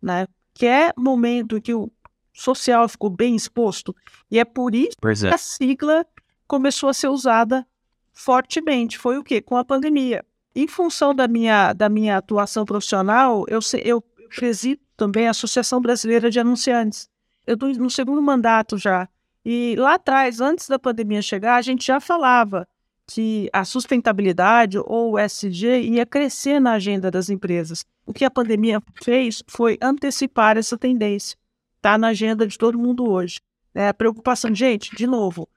né? 0.00 0.26
Que 0.54 0.66
é 0.66 0.92
momento 0.96 1.60
que 1.60 1.74
o 1.74 1.90
social 2.32 2.88
ficou 2.88 3.10
bem 3.10 3.36
exposto 3.36 3.94
e 4.30 4.38
é 4.38 4.44
por 4.44 4.74
isso 4.74 4.96
é. 5.04 5.28
que 5.28 5.34
a 5.34 5.38
sigla 5.38 6.06
começou 6.46 6.88
a 6.88 6.94
ser 6.94 7.08
usada 7.08 7.66
fortemente. 8.12 8.98
Foi 8.98 9.18
o 9.18 9.24
quê? 9.24 9.40
Com 9.40 9.56
a 9.56 9.64
pandemia. 9.64 10.24
Em 10.54 10.66
função 10.66 11.14
da 11.14 11.28
minha, 11.28 11.72
da 11.72 11.88
minha 11.88 12.16
atuação 12.16 12.64
profissional, 12.64 13.44
eu, 13.48 13.60
eu 13.84 14.02
presido 14.34 14.80
também 14.96 15.26
a 15.26 15.30
Associação 15.30 15.80
Brasileira 15.80 16.30
de 16.30 16.40
Anunciantes. 16.40 17.08
Eu 17.50 17.54
estou 17.54 17.68
no 17.74 17.90
segundo 17.90 18.22
mandato 18.22 18.78
já. 18.78 19.08
E 19.44 19.74
lá 19.76 19.94
atrás, 19.94 20.40
antes 20.40 20.68
da 20.68 20.78
pandemia 20.78 21.20
chegar, 21.20 21.56
a 21.56 21.62
gente 21.62 21.84
já 21.84 21.98
falava 21.98 22.64
que 23.08 23.50
a 23.52 23.64
sustentabilidade 23.64 24.78
ou 24.78 25.14
o 25.14 25.18
SG 25.18 25.80
ia 25.80 26.06
crescer 26.06 26.60
na 26.60 26.74
agenda 26.74 27.10
das 27.10 27.28
empresas. 27.28 27.84
O 28.06 28.12
que 28.12 28.24
a 28.24 28.30
pandemia 28.30 28.80
fez 29.02 29.42
foi 29.48 29.76
antecipar 29.82 30.56
essa 30.56 30.78
tendência. 30.78 31.36
Está 31.78 31.98
na 31.98 32.08
agenda 32.08 32.46
de 32.46 32.56
todo 32.56 32.78
mundo 32.78 33.10
hoje. 33.10 33.40
É 33.74 33.88
a 33.88 33.94
preocupação, 33.94 34.54
gente, 34.54 34.94
de 34.94 35.08
novo, 35.08 35.48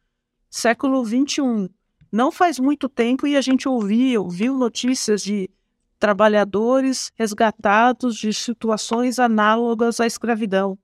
século 0.49 1.06
XXI, 1.06 1.69
não 2.12 2.32
faz 2.32 2.58
muito 2.58 2.89
tempo 2.89 3.27
e 3.27 3.38
a 3.38 3.41
gente 3.41 3.69
ouviu, 3.69 4.27
viu 4.27 4.58
notícias 4.58 5.21
de 5.21 5.47
trabalhadores 5.99 7.12
resgatados 7.13 8.15
de 8.15 8.34
situações 8.34 9.19
análogas 9.19 9.99
à 9.99 10.08
escravidão. 10.08 10.75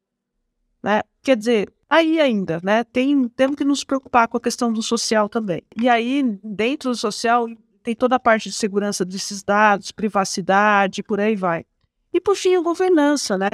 Né? 0.81 1.01
Quer 1.21 1.35
dizer, 1.35 1.73
aí 1.89 2.19
ainda, 2.19 2.59
né? 2.63 2.83
Tem, 2.83 3.27
temos 3.29 3.55
que 3.55 3.65
nos 3.65 3.83
preocupar 3.83 4.27
com 4.27 4.37
a 4.37 4.41
questão 4.41 4.71
do 4.71 4.81
social 4.81 5.27
também. 5.27 5.61
E 5.79 5.89
aí, 5.89 6.23
dentro 6.43 6.91
do 6.91 6.95
social, 6.95 7.47
tem 7.83 7.95
toda 7.95 8.15
a 8.15 8.19
parte 8.19 8.49
de 8.49 8.55
segurança 8.55 9.03
desses 9.03 9.43
dados, 9.43 9.91
privacidade, 9.91 11.03
por 11.03 11.19
aí 11.19 11.35
vai. 11.35 11.65
E 12.13 12.21
por 12.21 12.35
fim, 12.35 12.55
a 12.55 12.61
governança, 12.61 13.37
né? 13.37 13.49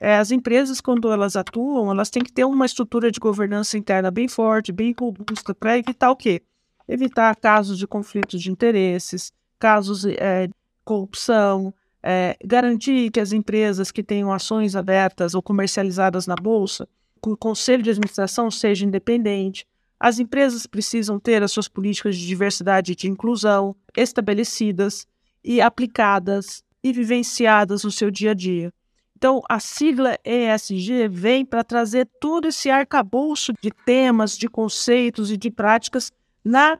É, 0.00 0.16
as 0.16 0.30
empresas, 0.30 0.80
quando 0.80 1.10
elas 1.10 1.36
atuam, 1.36 1.90
elas 1.90 2.10
têm 2.10 2.22
que 2.22 2.32
ter 2.32 2.44
uma 2.44 2.66
estrutura 2.66 3.10
de 3.10 3.20
governança 3.20 3.78
interna 3.78 4.10
bem 4.10 4.28
forte, 4.28 4.72
bem 4.72 4.94
robusta, 4.98 5.54
para 5.54 5.78
evitar 5.78 6.10
o 6.10 6.16
quê? 6.16 6.42
evitar 6.88 7.34
casos 7.36 7.78
de 7.78 7.86
conflitos 7.86 8.42
de 8.42 8.50
interesses, 8.50 9.32
casos 9.58 10.04
é, 10.04 10.46
de 10.46 10.54
corrupção, 10.84 11.72
é, 12.04 12.36
garantir 12.44 13.10
que 13.10 13.18
as 13.18 13.32
empresas 13.32 13.90
que 13.90 14.02
tenham 14.02 14.30
ações 14.30 14.76
abertas 14.76 15.34
ou 15.34 15.42
comercializadas 15.42 16.26
na 16.26 16.34
Bolsa, 16.34 16.86
o 17.22 17.34
conselho 17.34 17.82
de 17.82 17.88
administração 17.88 18.50
seja 18.50 18.84
independente. 18.84 19.66
As 19.98 20.18
empresas 20.18 20.66
precisam 20.66 21.18
ter 21.18 21.42
as 21.42 21.50
suas 21.50 21.66
políticas 21.66 22.16
de 22.18 22.26
diversidade 22.26 22.92
e 22.92 22.94
de 22.94 23.08
inclusão 23.08 23.74
estabelecidas 23.96 25.06
e 25.42 25.62
aplicadas 25.62 26.62
e 26.82 26.92
vivenciadas 26.92 27.84
no 27.84 27.90
seu 27.90 28.10
dia 28.10 28.32
a 28.32 28.34
dia. 28.34 28.70
Então, 29.16 29.40
a 29.48 29.58
sigla 29.58 30.18
ESG 30.22 31.08
vem 31.08 31.46
para 31.46 31.64
trazer 31.64 32.06
todo 32.20 32.48
esse 32.48 32.68
arcabouço 32.68 33.54
de 33.62 33.70
temas, 33.86 34.36
de 34.36 34.46
conceitos 34.46 35.30
e 35.30 35.38
de 35.38 35.50
práticas 35.50 36.12
na 36.44 36.78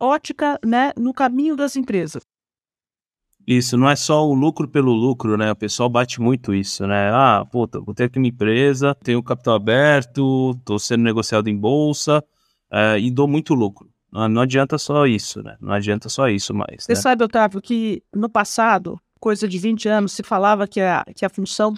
ótica, 0.00 0.58
né, 0.64 0.92
no 0.96 1.12
caminho 1.12 1.54
das 1.54 1.76
empresas. 1.76 2.22
Isso, 3.46 3.76
não 3.76 3.88
é 3.88 3.94
só 3.94 4.26
o 4.26 4.34
lucro 4.34 4.66
pelo 4.66 4.92
lucro, 4.92 5.36
né? 5.36 5.52
O 5.52 5.56
pessoal 5.56 5.88
bate 5.88 6.20
muito 6.20 6.52
isso, 6.52 6.84
né? 6.84 7.10
Ah, 7.12 7.46
puta, 7.50 7.80
vou 7.80 7.94
ter 7.94 8.04
aqui 8.04 8.18
uma 8.18 8.26
empresa, 8.26 8.94
tenho 9.04 9.22
capital 9.22 9.54
aberto, 9.54 10.56
estou 10.58 10.78
sendo 10.80 11.04
negociado 11.04 11.48
em 11.48 11.56
bolsa 11.56 12.24
é, 12.70 12.98
e 12.98 13.08
dou 13.08 13.28
muito 13.28 13.54
lucro. 13.54 13.88
Não, 14.12 14.28
não, 14.28 14.42
adianta 14.42 14.78
só 14.78 15.06
isso, 15.06 15.42
né? 15.42 15.56
Não 15.60 15.72
adianta 15.72 16.08
só 16.08 16.28
isso 16.28 16.52
mais. 16.52 16.84
Você 16.84 16.92
né? 16.92 16.96
sabe, 16.96 17.22
Otávio, 17.22 17.62
que 17.62 18.02
no 18.12 18.28
passado, 18.28 19.00
coisa 19.20 19.46
de 19.46 19.58
20 19.58 19.88
anos, 19.88 20.12
se 20.12 20.24
falava 20.24 20.66
que 20.66 20.80
a, 20.80 21.04
que 21.14 21.24
a 21.24 21.28
função 21.28 21.72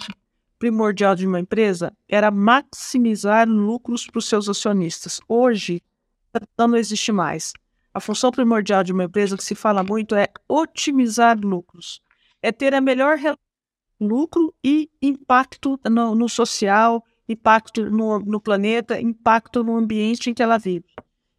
primordial 0.57 1.15
de 1.15 1.27
uma 1.27 1.39
empresa 1.39 1.93
era 2.07 2.31
maximizar 2.31 3.47
lucros 3.47 4.07
para 4.07 4.17
os 4.17 4.25
seus 4.25 4.49
acionistas. 4.49 5.21
Hoje, 5.27 5.83
não 6.57 6.75
existe 6.75 7.11
mais. 7.11 7.53
A 7.93 7.99
função 7.99 8.31
primordial 8.31 8.83
de 8.83 8.93
uma 8.93 9.05
empresa 9.05 9.35
que 9.35 9.43
se 9.43 9.55
fala 9.55 9.83
muito 9.83 10.15
é 10.15 10.27
otimizar 10.47 11.39
lucros, 11.39 12.01
é 12.41 12.51
ter 12.51 12.73
a 12.73 12.81
melhor 12.81 13.17
lucro 13.99 14.53
e 14.63 14.89
impacto 15.01 15.79
no, 15.89 16.15
no 16.15 16.29
social, 16.29 17.03
impacto 17.27 17.89
no, 17.89 18.19
no, 18.19 18.39
planeta, 18.39 18.99
impacto 18.99 19.63
no 19.63 19.75
ambiente 19.75 20.29
em 20.29 20.33
que 20.33 20.41
ela 20.41 20.57
vive. 20.57 20.85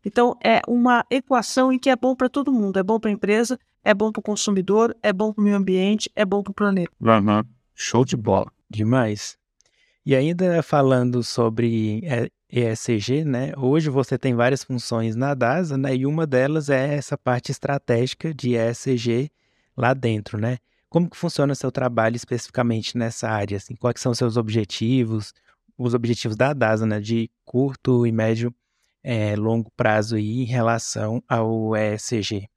Então, 0.05 0.37
é 0.43 0.61
uma 0.67 1.05
equação 1.11 1.73
em 1.73 1.79
que 1.79 1.91
é 1.91 1.97
bom 1.97 2.15
para 2.15 2.29
todo 2.29 2.53
mundo. 2.53 2.79
É 2.79 2.83
bom 2.83 2.99
para 2.99 3.11
a 3.11 3.13
empresa, 3.13 3.59
é 3.85 3.93
bom 3.93 4.11
para 4.11 4.21
o 4.21 4.23
consumidor, 4.23 4.97
é 5.03 5.13
bom 5.13 5.33
para 5.33 5.43
o 5.43 5.45
meio 5.45 5.57
ambiente, 5.57 6.11
é 6.17 6.25
bom 6.25 6.43
para 6.43 6.51
o 6.53 6.55
planeta. 6.55 6.93
Uhum. 7.01 7.45
Show 7.75 8.05
de 8.05 8.17
bola. 8.17 8.51
Demais. 8.69 9.40
E 10.05 10.17
ainda 10.17 10.63
falando 10.63 11.23
sobre 11.23 12.03
ESG, 12.51 13.25
né? 13.25 13.53
Hoje 13.57 13.91
você 13.91 14.17
tem 14.19 14.35
várias 14.35 14.65
funções 14.65 15.15
na 15.15 15.35
DASA, 15.35 15.77
né? 15.77 15.95
E 15.95 16.07
uma 16.07 16.27
delas 16.27 16.71
é 16.71 16.95
essa 16.95 17.19
parte 17.19 17.51
estratégica 17.51 18.33
de 18.33 18.55
ESG 18.57 19.31
lá 19.77 19.93
dentro, 19.93 20.39
né? 20.39 20.59
Como 20.89 21.09
que 21.09 21.17
funciona 21.17 21.53
o 21.53 21.57
seu 21.57 21.71
trabalho 21.71 22.17
especificamente 22.17 22.97
nessa 22.97 23.29
área? 23.29 23.59
Assim, 23.59 23.77
quais 23.77 24.01
são 24.01 24.13
os 24.13 24.19
seus 24.19 24.37
objetivos, 24.37 25.33
os 25.79 25.95
objetivos 25.95 26.37
da 26.37 26.53
DASA, 26.53 26.87
né? 26.87 26.99
De 26.99 27.31
curto 27.45 28.07
e 28.07 28.11
médio 28.11 28.55
é, 29.03 29.37
longo 29.37 29.71
prazo 29.77 30.17
aí 30.17 30.41
em 30.41 30.45
relação 30.45 31.23
ao 31.29 31.77
ESG? 31.77 32.49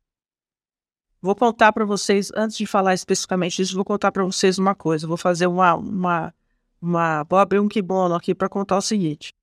Vou 1.22 1.36
contar 1.36 1.72
para 1.72 1.86
vocês, 1.86 2.32
antes 2.36 2.58
de 2.58 2.66
falar 2.66 2.94
especificamente 2.94 3.58
disso, 3.58 3.76
vou 3.76 3.86
contar 3.86 4.12
para 4.12 4.24
vocês 4.26 4.58
uma 4.58 4.74
coisa. 4.76 5.08
Vou 5.08 5.16
fazer 5.16 5.48
uma, 5.48 5.76
uma, 5.76 6.34
uma 6.84 7.24
vou 7.24 7.40
abrir 7.40 7.60
um 7.60 7.68
kibono 7.68 8.14
aqui 8.14 8.36
para 8.36 8.50
contar 8.50 8.78
o 8.78 8.82
seguinte. 8.82 9.34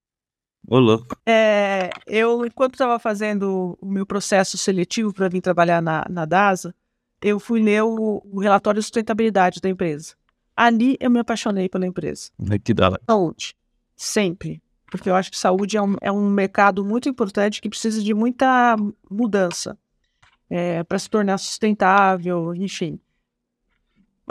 Ô, 0.69 0.79
louco. 0.79 1.17
É, 1.27 1.91
eu, 2.07 2.45
enquanto 2.45 2.75
estava 2.75 2.99
fazendo 2.99 3.79
o 3.81 3.87
meu 3.87 4.05
processo 4.05 4.59
seletivo 4.59 5.13
para 5.13 5.29
vir 5.29 5.41
trabalhar 5.41 5.81
na, 5.81 6.05
na 6.09 6.27
DASA, 6.27 6.75
eu 7.23 7.41
fui 7.41 7.63
ler 7.63 7.83
o, 7.83 8.23
o, 8.25 8.41
relatório 8.41 8.79
de 8.79 8.85
sustentabilidade 8.85 9.61
da 9.61 9.69
empresa. 9.69 10.15
Ali 10.55 10.97
eu 11.01 11.11
me 11.11 11.19
apaixonei 11.19 11.69
pela 11.69 11.87
empresa. 11.87 12.31
Que 12.63 12.75
da 12.75 12.99
Saúde. 13.09 13.57
Sempre. 13.97 14.63
Porque 14.91 15.09
eu 15.09 15.15
acho 15.15 15.31
que 15.31 15.39
saúde 15.39 15.77
é 15.77 15.83
um, 15.83 15.95
é 16.01 16.13
um 16.13 16.29
mercado 16.29 16.85
muito 16.85 17.09
importante 17.09 17.61
que 17.63 17.69
precisa 17.69 18.03
de 18.03 18.13
muita 18.13 18.77
mudança 19.09 19.79
é, 20.49 20.83
para 20.83 20.99
se 20.99 21.09
tornar 21.09 21.39
sustentável, 21.39 22.55
enfim. 22.55 22.99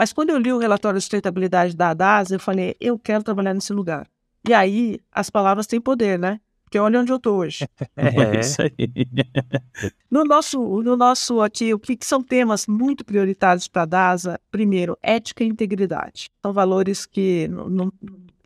Mas 0.00 0.14
quando 0.14 0.30
eu 0.30 0.38
li 0.38 0.50
o 0.50 0.56
relatório 0.56 0.96
de 0.98 1.02
sustentabilidade 1.02 1.76
da 1.76 1.92
DAS, 1.92 2.30
eu 2.30 2.40
falei, 2.40 2.74
eu 2.80 2.98
quero 2.98 3.22
trabalhar 3.22 3.52
nesse 3.52 3.70
lugar. 3.70 4.08
E 4.48 4.54
aí, 4.54 4.98
as 5.12 5.28
palavras 5.28 5.66
têm 5.66 5.78
poder, 5.78 6.18
né? 6.18 6.40
Porque 6.64 6.78
olha 6.78 7.00
onde 7.00 7.12
eu 7.12 7.16
estou 7.16 7.36
hoje. 7.36 7.68
É 7.96 8.40
isso 8.40 8.62
aí. 8.62 8.70
no 10.10 10.24
nosso, 10.24 10.58
no 10.80 10.96
nosso 10.96 11.42
aqui, 11.42 11.74
o 11.74 11.78
que, 11.78 11.96
que 11.96 12.06
são 12.06 12.22
temas 12.22 12.66
muito 12.66 13.04
prioritários 13.04 13.68
para 13.68 13.82
a 13.82 13.84
DASA? 13.84 14.40
Primeiro, 14.50 14.96
ética 15.02 15.44
e 15.44 15.48
integridade. 15.48 16.30
São 16.40 16.50
valores 16.50 17.04
que 17.04 17.46
não, 17.48 17.68
não 17.68 17.92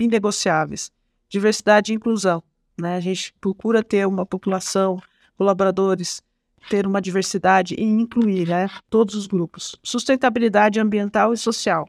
inegociáveis. 0.01 0.91
Diversidade 1.29 1.93
e 1.93 1.95
inclusão. 1.95 2.43
Né? 2.77 2.97
A 2.97 3.01
gente 3.01 3.33
procura 3.41 3.81
ter 3.81 4.05
uma 4.09 4.27
população, 4.27 5.01
colaboradores 5.39 6.21
ter 6.69 6.87
uma 6.87 7.01
diversidade 7.01 7.75
e 7.75 7.83
incluir 7.83 8.49
né, 8.49 8.69
todos 8.89 9.15
os 9.15 9.27
grupos. 9.27 9.77
Sustentabilidade 9.83 10.81
ambiental 10.81 11.33
e 11.33 11.37
social. 11.37 11.89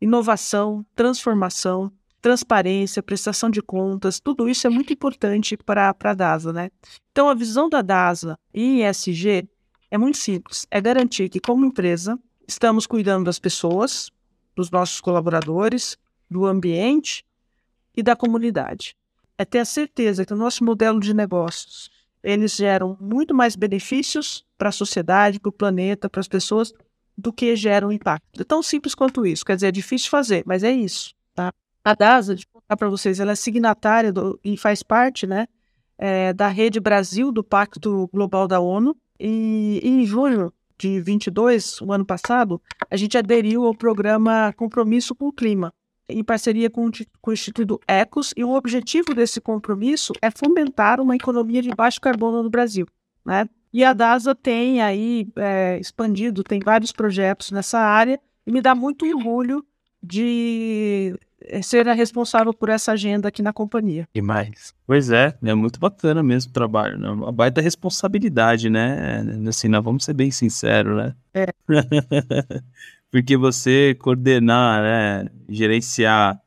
Inovação, 0.00 0.84
transformação, 0.94 1.92
transparência, 2.20 3.02
prestação 3.02 3.50
de 3.50 3.62
contas, 3.62 4.20
tudo 4.20 4.48
isso 4.48 4.66
é 4.66 4.70
muito 4.70 4.92
importante 4.92 5.56
para 5.56 5.94
a 5.98 6.14
DASA. 6.14 6.52
Né? 6.52 6.70
Então, 7.12 7.28
a 7.28 7.34
visão 7.34 7.68
da 7.68 7.82
DASA 7.82 8.38
em 8.52 8.84
ESG 8.84 9.48
é 9.90 9.98
muito 9.98 10.18
simples: 10.18 10.66
é 10.70 10.80
garantir 10.80 11.28
que, 11.28 11.40
como 11.40 11.64
empresa, 11.64 12.18
estamos 12.46 12.86
cuidando 12.86 13.24
das 13.24 13.38
pessoas, 13.38 14.10
dos 14.54 14.70
nossos 14.70 15.00
colaboradores, 15.00 15.96
do 16.30 16.44
ambiente 16.46 17.24
e 17.96 18.02
da 18.02 18.14
comunidade. 18.14 18.94
É 19.36 19.44
ter 19.44 19.60
a 19.60 19.64
certeza 19.64 20.24
que 20.26 20.32
o 20.32 20.36
nosso 20.36 20.64
modelo 20.64 20.98
de 20.98 21.14
negócios 21.14 21.90
eles 22.22 22.56
geram 22.56 22.96
muito 23.00 23.34
mais 23.34 23.56
benefícios 23.56 24.44
para 24.56 24.68
a 24.68 24.72
sociedade, 24.72 25.40
para 25.40 25.48
o 25.48 25.52
planeta, 25.52 26.08
para 26.08 26.20
as 26.20 26.28
pessoas, 26.28 26.72
do 27.16 27.32
que 27.32 27.54
geram 27.56 27.90
impacto. 27.90 28.40
É 28.40 28.44
tão 28.44 28.62
simples 28.62 28.94
quanto 28.94 29.26
isso. 29.26 29.44
Quer 29.44 29.56
dizer, 29.56 29.68
é 29.68 29.72
difícil 29.72 30.08
fazer, 30.10 30.42
mas 30.46 30.62
é 30.62 30.70
isso. 30.70 31.14
Tá? 31.34 31.52
A 31.84 31.94
DASA, 31.94 32.34
de 32.34 32.46
contar 32.46 32.76
para 32.76 32.88
vocês, 32.88 33.18
ela 33.18 33.32
é 33.32 33.34
signatária 33.34 34.12
do, 34.12 34.38
e 34.44 34.56
faz 34.56 34.82
parte 34.82 35.26
né, 35.26 35.46
é, 35.96 36.32
da 36.32 36.48
Rede 36.48 36.78
Brasil 36.78 37.32
do 37.32 37.42
Pacto 37.42 38.08
Global 38.12 38.46
da 38.46 38.60
ONU. 38.60 38.96
E, 39.18 39.80
e 39.82 39.88
em 39.88 40.06
junho 40.06 40.52
de 40.78 41.00
22, 41.00 41.80
o 41.80 41.92
ano 41.92 42.06
passado, 42.06 42.62
a 42.88 42.96
gente 42.96 43.18
aderiu 43.18 43.64
ao 43.64 43.74
programa 43.74 44.52
Compromisso 44.56 45.12
com 45.12 45.26
o 45.26 45.32
Clima, 45.32 45.74
em 46.08 46.24
parceria 46.24 46.70
com, 46.70 46.90
com 47.20 47.30
o 47.30 47.34
Instituto 47.34 47.80
Ecos, 47.86 48.32
e 48.36 48.44
o 48.44 48.54
objetivo 48.54 49.14
desse 49.14 49.40
compromisso 49.40 50.12
é 50.22 50.30
fomentar 50.30 51.00
uma 51.00 51.16
economia 51.16 51.62
de 51.62 51.70
baixo 51.70 52.00
carbono 52.00 52.42
no 52.42 52.50
Brasil. 52.50 52.86
Né? 53.24 53.48
E 53.72 53.84
a 53.84 53.92
DASA 53.92 54.34
tem 54.34 54.80
aí 54.80 55.28
é, 55.36 55.78
expandido, 55.78 56.42
tem 56.42 56.60
vários 56.60 56.92
projetos 56.92 57.50
nessa 57.50 57.78
área, 57.78 58.18
e 58.46 58.50
me 58.50 58.62
dá 58.62 58.74
muito 58.74 59.06
orgulho 59.06 59.64
de 60.02 61.14
é, 61.42 61.60
ser 61.60 61.88
a 61.88 61.92
responsável 61.92 62.54
por 62.54 62.68
essa 62.68 62.92
agenda 62.92 63.28
aqui 63.28 63.42
na 63.42 63.52
companhia. 63.52 64.08
Demais. 64.14 64.72
Pois 64.86 65.10
é, 65.10 65.36
é 65.42 65.54
muito 65.54 65.78
bacana 65.78 66.22
mesmo 66.22 66.50
o 66.50 66.54
trabalho, 66.54 66.98
né? 66.98 67.10
Uma 67.10 67.32
baita 67.32 67.60
responsabilidade, 67.60 68.70
né? 68.70 69.22
Assim, 69.46 69.68
nós 69.68 69.84
vamos 69.84 70.04
ser 70.04 70.14
bem 70.14 70.30
sinceros, 70.30 70.96
né? 70.96 71.14
É. 71.34 71.46
porque 73.10 73.36
você 73.36 73.94
coordenar, 73.94 74.82
né, 74.82 75.30
gerenciar 75.48 76.40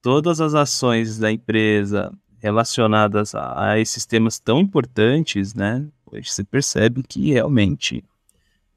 todas 0.00 0.40
as 0.40 0.54
ações 0.54 1.18
da 1.18 1.30
empresa 1.30 2.12
relacionadas 2.38 3.34
a, 3.34 3.70
a 3.70 3.78
esses 3.78 4.04
temas 4.04 4.38
tão 4.38 4.60
importantes, 4.60 5.54
né, 5.54 5.86
você 6.10 6.44
percebe 6.44 7.02
que 7.02 7.32
realmente 7.32 8.04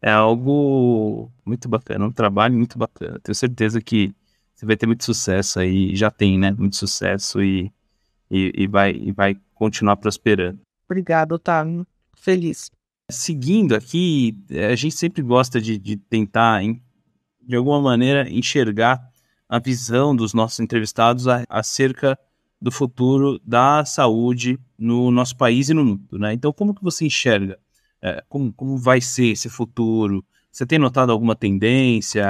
é 0.02 0.12
algo 0.12 1.32
muito 1.44 1.68
bacana, 1.68 2.06
um 2.06 2.12
trabalho 2.12 2.56
muito 2.56 2.78
bacana. 2.78 3.20
Tenho 3.22 3.36
certeza 3.36 3.82
que 3.82 4.14
você 4.54 4.66
vai 4.66 4.78
ter 4.78 4.86
muito 4.86 5.04
sucesso 5.04 5.60
aí, 5.60 5.96
já 5.96 6.12
tem, 6.12 6.38
né, 6.40 6.52
muito 6.52 6.76
sucesso 6.76 7.42
e, 7.42 7.72
e, 8.30 8.52
e 8.56 8.68
vai, 8.68 8.92
e 8.92 9.12
vai 9.12 9.36
continuar 9.54 9.98
prosperando. 9.98 10.60
Obrigado, 10.88 11.34
Otávio. 11.34 11.86
Feliz. 12.16 12.72
Seguindo 13.12 13.76
aqui, 13.76 14.38
a 14.72 14.76
gente 14.76 14.96
sempre 14.96 15.22
gosta 15.22 15.60
de, 15.60 15.78
de 15.78 15.98
tentar 15.98 16.64
de 17.46 17.56
alguma 17.56 17.80
maneira, 17.80 18.30
enxergar 18.30 19.12
a 19.48 19.60
visão 19.60 20.16
dos 20.16 20.34
nossos 20.34 20.60
entrevistados 20.60 21.26
acerca 21.48 22.18
do 22.60 22.72
futuro 22.72 23.40
da 23.44 23.86
saúde 23.86 24.60
no 24.78 25.12
nosso 25.12 25.38
país 25.38 25.70
e 25.70 25.74
no 25.74 25.86
mundo, 25.86 26.18
né? 26.18 26.34
Então, 26.34 26.52
como 26.52 26.74
que 26.74 26.84
você 26.84 27.06
enxerga? 27.06 27.60
É, 28.02 28.24
como, 28.28 28.52
como 28.54 28.78
vai 28.78 29.00
ser 29.02 29.28
esse 29.28 29.50
futuro? 29.50 30.26
Você 30.52 30.66
tem 30.66 30.80
notado 30.80 31.12
alguma 31.12 31.36
tendência? 31.36 32.26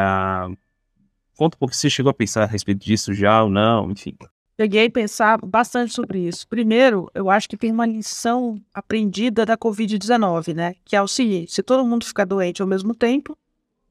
Conta 1.37 1.55
um 1.55 1.59
pouco, 1.59 1.75
você 1.75 1.89
chegou 1.89 2.09
a 2.09 2.13
pensar 2.13 2.43
a 2.43 2.47
respeito 2.47 2.83
disso 2.83 3.13
já 3.13 3.43
ou 3.43 3.49
não, 3.49 3.91
enfim. 3.91 4.15
Cheguei 4.59 4.87
a 4.87 4.91
pensar 4.91 5.37
bastante 5.45 5.93
sobre 5.93 6.19
isso. 6.19 6.47
Primeiro, 6.47 7.09
eu 7.13 7.29
acho 7.29 7.47
que 7.47 7.57
tem 7.57 7.71
uma 7.71 7.85
lição 7.85 8.55
aprendida 8.73 9.45
da 9.45 9.57
Covid-19, 9.57 10.53
né? 10.53 10.75
Que 10.85 10.95
é 10.95 11.01
o 11.01 11.07
seguinte: 11.07 11.51
se 11.51 11.61
todo 11.61 11.85
mundo 11.85 12.05
ficar 12.05 12.25
doente 12.25 12.61
ao 12.61 12.67
mesmo 12.67 12.95
tempo, 12.95 13.37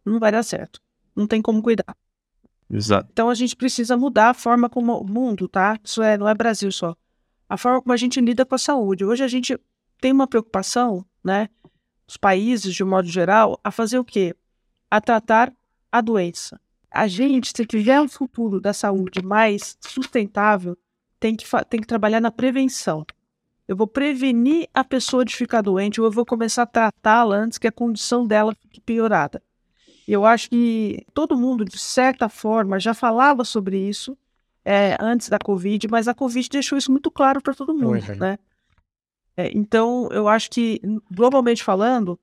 não 0.04 0.18
vai 0.18 0.32
dar 0.32 0.42
certo 0.42 0.80
não 1.14 1.26
tem 1.26 1.40
como 1.40 1.62
cuidar. 1.62 1.96
Exato. 2.70 3.08
Então 3.12 3.28
a 3.28 3.34
gente 3.34 3.54
precisa 3.54 3.96
mudar 3.96 4.30
a 4.30 4.34
forma 4.34 4.68
como 4.68 4.98
o 4.98 5.06
mundo, 5.06 5.46
tá? 5.48 5.78
Isso 5.82 6.02
é, 6.02 6.16
não 6.16 6.28
é 6.28 6.34
Brasil 6.34 6.72
só. 6.72 6.96
A 7.48 7.56
forma 7.56 7.80
como 7.80 7.92
a 7.92 7.96
gente 7.96 8.20
lida 8.20 8.44
com 8.44 8.54
a 8.54 8.58
saúde. 8.58 9.04
Hoje 9.04 9.22
a 9.22 9.28
gente 9.28 9.58
tem 10.00 10.12
uma 10.12 10.26
preocupação, 10.26 11.04
né? 11.22 11.48
Os 12.06 12.16
países, 12.16 12.74
de 12.74 12.82
um 12.82 12.88
modo 12.88 13.08
geral, 13.08 13.58
a 13.62 13.70
fazer 13.70 13.98
o 13.98 14.04
quê? 14.04 14.34
A 14.90 15.00
tratar 15.00 15.52
a 15.90 16.00
doença. 16.00 16.60
A 16.90 17.06
gente, 17.06 17.52
se 17.54 17.66
tiver 17.66 18.00
um 18.00 18.08
futuro 18.08 18.60
da 18.60 18.72
saúde 18.72 19.22
mais 19.22 19.76
sustentável, 19.80 20.76
tem 21.18 21.34
que, 21.34 21.44
tem 21.68 21.80
que 21.80 21.86
trabalhar 21.86 22.20
na 22.20 22.30
prevenção. 22.30 23.04
Eu 23.66 23.76
vou 23.76 23.86
prevenir 23.86 24.68
a 24.74 24.84
pessoa 24.84 25.24
de 25.24 25.34
ficar 25.34 25.62
doente 25.62 26.00
ou 26.00 26.06
eu 26.06 26.10
vou 26.10 26.26
começar 26.26 26.62
a 26.62 26.66
tratá-la 26.66 27.36
antes 27.36 27.56
que 27.56 27.66
a 27.66 27.72
condição 27.72 28.26
dela 28.26 28.54
fique 28.54 28.80
piorada. 28.80 29.42
Eu 30.06 30.24
acho 30.24 30.50
que 30.50 31.04
todo 31.14 31.36
mundo, 31.36 31.64
de 31.64 31.78
certa 31.78 32.28
forma, 32.28 32.78
já 32.78 32.92
falava 32.92 33.44
sobre 33.44 33.78
isso 33.78 34.16
é, 34.64 34.96
antes 35.00 35.28
da 35.28 35.38
Covid, 35.38 35.88
mas 35.88 36.08
a 36.08 36.14
Covid 36.14 36.48
deixou 36.48 36.76
isso 36.76 36.90
muito 36.90 37.10
claro 37.10 37.40
para 37.40 37.54
todo 37.54 37.74
mundo, 37.74 38.04
Oi, 38.08 38.16
né? 38.16 38.38
É, 39.36 39.50
então, 39.56 40.08
eu 40.12 40.28
acho 40.28 40.50
que, 40.50 40.80
globalmente 41.10 41.64
falando, 41.64 42.18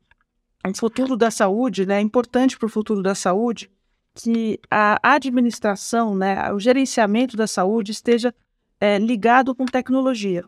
o 0.65 0.77
futuro 0.77 1.17
da 1.17 1.29
saúde, 1.29 1.85
né, 1.85 1.97
é 1.97 2.01
importante 2.01 2.57
para 2.57 2.67
o 2.67 2.69
futuro 2.69 3.01
da 3.01 3.15
saúde 3.15 3.69
que 4.13 4.59
a 4.69 4.99
administração, 5.15 6.15
né, 6.15 6.51
o 6.53 6.59
gerenciamento 6.59 7.35
da 7.35 7.47
saúde 7.47 7.91
esteja 7.91 8.33
é, 8.79 8.97
ligado 8.97 9.53
com 9.55 9.65
tecnologia. 9.65 10.45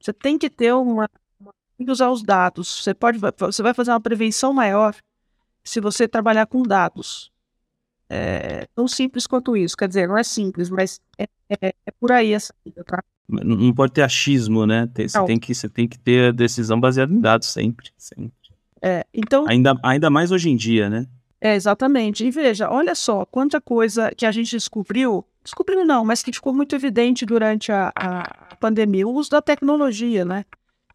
Você 0.00 0.12
tem 0.12 0.38
que 0.38 0.48
ter 0.48 0.72
uma, 0.72 1.08
tem 1.76 1.86
que 1.86 1.92
usar 1.92 2.10
os 2.10 2.22
dados. 2.22 2.82
Você 2.82 2.94
pode, 2.94 3.18
você 3.18 3.62
vai 3.62 3.74
fazer 3.74 3.90
uma 3.90 4.00
prevenção 4.00 4.52
maior 4.52 4.94
se 5.68 5.80
você 5.80 6.08
trabalhar 6.08 6.46
com 6.46 6.62
dados. 6.62 7.30
É 8.10 8.66
tão 8.74 8.88
simples 8.88 9.26
quanto 9.26 9.56
isso. 9.56 9.76
Quer 9.76 9.88
dizer, 9.88 10.08
não 10.08 10.16
é 10.16 10.22
simples, 10.22 10.70
mas 10.70 11.00
é, 11.18 11.28
é, 11.50 11.74
é 11.86 11.90
por 12.00 12.10
aí 12.10 12.32
essa 12.32 12.54
vida, 12.64 12.82
tá? 12.82 13.04
Não 13.28 13.74
pode 13.74 13.92
ter 13.92 14.02
achismo, 14.02 14.64
né? 14.64 14.88
Tem, 14.94 15.06
você, 15.06 15.24
tem 15.26 15.38
que, 15.38 15.54
você 15.54 15.68
tem 15.68 15.86
que 15.86 15.98
ter 15.98 16.30
a 16.30 16.32
decisão 16.32 16.80
baseada 16.80 17.12
em 17.12 17.20
dados 17.20 17.48
sempre. 17.48 17.90
sempre. 17.98 18.32
É, 18.80 19.04
então... 19.12 19.44
ainda, 19.46 19.78
ainda 19.82 20.08
mais 20.08 20.32
hoje 20.32 20.48
em 20.48 20.56
dia, 20.56 20.88
né? 20.88 21.06
É, 21.38 21.54
exatamente. 21.54 22.24
E 22.24 22.30
veja, 22.30 22.70
olha 22.70 22.94
só, 22.94 23.26
quanta 23.26 23.60
coisa 23.60 24.10
que 24.16 24.24
a 24.24 24.32
gente 24.32 24.50
descobriu, 24.50 25.22
descobriu 25.44 25.84
não, 25.84 26.04
mas 26.04 26.22
que 26.22 26.32
ficou 26.32 26.54
muito 26.54 26.74
evidente 26.74 27.26
durante 27.26 27.70
a, 27.70 27.92
a 27.94 28.56
pandemia, 28.56 29.06
o 29.06 29.12
uso 29.12 29.30
da 29.30 29.42
tecnologia, 29.42 30.24
né? 30.24 30.46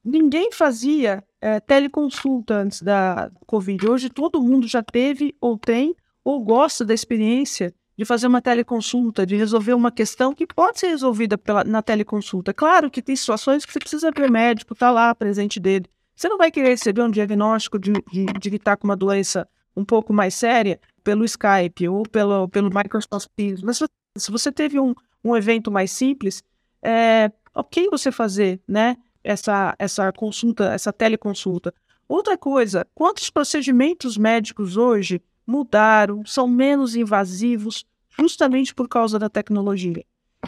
Ninguém 0.03 0.51
fazia 0.51 1.23
é, 1.43 1.59
teleconsulta 1.59 2.55
antes 2.55 2.81
da 2.81 3.29
Covid. 3.45 3.85
Hoje 3.85 4.09
todo 4.09 4.41
mundo 4.41 4.65
já 4.65 4.81
teve 4.81 5.35
ou 5.41 5.57
tem 5.57 5.93
ou 6.23 6.41
gosta 6.41 6.85
da 6.85 6.93
experiência 6.93 7.75
de 7.97 8.05
fazer 8.05 8.27
uma 8.27 8.41
teleconsulta, 8.41 9.25
de 9.25 9.35
resolver 9.35 9.73
uma 9.73 9.91
questão 9.91 10.33
que 10.33 10.47
pode 10.47 10.79
ser 10.79 10.87
resolvida 10.87 11.37
pela, 11.37 11.65
na 11.65 11.81
teleconsulta. 11.81 12.53
Claro 12.53 12.89
que 12.89 13.01
tem 13.01 13.13
situações 13.13 13.65
que 13.65 13.73
você 13.73 13.79
precisa 13.79 14.09
ver 14.09 14.31
médico, 14.31 14.73
tá 14.73 14.89
lá 14.89 15.13
presente 15.13 15.59
dele. 15.59 15.85
Você 16.15 16.29
não 16.29 16.37
vai 16.37 16.49
querer 16.49 16.69
receber 16.69 17.01
um 17.01 17.11
diagnóstico 17.11 17.77
de, 17.77 17.91
de, 17.91 18.25
de 18.25 18.49
que 18.49 18.55
está 18.55 18.77
com 18.77 18.87
uma 18.87 18.95
doença 18.95 19.45
um 19.75 19.83
pouco 19.83 20.13
mais 20.13 20.33
séria 20.35 20.79
pelo 21.03 21.25
Skype 21.25 21.89
ou 21.89 22.03
pelo, 22.03 22.47
pelo 22.47 22.69
Microsoft 22.73 23.27
Teams. 23.35 23.61
Mas 23.61 23.83
se 24.17 24.31
você 24.31 24.49
teve 24.49 24.79
um, 24.79 24.95
um 25.21 25.35
evento 25.35 25.69
mais 25.69 25.91
simples, 25.91 26.41
é 26.81 27.29
ok 27.53 27.89
você 27.91 28.13
fazer 28.13 28.61
né, 28.65 28.95
essa, 29.23 29.75
essa 29.79 30.11
consulta, 30.11 30.73
essa 30.73 30.91
teleconsulta. 30.91 31.73
Outra 32.07 32.37
coisa, 32.37 32.85
quantos 32.93 33.29
procedimentos 33.29 34.17
médicos 34.17 34.77
hoje 34.77 35.21
mudaram, 35.47 36.25
são 36.25 36.47
menos 36.47 36.95
invasivos, 36.95 37.85
justamente 38.09 38.73
por 38.75 38.87
causa 38.87 39.17
da 39.17 39.29
tecnologia? 39.29 40.03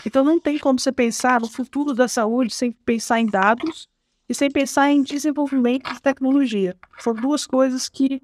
Então 0.06 0.24
não 0.24 0.40
tem 0.40 0.60
como 0.60 0.80
você 0.80 0.92
pensar 0.92 1.40
no 1.40 1.48
futuro 1.48 1.94
da 1.94 2.08
saúde 2.08 2.54
sem 2.54 2.72
pensar 2.72 3.20
em 3.20 3.26
dados 3.26 3.88
e 4.28 4.34
sem 4.34 4.52
pensar 4.52 4.92
em 4.92 5.02
desenvolvimento 5.02 5.94
de 5.94 6.02
tecnologia. 6.02 6.76
São 7.00 7.14
duas 7.14 7.48
coisas 7.48 7.88
que 7.88 8.22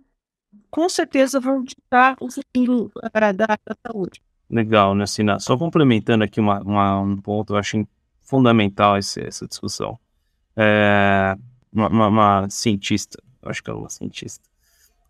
com 0.70 0.90
certeza 0.90 1.40
vão 1.40 1.64
ditar 1.64 2.18
o 2.20 2.30
futuro 2.30 2.92
da, 3.14 3.32
da 3.32 3.58
saúde. 3.86 4.22
Legal, 4.50 4.94
né, 4.94 5.06
Sina? 5.06 5.40
Só 5.40 5.58
complementando 5.58 6.24
aqui 6.24 6.40
uma, 6.40 6.60
uma, 6.62 7.00
um 7.00 7.18
ponto, 7.18 7.54
eu 7.54 7.58
acho 7.58 7.88
fundamental 8.20 8.98
esse, 8.98 9.22
essa 9.22 9.48
discussão. 9.48 9.98
É, 10.56 11.36
uma, 11.72 11.88
uma, 11.88 12.08
uma, 12.08 12.50
cientista, 12.50 13.22
acho 13.44 13.64
que 13.64 13.70
ela 13.70 13.80
é 13.80 13.84
uma 13.84 13.90
cientista. 13.90 14.44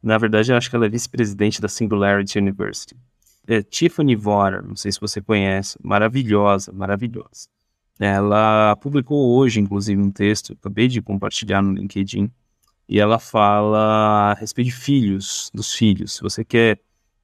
Na 0.02 0.18
verdade, 0.18 0.52
eu 0.52 0.58
acho 0.58 0.70
que 0.70 0.76
ela 0.76 0.86
é 0.86 0.90
vice-presidente 0.90 1.62
da 1.62 1.68
Singularity 1.68 2.38
University. 2.40 2.96
É 3.48 3.62
Tiffany 3.62 4.16
Votter, 4.16 4.66
não 4.66 4.76
sei 4.76 4.92
se 4.92 5.00
você 5.00 5.22
conhece, 5.22 5.78
maravilhosa, 5.84 6.72
maravilhosa. 6.72 7.48
Ela 8.00 8.76
publicou 8.78 9.38
hoje, 9.38 9.60
inclusive, 9.60 10.02
um 10.02 10.12
texto, 10.12 10.54
acabei 10.54 10.88
de 10.88 11.02
compartilhar 11.02 11.62
no 11.62 11.74
LinkedIn, 11.74 12.32
e 12.90 13.00
ela 13.00 13.20
fala 13.20 14.32
a 14.32 14.34
respeito 14.34 14.68
de 14.68 14.76
filhos, 14.76 15.50
dos 15.54 15.74
filhos. 15.74 16.16
Se 16.16 16.22
você 16.22 16.44
quer 16.44 16.80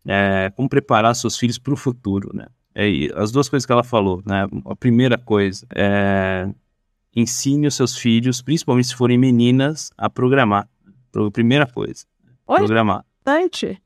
é, 0.05 0.51
como 0.55 0.69
preparar 0.69 1.15
seus 1.15 1.37
filhos 1.37 1.57
para 1.57 1.73
o 1.73 1.77
futuro, 1.77 2.31
né? 2.33 2.47
É, 2.73 2.87
as 3.15 3.31
duas 3.31 3.49
coisas 3.49 3.65
que 3.65 3.71
ela 3.71 3.83
falou, 3.83 4.21
né? 4.25 4.47
A 4.65 4.75
primeira 4.75 5.17
coisa 5.17 5.65
é 5.75 6.47
ensine 7.19 7.65
os 7.65 7.73
seus 7.73 7.97
filhos, 7.97 8.41
principalmente 8.43 8.89
se 8.89 8.95
forem 8.95 9.17
meninas, 9.17 9.91
a 9.97 10.07
programar. 10.07 10.69
Primeira 11.33 11.65
coisa, 11.65 12.05
Oi? 12.45 12.57
programar. 12.59 13.03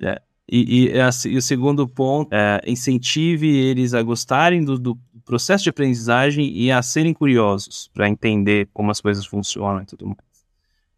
É. 0.01 0.21
E, 0.49 0.89
e, 0.89 1.29
e, 1.29 1.37
o 1.37 1.41
segundo 1.41 1.87
ponto 1.87 2.33
é 2.33 2.61
incentive 2.67 3.47
eles 3.47 3.93
a 3.93 4.01
gostarem 4.01 4.65
do, 4.65 4.77
do 4.77 4.99
processo 5.23 5.63
de 5.63 5.69
aprendizagem 5.69 6.51
e 6.51 6.69
a 6.69 6.81
serem 6.81 7.13
curiosos 7.13 7.89
para 7.93 8.09
entender 8.09 8.67
como 8.73 8.91
as 8.91 8.99
coisas 8.99 9.25
funcionam 9.25 9.81
e 9.81 9.85
tudo 9.85 10.07
mais. 10.07 10.17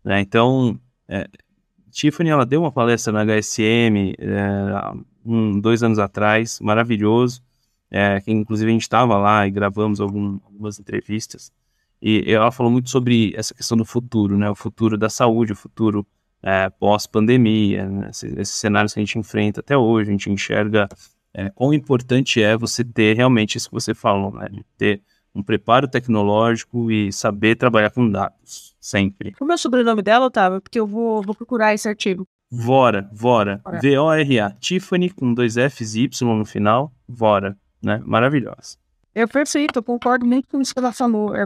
Né? 0.03 0.21
Então, 0.21 0.79
é, 1.07 1.27
Tiffany 1.91 2.31
ela 2.31 2.47
deu 2.47 2.61
uma 2.61 2.71
palestra 2.71 3.13
na 3.13 3.23
HSM 3.23 4.15
é, 4.17 5.03
um, 5.23 5.59
dois 5.59 5.84
anos 5.84 5.99
atrás, 5.99 6.59
maravilhoso, 6.59 7.43
é, 7.91 8.19
que 8.21 8.31
inclusive 8.31 8.71
a 8.71 8.73
gente 8.73 8.81
estava 8.81 9.17
lá 9.17 9.45
e 9.45 9.51
gravamos 9.51 10.01
algum, 10.01 10.39
algumas 10.43 10.79
entrevistas. 10.79 11.51
E 12.05 12.29
ela 12.29 12.51
falou 12.51 12.69
muito 12.69 12.89
sobre 12.89 13.33
essa 13.33 13.53
questão 13.53 13.77
do 13.77 13.85
futuro, 13.85 14.37
né? 14.37 14.49
O 14.49 14.55
futuro 14.55 14.97
da 14.97 15.09
saúde, 15.09 15.53
o 15.53 15.55
futuro 15.55 16.05
é, 16.41 16.69
pós-pandemia, 16.69 17.87
né? 17.87 18.09
esses, 18.09 18.37
esses 18.37 18.55
cenários 18.55 18.93
que 18.93 18.99
a 18.99 19.03
gente 19.03 19.17
enfrenta 19.17 19.61
até 19.61 19.77
hoje, 19.77 20.09
a 20.09 20.11
gente 20.11 20.29
enxerga 20.29 20.89
é, 21.33 21.49
quão 21.51 21.73
importante 21.73 22.43
é 22.43 22.57
você 22.57 22.83
ter 22.83 23.15
realmente 23.15 23.57
isso 23.57 23.69
que 23.69 23.73
você 23.73 23.93
falou, 23.93 24.33
né? 24.33 24.49
De 24.51 24.65
ter 24.77 25.01
um 25.33 25.41
preparo 25.41 25.87
tecnológico 25.87 26.91
e 26.91 27.09
saber 27.13 27.55
trabalhar 27.55 27.89
com 27.89 28.09
dados, 28.09 28.75
sempre. 28.81 29.31
Como 29.31 29.53
é 29.53 29.55
o 29.55 29.57
sobrenome 29.57 30.01
dela, 30.01 30.25
Otávio? 30.25 30.59
Porque 30.59 30.81
eu 30.81 30.85
vou, 30.85 31.21
vou 31.23 31.33
procurar 31.33 31.73
esse 31.73 31.87
artigo. 31.87 32.27
Vora, 32.51 33.09
Vora, 33.13 33.61
V-O-R-A, 33.81 34.51
Tiffany 34.59 35.09
com 35.09 35.33
dois 35.33 35.55
F's 35.55 35.95
e 35.95 36.01
Y 36.01 36.37
no 36.37 36.45
final, 36.45 36.93
Vora, 37.07 37.57
né? 37.81 38.01
Maravilhosa. 38.05 38.82
Eu 39.16 39.28
perfeito, 39.28 39.78
eu 39.78 39.84
concordo 39.84 40.26
muito 40.26 40.47
com 40.47 40.59
isso 40.59 40.74
que 40.74 40.80
ela 40.80 40.91
falou. 40.91 41.36
É, 41.36 41.45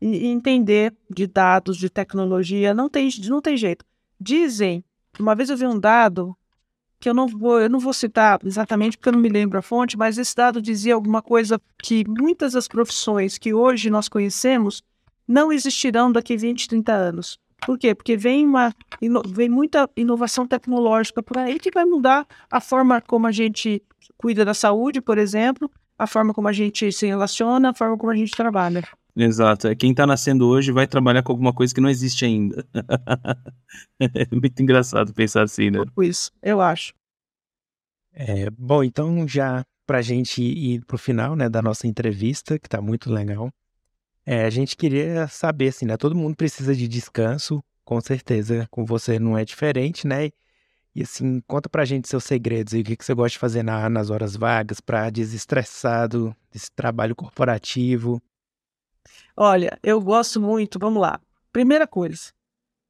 entender 0.00 0.94
de 1.10 1.26
dados, 1.26 1.76
de 1.76 1.90
tecnologia, 1.90 2.72
não 2.72 2.88
tem, 2.88 3.08
não 3.28 3.42
tem 3.42 3.56
jeito. 3.56 3.84
Dizem, 4.18 4.82
uma 5.18 5.34
vez 5.34 5.50
eu 5.50 5.56
vi 5.56 5.66
um 5.66 5.78
dado 5.78 6.34
que 6.98 7.08
eu 7.08 7.14
não 7.14 7.26
vou, 7.26 7.60
eu 7.60 7.68
não 7.68 7.78
vou 7.78 7.92
citar 7.92 8.40
exatamente 8.44 8.96
porque 8.96 9.10
eu 9.10 9.12
não 9.12 9.20
me 9.20 9.28
lembro 9.28 9.58
a 9.58 9.62
fonte, 9.62 9.96
mas 9.96 10.16
esse 10.16 10.34
dado 10.34 10.62
dizia 10.62 10.94
alguma 10.94 11.20
coisa 11.20 11.60
que 11.82 12.04
muitas 12.08 12.54
das 12.54 12.66
profissões 12.66 13.36
que 13.36 13.52
hoje 13.52 13.90
nós 13.90 14.08
conhecemos 14.08 14.82
não 15.28 15.52
existirão 15.52 16.10
daqui 16.10 16.36
20, 16.36 16.68
30 16.68 16.92
anos. 16.92 17.38
Por 17.64 17.78
quê? 17.78 17.94
Porque 17.94 18.16
vem, 18.16 18.46
uma, 18.46 18.72
vem 19.28 19.48
muita 19.48 19.90
inovação 19.96 20.46
tecnológica 20.46 21.22
por 21.22 21.36
aí 21.38 21.58
que 21.58 21.70
vai 21.70 21.84
mudar 21.84 22.26
a 22.50 22.60
forma 22.60 23.00
como 23.00 23.26
a 23.26 23.32
gente 23.32 23.82
cuida 24.16 24.44
da 24.44 24.54
saúde, 24.54 25.00
por 25.00 25.18
exemplo, 25.18 25.70
a 25.98 26.06
forma 26.06 26.34
como 26.34 26.48
a 26.48 26.52
gente 26.52 26.90
se 26.92 27.06
relaciona, 27.06 27.70
a 27.70 27.74
forma 27.74 27.96
como 27.96 28.12
a 28.12 28.16
gente 28.16 28.32
trabalha. 28.32 28.86
Exato. 29.16 29.68
É, 29.68 29.74
quem 29.74 29.92
está 29.92 30.06
nascendo 30.06 30.46
hoje 30.46 30.70
vai 30.70 30.86
trabalhar 30.86 31.22
com 31.22 31.32
alguma 31.32 31.52
coisa 31.52 31.74
que 31.74 31.80
não 31.80 31.88
existe 31.88 32.24
ainda. 32.24 32.66
é 33.98 34.26
muito 34.30 34.62
engraçado 34.62 35.14
pensar 35.14 35.42
assim, 35.42 35.70
né? 35.70 35.82
Isso, 36.02 36.30
eu 36.42 36.60
acho. 36.60 36.92
É, 38.12 38.50
bom, 38.50 38.82
então 38.84 39.26
já 39.26 39.64
para 39.86 39.98
a 39.98 40.02
gente 40.02 40.42
ir 40.42 40.84
para 40.84 40.96
o 40.96 40.98
final 40.98 41.36
né, 41.36 41.48
da 41.48 41.62
nossa 41.62 41.86
entrevista, 41.86 42.58
que 42.58 42.66
está 42.66 42.82
muito 42.82 43.10
legal, 43.10 43.50
é, 44.24 44.44
a 44.44 44.50
gente 44.50 44.76
queria 44.76 45.28
saber, 45.28 45.68
assim, 45.68 45.86
né? 45.86 45.96
Todo 45.96 46.16
mundo 46.16 46.34
precisa 46.34 46.74
de 46.74 46.88
descanso, 46.88 47.62
com 47.84 48.00
certeza 48.00 48.66
com 48.70 48.84
você 48.84 49.18
não 49.18 49.38
é 49.38 49.44
diferente, 49.44 50.06
né? 50.06 50.30
E 50.96 51.02
assim, 51.02 51.42
conta 51.46 51.68
pra 51.68 51.84
gente 51.84 52.08
seus 52.08 52.24
segredos 52.24 52.72
e 52.72 52.80
o 52.80 52.82
que, 52.82 52.96
que 52.96 53.04
você 53.04 53.12
gosta 53.12 53.32
de 53.32 53.38
fazer 53.38 53.62
na, 53.62 53.86
nas 53.90 54.08
horas 54.08 54.34
vagas 54.34 54.80
para 54.80 55.10
desestressar 55.10 56.08
desse 56.50 56.72
trabalho 56.74 57.14
corporativo. 57.14 58.18
Olha, 59.36 59.78
eu 59.82 60.00
gosto 60.00 60.40
muito, 60.40 60.78
vamos 60.78 61.02
lá. 61.02 61.20
Primeira 61.52 61.86
coisa, 61.86 62.32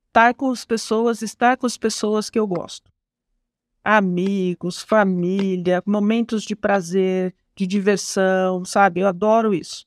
estar 0.06 0.32
com 0.34 0.52
as 0.52 0.64
pessoas, 0.64 1.20
estar 1.20 1.56
com 1.56 1.66
as 1.66 1.76
pessoas 1.76 2.30
que 2.30 2.38
eu 2.38 2.46
gosto. 2.46 2.92
Amigos, 3.82 4.80
família, 4.80 5.82
momentos 5.84 6.44
de 6.44 6.54
prazer, 6.54 7.34
de 7.56 7.66
diversão, 7.66 8.64
sabe? 8.64 9.00
Eu 9.00 9.08
adoro 9.08 9.52
isso. 9.52 9.84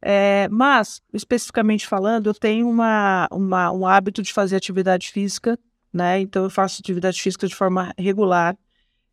É, 0.00 0.48
mas, 0.48 1.02
especificamente 1.12 1.88
falando, 1.88 2.28
eu 2.28 2.34
tenho 2.34 2.68
uma, 2.68 3.26
uma, 3.32 3.72
um 3.72 3.84
hábito 3.84 4.22
de 4.22 4.32
fazer 4.32 4.54
atividade 4.54 5.10
física, 5.10 5.58
né? 5.92 6.20
Então 6.20 6.44
eu 6.44 6.50
faço 6.50 6.80
atividade 6.80 7.20
física 7.20 7.46
de 7.46 7.54
forma 7.54 7.92
regular. 7.98 8.56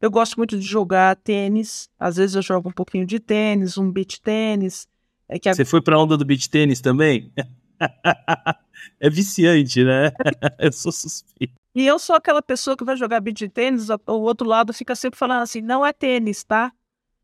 Eu 0.01 0.11
gosto 0.11 0.35
muito 0.35 0.57
de 0.59 0.65
jogar 0.65 1.15
tênis. 1.15 1.89
Às 1.99 2.17
vezes 2.17 2.35
eu 2.35 2.41
jogo 2.41 2.69
um 2.69 2.73
pouquinho 2.73 3.05
de 3.05 3.19
tênis, 3.19 3.77
um 3.77 3.91
beach 3.91 4.21
tênis. 4.21 4.87
É 5.27 5.39
que 5.39 5.49
a... 5.49 5.53
Você 5.53 5.65
foi 5.65 5.81
pra 5.81 5.97
onda 5.97 6.17
do 6.17 6.25
beach 6.25 6.49
tênis 6.49 6.81
também? 6.81 7.31
é 8.99 9.09
viciante, 9.09 9.83
né? 9.83 10.11
eu 10.59 10.71
sou 10.71 10.91
suspeito. 10.91 11.53
E 11.73 11.85
eu 11.85 11.99
sou 11.99 12.15
aquela 12.15 12.41
pessoa 12.41 12.77
que 12.77 12.85
vai 12.85 12.95
jogar 12.95 13.19
beach 13.19 13.49
tênis, 13.49 13.89
o 13.89 14.21
outro 14.21 14.47
lado 14.47 14.73
fica 14.73 14.95
sempre 14.95 15.19
falando 15.19 15.41
assim: 15.41 15.61
não 15.61 15.85
é 15.85 15.91
tênis, 15.91 16.43
tá? 16.43 16.71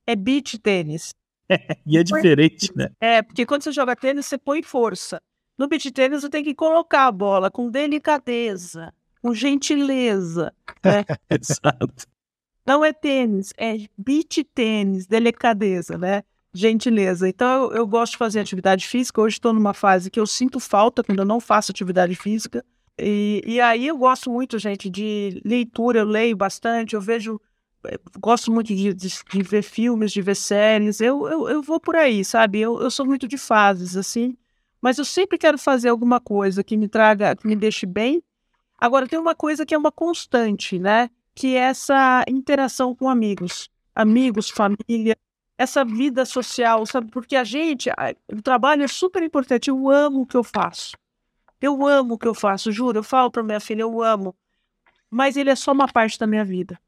É 0.06 0.16
beach 0.16 0.58
tênis. 0.60 1.14
e 1.86 1.98
é 1.98 2.04
diferente, 2.04 2.72
né? 2.76 2.90
É, 3.00 3.22
porque 3.22 3.46
quando 3.46 3.64
você 3.64 3.72
joga 3.72 3.96
tênis, 3.96 4.26
você 4.26 4.38
põe 4.38 4.62
força. 4.62 5.22
No 5.58 5.68
beach 5.68 5.92
tênis, 5.92 6.22
você 6.22 6.30
tem 6.30 6.44
que 6.44 6.56
colocar 6.56 7.08
a 7.08 7.12
bola 7.12 7.52
com 7.52 7.70
delicadeza, 7.70 8.94
com 9.22 9.34
gentileza. 9.34 10.54
Né? 10.84 11.06
Exato. 11.30 12.08
Não 12.66 12.84
é 12.84 12.92
tênis, 12.92 13.54
é 13.56 13.78
beach 13.96 14.44
tênis, 14.44 15.06
delicadeza, 15.06 15.96
né? 15.96 16.24
Gentileza. 16.52 17.30
Então, 17.30 17.66
eu, 17.66 17.74
eu 17.74 17.88
gosto 17.88 18.14
de 18.14 18.18
fazer 18.18 18.40
atividade 18.40 18.88
física. 18.88 19.22
Hoje 19.22 19.36
estou 19.36 19.54
numa 19.54 19.76
fase 19.76 20.10
que 20.10 20.20
eu 20.20 20.26
sinto 20.26 20.60
falta 20.60 21.04
quando 21.04 21.20
eu 21.20 21.26
não 21.26 21.40
faço 21.40 21.72
atividade 21.72 22.16
física. 22.16 22.66
E, 23.00 23.44
e 23.46 23.62
aí 23.62 23.86
eu 23.86 23.98
gosto 23.98 24.32
muito, 24.32 24.58
gente, 24.58 24.90
de 24.90 25.40
leitura. 25.46 26.00
Eu 26.00 26.06
leio 26.06 26.36
bastante, 26.36 26.96
eu 26.96 27.02
vejo 27.02 27.40
gosto 28.20 28.52
muito 28.52 28.68
de, 28.68 28.94
de, 28.94 29.08
de, 29.08 29.44
ver 29.44 29.64
filmes, 29.64 30.12
de 30.12 30.22
ver 30.22 30.36
séries. 30.36 31.02
Eu, 31.02 31.28
eu, 31.28 31.50
eu 31.50 31.62
vou 31.62 31.80
por 31.80 31.96
aí, 31.96 32.24
sabe? 32.24 32.60
Eu, 32.60 32.82
eu 32.82 32.92
sou 32.92 33.06
muito 33.06 33.28
de 33.28 33.38
fases, 33.38 33.96
assim. 33.96 34.38
Mas 34.82 34.98
eu 34.98 35.06
sempre 35.06 35.38
quero 35.38 35.58
fazer 35.58 35.90
alguma 35.90 36.20
coisa 36.20 36.64
que 36.64 36.78
me 36.78 36.88
traga, 36.88 37.36
que 37.36 37.48
me 37.48 37.56
deixe 37.56 37.86
bem. 37.86 38.24
Agora, 38.82 39.08
tem 39.08 39.20
uma 39.20 39.36
coisa 39.36 39.64
que 39.64 39.76
é 39.76 39.78
uma 39.78 39.92
constante, 39.92 40.80
né? 40.80 41.08
Que 41.36 41.56
é 41.56 41.60
essa 41.60 42.26
interação 42.28 42.96
com 42.96 43.08
amigos. 43.08 43.70
Amigos, 43.94 44.50
família, 44.50 45.16
essa 45.56 45.86
vida 45.86 46.26
social, 46.26 46.84
sabe? 46.88 47.12
Porque 47.12 47.36
a 47.36 47.44
gente, 47.44 47.92
o 48.34 48.42
trabalho 48.42 48.82
é 48.84 48.88
super 48.88 49.22
importante. 49.22 49.70
Eu 49.70 49.88
amo 49.88 50.22
o 50.22 50.26
que 50.26 50.36
eu 50.36 50.44
faço. 50.44 50.98
Eu 51.62 51.86
amo 51.86 52.16
o 52.16 52.18
que 52.18 52.28
eu 52.28 52.34
faço, 52.34 52.72
juro. 52.72 52.98
Eu 53.00 53.04
falo 53.04 53.30
para 53.30 53.44
minha 53.44 53.60
filha, 53.60 53.82
eu 53.84 54.02
amo. 54.02 54.36
Mas 55.12 55.38
ele 55.38 55.52
é 55.52 55.56
só 55.56 55.74
uma 55.74 55.88
parte 55.88 56.18
da 56.18 56.26
minha 56.26 56.44
vida 56.46 56.80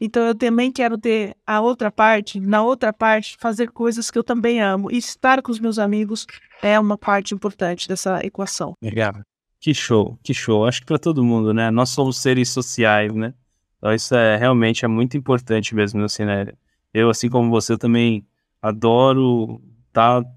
Então 0.00 0.26
eu 0.26 0.34
também 0.34 0.72
quero 0.72 0.98
ter 0.98 1.36
a 1.46 1.60
outra 1.60 1.90
parte, 1.92 2.40
na 2.40 2.62
outra 2.62 2.92
parte, 2.92 3.36
fazer 3.38 3.70
coisas 3.70 4.10
que 4.10 4.18
eu 4.18 4.24
também 4.24 4.60
amo. 4.60 4.90
E 4.90 4.96
estar 4.96 5.40
com 5.42 5.52
os 5.52 5.60
meus 5.60 5.78
amigos 5.78 6.26
é 6.62 6.80
uma 6.80 6.98
parte 6.98 7.34
importante 7.34 7.86
dessa 7.86 8.24
equação. 8.26 8.74
Legal. 8.82 9.14
Que 9.60 9.74
show, 9.74 10.18
que 10.22 10.32
show. 10.32 10.66
Acho 10.66 10.80
que 10.80 10.86
para 10.86 10.98
todo 10.98 11.24
mundo, 11.24 11.52
né? 11.52 11.70
Nós 11.70 11.90
somos 11.90 12.18
seres 12.18 12.48
sociais, 12.50 13.12
né? 13.12 13.34
Então 13.78 13.92
isso 13.92 14.14
é 14.14 14.36
realmente 14.36 14.84
é 14.84 14.88
muito 14.88 15.16
importante 15.16 15.74
mesmo 15.74 16.00
no 16.00 16.08
cinema. 16.08 16.52
Eu, 16.92 17.10
assim 17.10 17.28
como 17.28 17.50
você, 17.50 17.76
também 17.76 18.26
adoro 18.62 19.60
estar 19.88 20.22
tá 20.22 20.30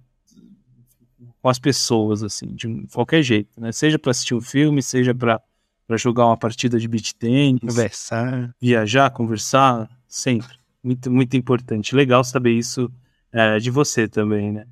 com 1.41 1.49
as 1.49 1.57
pessoas, 1.57 2.23
assim, 2.23 2.47
de 2.47 2.87
qualquer 2.93 3.23
jeito, 3.23 3.59
né? 3.59 3.71
Seja 3.71 3.97
para 3.97 4.11
assistir 4.11 4.35
um 4.35 4.41
filme, 4.41 4.81
seja 4.81 5.13
para 5.13 5.41
para 5.87 5.97
jogar 5.97 6.25
uma 6.25 6.37
partida 6.37 6.79
de 6.79 6.87
beat 6.87 7.11
tênis, 7.15 7.59
conversar, 7.59 8.55
viajar, 8.61 9.09
conversar, 9.09 9.89
sempre. 10.07 10.55
Muito, 10.81 11.11
muito 11.11 11.35
importante. 11.35 11.93
Legal 11.93 12.23
saber 12.23 12.53
isso 12.53 12.89
é, 13.29 13.59
de 13.59 13.69
você 13.69 14.07
também, 14.07 14.53
né? 14.53 14.65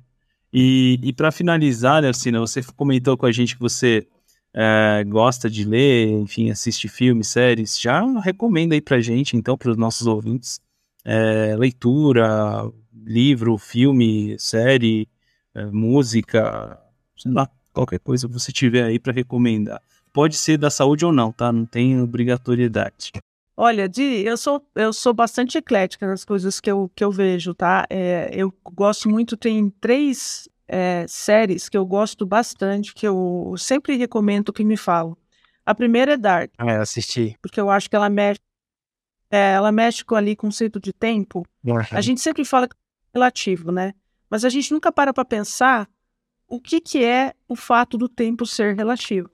E, 0.50 0.98
e 1.02 1.12
para 1.12 1.30
finalizar, 1.30 2.00
né, 2.00 2.10
você 2.10 2.62
comentou 2.74 3.18
com 3.18 3.26
a 3.26 3.32
gente 3.32 3.54
que 3.54 3.60
você 3.60 4.08
é, 4.54 5.04
gosta 5.04 5.48
de 5.48 5.64
ler, 5.64 6.08
enfim, 6.08 6.50
assiste 6.50 6.88
filmes, 6.88 7.28
séries. 7.28 7.80
Já 7.80 8.02
recomenda 8.20 8.74
aí 8.74 8.80
pra 8.80 9.00
gente, 9.00 9.36
então, 9.36 9.56
para 9.56 9.70
os 9.70 9.76
nossos 9.76 10.06
ouvintes, 10.06 10.60
é, 11.04 11.56
leitura, 11.56 12.70
livro, 13.04 13.56
filme, 13.58 14.36
série, 14.38 15.08
é, 15.54 15.66
música, 15.66 16.78
sei 17.16 17.32
lá, 17.32 17.48
qualquer 17.72 18.00
coisa 18.00 18.26
que 18.26 18.32
você 18.32 18.52
tiver 18.52 18.84
aí 18.84 18.98
para 18.98 19.12
recomendar 19.12 19.80
pode 20.12 20.36
ser 20.36 20.58
da 20.58 20.70
saúde 20.70 21.04
ou 21.04 21.12
não, 21.12 21.32
tá? 21.32 21.52
Não 21.52 21.64
tem 21.64 22.00
obrigatoriedade. 22.00 23.12
Olha, 23.56 23.88
Di, 23.88 24.24
eu 24.24 24.36
sou, 24.36 24.64
eu 24.74 24.92
sou 24.92 25.12
bastante 25.12 25.58
eclética 25.58 26.06
nas 26.06 26.24
coisas 26.24 26.60
que 26.60 26.70
eu, 26.70 26.90
que 26.94 27.04
eu 27.04 27.10
vejo, 27.10 27.54
tá? 27.54 27.86
É, 27.90 28.30
eu 28.32 28.52
gosto 28.72 29.08
muito, 29.08 29.36
tem 29.36 29.68
três 29.80 30.48
é, 30.72 31.04
séries 31.08 31.68
que 31.68 31.76
eu 31.76 31.84
gosto 31.84 32.24
bastante, 32.24 32.94
que 32.94 33.06
eu 33.06 33.54
sempre 33.58 33.96
recomendo 33.96 34.52
que 34.52 34.62
me 34.62 34.76
falam. 34.76 35.16
A 35.66 35.74
primeira 35.74 36.12
é 36.12 36.16
Dark. 36.16 36.52
Ah, 36.56 36.74
eu 36.74 36.82
assisti. 36.82 37.36
Porque 37.42 37.60
eu 37.60 37.68
acho 37.68 37.90
que 37.90 37.96
ela 37.96 38.08
mexe, 38.08 38.40
é, 39.28 39.52
ela 39.54 39.72
mexe 39.72 40.04
com 40.04 40.14
ali 40.14 40.36
conceito 40.36 40.78
de 40.78 40.92
tempo. 40.92 41.44
Uhum. 41.64 41.80
A 41.90 42.00
gente 42.00 42.20
sempre 42.20 42.44
fala 42.44 42.68
que 42.68 42.74
é 42.74 43.18
relativo, 43.18 43.72
né? 43.72 43.92
Mas 44.30 44.44
a 44.44 44.48
gente 44.48 44.72
nunca 44.72 44.92
para 44.92 45.12
para 45.12 45.24
pensar 45.24 45.88
o 46.48 46.60
que, 46.60 46.80
que 46.80 47.04
é 47.04 47.34
o 47.48 47.56
fato 47.56 47.98
do 47.98 48.08
tempo 48.08 48.46
ser 48.46 48.76
relativo. 48.76 49.30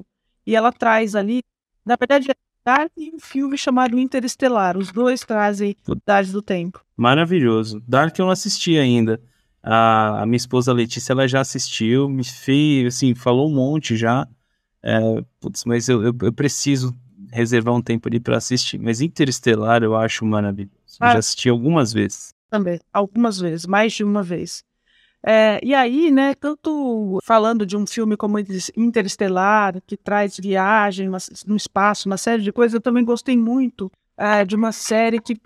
E 0.47 0.57
ela 0.57 0.72
traz 0.72 1.14
ali, 1.14 1.43
na 1.84 1.97
verdade, 1.97 2.30
é 2.30 2.34
Dark 2.64 2.91
e 2.97 3.12
um 3.14 3.20
filme 3.20 3.59
chamado 3.59 3.99
Interestelar. 3.99 4.76
Os 4.76 4.91
dois 4.91 5.20
trazem 5.20 5.76
Idade 5.87 6.32
do 6.32 6.43
Tempo. 6.43 6.84
Maravilhoso. 6.97 7.82
Dark 7.87 8.18
eu 8.18 8.24
não 8.24 8.32
assisti 8.32 8.78
ainda. 8.78 9.20
A, 9.68 10.22
a 10.22 10.26
minha 10.26 10.36
esposa 10.36 10.72
Letícia, 10.72 11.12
ela 11.12 11.26
já 11.26 11.40
assistiu, 11.40 12.08
me 12.08 12.22
fez, 12.22 12.94
assim, 12.94 13.16
falou 13.16 13.50
um 13.50 13.54
monte 13.54 13.96
já. 13.96 14.28
É, 14.80 15.00
putz, 15.40 15.64
mas 15.64 15.88
eu, 15.88 16.00
eu, 16.04 16.14
eu, 16.22 16.32
preciso 16.32 16.96
reservar 17.32 17.74
um 17.74 17.82
tempo 17.82 18.08
ali 18.08 18.20
para 18.20 18.36
assistir. 18.36 18.78
Mas 18.78 19.00
Interestelar 19.00 19.82
eu 19.82 19.96
acho 19.96 20.24
maravilhoso. 20.24 20.70
Ah, 21.00 21.14
já 21.14 21.18
assisti 21.18 21.48
algumas 21.48 21.92
vezes. 21.92 22.32
Também, 22.48 22.78
algumas 22.92 23.40
vezes, 23.40 23.66
mais 23.66 23.92
de 23.92 24.04
uma 24.04 24.22
vez. 24.22 24.62
É, 25.20 25.58
e 25.60 25.74
aí, 25.74 26.12
né, 26.12 26.36
tanto 26.36 27.18
falando 27.24 27.66
de 27.66 27.76
um 27.76 27.84
filme 27.84 28.16
como 28.16 28.38
Interestelar, 28.76 29.82
que 29.84 29.96
traz 29.96 30.36
viagem 30.36 31.10
no 31.44 31.56
espaço, 31.56 32.08
uma 32.08 32.16
série 32.16 32.42
de 32.42 32.52
coisas, 32.52 32.74
eu 32.74 32.80
também 32.80 33.04
gostei 33.04 33.36
muito 33.36 33.90
é, 34.16 34.44
de 34.44 34.54
uma 34.54 34.70
série 34.70 35.20
que, 35.20 35.36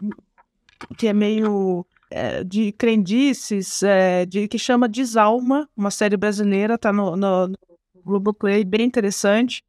que 0.99 1.09
é 1.09 1.15
meio 1.15 1.87
é, 2.11 2.43
de 2.43 2.73
crendices, 2.73 3.83
é, 3.83 4.27
de, 4.27 4.49
que 4.49 4.59
chama 4.59 4.89
Desalma, 4.89 5.69
uma 5.77 5.91
série 5.91 6.17
brasileira, 6.17 6.77
tá 6.77 6.93
no, 6.93 7.17
no, 7.17 7.49
no 7.49 7.57
Globoplay, 8.05 8.65
bem 8.65 8.87
interessante. 8.87 9.63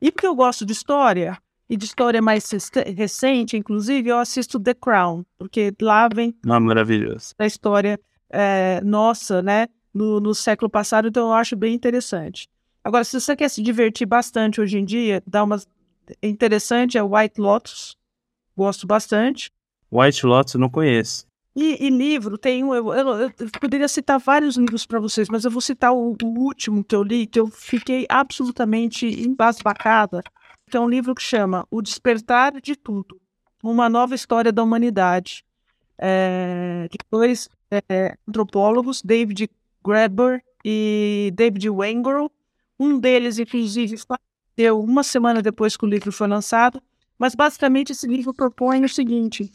E 0.00 0.10
porque 0.10 0.26
eu 0.26 0.34
gosto 0.34 0.66
de 0.66 0.72
história, 0.72 1.38
e 1.68 1.76
de 1.76 1.84
história 1.84 2.22
mais 2.22 2.48
recente, 2.96 3.56
inclusive, 3.56 4.08
eu 4.08 4.18
assisto 4.18 4.58
The 4.58 4.74
Crown, 4.74 5.24
porque 5.36 5.72
lá 5.80 6.08
vem 6.12 6.34
ah, 6.48 6.58
maravilhoso. 6.58 7.34
a 7.38 7.46
história 7.46 8.00
é, 8.30 8.80
nossa, 8.82 9.42
né, 9.42 9.68
no, 9.92 10.18
no, 10.18 10.34
século 10.34 10.70
passado, 10.70 11.08
então 11.08 11.28
eu 11.28 11.34
acho 11.34 11.56
bem 11.56 11.74
interessante. 11.74 12.48
Agora, 12.82 13.04
se 13.04 13.20
você 13.20 13.36
quer 13.36 13.50
se 13.50 13.62
divertir 13.62 14.06
bastante 14.06 14.60
hoje 14.60 14.78
em 14.78 14.84
dia, 14.84 15.22
dá 15.26 15.44
uma 15.44 15.60
interessante 16.22 16.96
é 16.96 17.02
White 17.02 17.38
Lotus, 17.38 17.96
gosto 18.56 18.86
bastante. 18.86 19.50
White 19.92 20.24
Lotus 20.24 20.54
eu 20.54 20.60
não 20.60 20.70
conheço. 20.70 21.27
E, 21.60 21.86
e 21.86 21.90
livro, 21.90 22.38
tem 22.38 22.62
um, 22.62 22.72
eu, 22.72 22.94
eu, 22.94 23.08
eu, 23.18 23.32
poderia 23.60 23.88
citar 23.88 24.20
vários 24.20 24.56
livros 24.56 24.86
para 24.86 25.00
vocês, 25.00 25.28
mas 25.28 25.44
eu 25.44 25.50
vou 25.50 25.60
citar 25.60 25.92
o, 25.92 26.16
o, 26.22 26.26
último 26.38 26.84
que 26.84 26.94
eu 26.94 27.02
li, 27.02 27.26
que 27.26 27.40
eu 27.40 27.48
fiquei 27.48 28.06
absolutamente 28.08 29.04
embasbacada, 29.04 30.22
que 30.70 30.76
é 30.76 30.80
um 30.80 30.88
livro 30.88 31.16
que 31.16 31.22
chama 31.22 31.66
O 31.68 31.82
Despertar 31.82 32.60
de 32.60 32.76
Tudo, 32.76 33.20
uma 33.60 33.88
nova 33.88 34.14
história 34.14 34.52
da 34.52 34.62
humanidade. 34.62 35.44
É, 35.98 36.86
depois 36.92 37.48
é, 37.72 38.16
antropólogos, 38.28 39.02
David 39.02 39.50
Graeber 39.84 40.40
e 40.64 41.32
David 41.34 41.70
Wengrow. 41.70 42.30
Um 42.78 43.00
deles, 43.00 43.36
inclusive, 43.36 43.96
faleceu 43.96 44.78
uma 44.78 45.02
semana 45.02 45.42
depois 45.42 45.76
que 45.76 45.84
o 45.84 45.88
livro 45.88 46.12
foi 46.12 46.28
lançado. 46.28 46.80
Mas, 47.18 47.34
basicamente, 47.34 47.90
esse 47.90 48.06
livro 48.06 48.32
propõe 48.32 48.84
o 48.84 48.88
seguinte: 48.88 49.50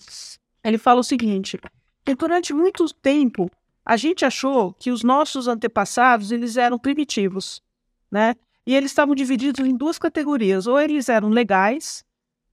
ele 0.61 0.77
fala 0.77 0.99
o 0.99 1.03
seguinte, 1.03 1.57
que 2.05 2.15
durante 2.15 2.53
muito 2.53 2.85
tempo 2.95 3.49
a 3.85 3.97
gente 3.97 4.25
achou 4.25 4.73
que 4.73 4.91
os 4.91 5.03
nossos 5.03 5.47
antepassados 5.47 6.31
eles 6.31 6.57
eram 6.57 6.79
primitivos, 6.79 7.61
né? 8.11 8.35
E 8.65 8.73
eles 8.73 8.91
estavam 8.91 9.13
divididos 9.13 9.65
em 9.65 9.75
duas 9.75 9.99
categorias: 9.99 10.67
ou 10.67 10.79
eles 10.79 11.09
eram 11.09 11.29
legais, 11.29 12.03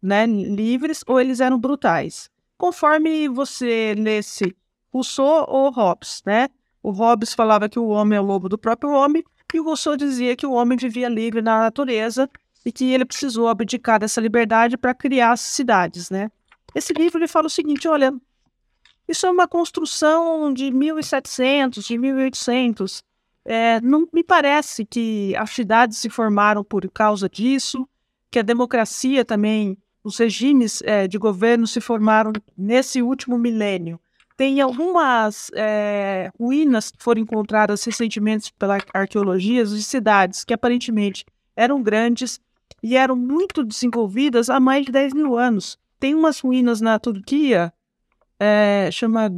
né, 0.03 0.27
livres, 0.27 1.05
ou 1.07 1.21
eles 1.21 1.41
eram 1.41 1.59
brutais. 1.59 2.31
Conforme 2.59 3.29
você 3.29 3.95
lesse 3.97 4.57
Rousseau 4.93 5.47
ou 5.49 5.71
Hobbes, 5.71 6.23
né? 6.27 6.49
O 6.83 6.91
Hobbes 6.91 7.33
falava 7.35 7.69
que 7.69 7.79
o 7.79 7.89
homem 7.89 8.17
é 8.17 8.21
o 8.21 8.25
lobo 8.25 8.49
do 8.49 8.59
próprio 8.59 8.91
homem, 8.91 9.23
e 9.53 9.61
o 9.61 9.65
Rousseau 9.65 9.97
dizia 9.97 10.35
que 10.35 10.47
o 10.47 10.53
homem 10.53 10.77
vivia 10.77 11.09
livre 11.09 11.43
na 11.43 11.61
natureza 11.61 12.29
e 12.65 12.73
que 12.73 12.93
ele 12.93 13.05
precisou 13.05 13.49
abdicar 13.49 13.99
dessa 13.99 14.21
liberdade 14.21 14.77
para 14.77 14.95
criar 14.95 15.33
as 15.33 15.41
cidades, 15.41 16.11
né? 16.11 16.31
Esse 16.75 16.93
livro 16.93 17.19
ele 17.19 17.29
fala 17.29 17.47
o 17.47 17.51
seguinte, 17.51 17.89
olha, 17.89 18.13
isso 19.11 19.27
é 19.27 19.31
uma 19.31 19.49
construção 19.49 20.55
de 20.55 20.71
1700, 20.71 21.85
de 21.85 21.99
1800. 21.99 23.03
É, 23.45 23.81
não 23.81 24.07
me 24.13 24.23
parece 24.23 24.85
que 24.85 25.35
as 25.35 25.51
cidades 25.51 25.99
se 25.99 26.09
formaram 26.09 26.63
por 26.63 26.89
causa 26.89 27.29
disso, 27.29 27.89
que 28.31 28.39
a 28.39 28.43
democracia 28.43 29.25
também, 29.25 29.77
os 30.05 30.17
regimes 30.17 30.81
é, 30.83 31.09
de 31.09 31.19
governo 31.19 31.67
se 31.67 31.81
formaram 31.81 32.33
nesse 32.57 33.03
último 33.03 33.37
milênio. 33.37 33.99
Tem 34.37 34.61
algumas 34.61 35.51
é, 35.55 36.31
ruínas 36.39 36.93
que 36.93 37.03
foram 37.03 37.21
encontradas 37.21 37.83
recentemente 37.83 38.53
pela 38.57 38.79
arqueologia 38.95 39.65
de 39.65 39.83
cidades 39.83 40.45
que 40.45 40.55
aparentemente 40.55 41.27
eram 41.57 41.83
grandes 41.83 42.41
e 42.81 42.97
eram 42.97 43.17
muito 43.17 43.65
desenvolvidas 43.65 44.49
há 44.49 44.61
mais 44.61 44.87
de 44.87 44.93
10 44.93 45.15
mil 45.15 45.37
anos. 45.37 45.77
Tem 45.99 46.15
umas 46.15 46.39
ruínas 46.39 46.81
na 46.81 46.97
Turquia, 46.99 47.73
é, 48.41 48.89
chama. 48.91 49.31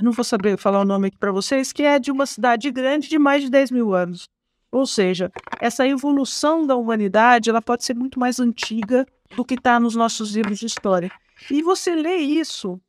Não 0.00 0.12
vou 0.12 0.24
saber 0.24 0.56
falar 0.56 0.80
o 0.80 0.84
nome 0.84 1.08
aqui 1.08 1.18
para 1.18 1.32
vocês, 1.32 1.72
que 1.72 1.82
é 1.82 1.98
de 1.98 2.10
uma 2.10 2.24
cidade 2.24 2.70
grande 2.70 3.08
de 3.08 3.18
mais 3.18 3.42
de 3.42 3.50
10 3.50 3.72
mil 3.72 3.94
anos. 3.94 4.28
Ou 4.70 4.86
seja, 4.86 5.30
essa 5.60 5.86
evolução 5.86 6.66
da 6.66 6.76
humanidade 6.76 7.50
ela 7.50 7.60
pode 7.60 7.84
ser 7.84 7.94
muito 7.94 8.18
mais 8.18 8.38
antiga 8.38 9.06
do 9.34 9.44
que 9.44 9.54
está 9.54 9.80
nos 9.80 9.94
nossos 9.96 10.34
livros 10.34 10.58
de 10.58 10.66
história. 10.66 11.10
E 11.50 11.62
você 11.62 11.94
lê 11.94 12.16
isso 12.16 12.80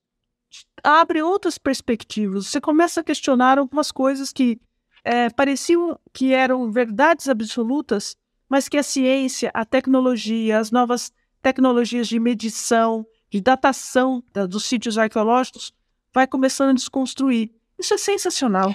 abre 0.84 1.22
outras 1.22 1.57
perspectivas. 1.57 2.47
Você 2.47 2.60
começa 2.60 3.01
a 3.01 3.03
questionar 3.03 3.57
algumas 3.57 3.91
coisas 3.91 4.32
que 4.32 4.60
é, 5.03 5.30
pareciam 5.30 5.97
que 6.14 6.34
eram 6.34 6.72
verdades 6.72 7.30
absolutas, 7.30 8.16
mas 8.47 8.68
que 8.68 8.78
a 8.78 8.84
ciência, 8.84 9.51
a 9.53 9.64
tecnologia, 9.64 10.60
as 10.60 10.72
novas 10.72 11.12
tecnologias 11.41 12.07
de 12.07 12.20
medição, 12.20 13.05
de 13.30 13.42
datação 13.42 14.24
da, 14.34 14.46
dos 14.46 14.66
sítios 14.66 14.98
arqueológicos, 14.98 15.72
vai 16.14 16.26
começando 16.28 16.70
a 16.70 16.74
desconstruir. 16.74 17.52
Isso 17.78 17.94
é 17.94 17.98
sensacional. 17.98 18.74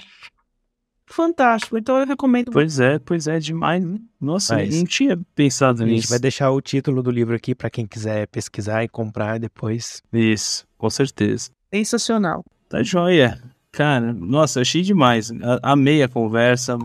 Fantástico. 1.07 1.77
Então 1.77 1.97
eu 1.99 2.05
recomendo. 2.05 2.51
Pois 2.51 2.79
é, 2.79 2.97
pois 2.97 3.27
é, 3.27 3.39
demais. 3.39 3.83
Né? 3.83 3.99
Nossa, 4.19 4.55
Mas, 4.55 4.75
não 4.75 4.85
tinha 4.85 5.19
pensado 5.35 5.83
nisso. 5.85 5.93
A 5.93 6.01
gente 6.01 6.09
vai 6.09 6.19
deixar 6.19 6.51
o 6.51 6.61
título 6.61 7.03
do 7.03 7.11
livro 7.11 7.35
aqui 7.35 7.53
para 7.53 7.69
quem 7.69 7.85
quiser 7.85 8.27
pesquisar 8.27 8.83
e 8.83 8.87
comprar 8.87 9.39
depois. 9.39 10.01
Isso, 10.11 10.65
com 10.77 10.89
certeza. 10.89 11.51
Sensacional. 11.73 12.43
Tá 12.67 12.81
joia. 12.81 13.39
Cara, 13.71 14.13
nossa, 14.13 14.61
achei 14.61 14.81
demais. 14.81 15.31
Amei 15.61 16.01
a 16.01 16.07
conversa. 16.07 16.77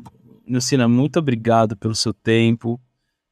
Lucina, 0.46 0.88
muito 0.88 1.18
obrigado 1.18 1.76
pelo 1.76 1.94
seu 1.94 2.12
tempo. 2.12 2.78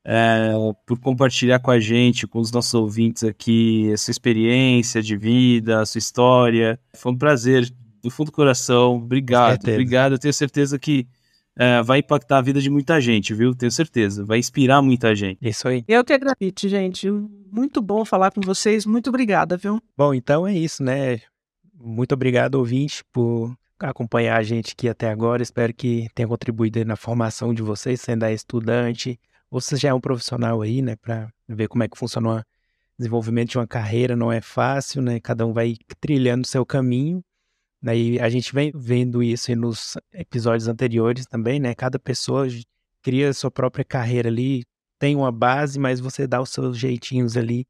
É, 0.05 0.53
por 0.87 0.99
compartilhar 0.99 1.59
com 1.59 1.71
a 1.71 1.79
gente, 1.79 2.27
com 2.27 2.39
os 2.39 2.51
nossos 2.51 2.75
ouvintes 2.75 3.25
aqui, 3.25 3.93
a 3.93 3.97
sua 3.97 4.13
experiência 4.13 5.03
de 5.03 5.17
vida, 5.17 5.81
a 5.81 5.87
sua 5.87 5.99
história. 5.99 6.79
Foi 6.95 7.13
um 7.13 7.17
prazer, 7.17 7.73
do 8.03 8.11
fundo 8.11 8.27
do 8.27 8.33
coração. 8.33 8.97
Obrigado, 8.97 9.63
obrigado. 9.63 10.13
Eu 10.13 10.19
tenho 10.19 10.35
certeza 10.35 10.79
que 10.79 11.07
é, 11.57 11.83
vai 11.83 11.99
impactar 11.99 12.39
a 12.39 12.43
vida 12.43 12.61
de 12.61 12.71
muita 12.71 13.01
gente, 13.01 13.35
viu? 13.35 13.55
Tenho 13.55 13.73
certeza. 13.73 14.25
Vai 14.25 14.39
inspirar 14.39 14.81
muita 14.81 15.15
gente. 15.15 15.39
Isso 15.43 15.67
aí. 15.69 15.85
Eu 15.89 16.05
que 16.05 16.13
agradeço, 16.13 16.69
gente. 16.69 17.11
Muito 17.11 17.83
bom 17.83 18.05
falar 18.05 18.31
com 18.31 18.41
vocês. 18.41 18.87
Muito 18.87 19.09
obrigada, 19.09 19.57
viu? 19.57 19.81
Bom, 19.97 20.15
então 20.15 20.47
é 20.47 20.55
isso, 20.55 20.83
né? 20.83 21.21
Muito 21.75 22.13
obrigado, 22.13 22.57
ouvinte, 22.57 23.05
por 23.13 23.55
acompanhar 23.79 24.37
a 24.37 24.43
gente 24.43 24.73
aqui 24.73 24.89
até 24.89 25.09
agora. 25.11 25.43
Espero 25.43 25.73
que 25.73 26.09
tenha 26.15 26.29
contribuído 26.29 26.85
na 26.85 26.97
formação 26.97 27.53
de 27.53 27.63
vocês, 27.63 28.01
sendo 28.01 28.27
estudante, 28.27 29.19
se 29.61 29.77
já 29.77 29.91
é 29.91 29.95
um 29.95 30.01
profissional 30.01 30.61
aí, 30.61 30.83
né, 30.83 30.97
para 30.97 31.33
ver 31.49 31.69
como 31.69 31.83
é 31.83 31.89
que 31.89 31.99
funciona 31.99 32.41
o 32.41 32.45
desenvolvimento 32.99 33.51
de 33.51 33.59
uma 33.59 33.67
carreira, 33.67 34.15
não 34.15 34.31
é 34.31 34.41
fácil, 34.41 35.01
né? 35.01 35.21
Cada 35.21 35.47
um 35.47 35.53
vai 35.53 35.77
trilhando 36.01 36.45
o 36.45 36.49
seu 36.49 36.67
caminho. 36.67 37.25
Daí 37.81 38.19
a 38.19 38.29
gente 38.29 38.53
vem 38.53 38.73
vendo 38.75 39.23
isso 39.23 39.55
nos 39.55 39.97
episódios 40.13 40.69
anteriores 40.69 41.27
também, 41.27 41.61
né? 41.61 41.75
Cada 41.75 41.99
pessoa 41.99 42.47
cria 43.03 43.31
a 43.31 43.35
sua 43.35 43.51
própria 43.51 43.85
carreira 43.85 44.29
ali, 44.29 44.65
tem 44.99 45.15
uma 45.15 45.31
base, 45.31 45.79
mas 45.79 46.01
você 46.01 46.27
dá 46.27 46.43
os 46.43 46.51
seus 46.51 46.77
jeitinhos 46.77 47.37
ali 47.37 47.65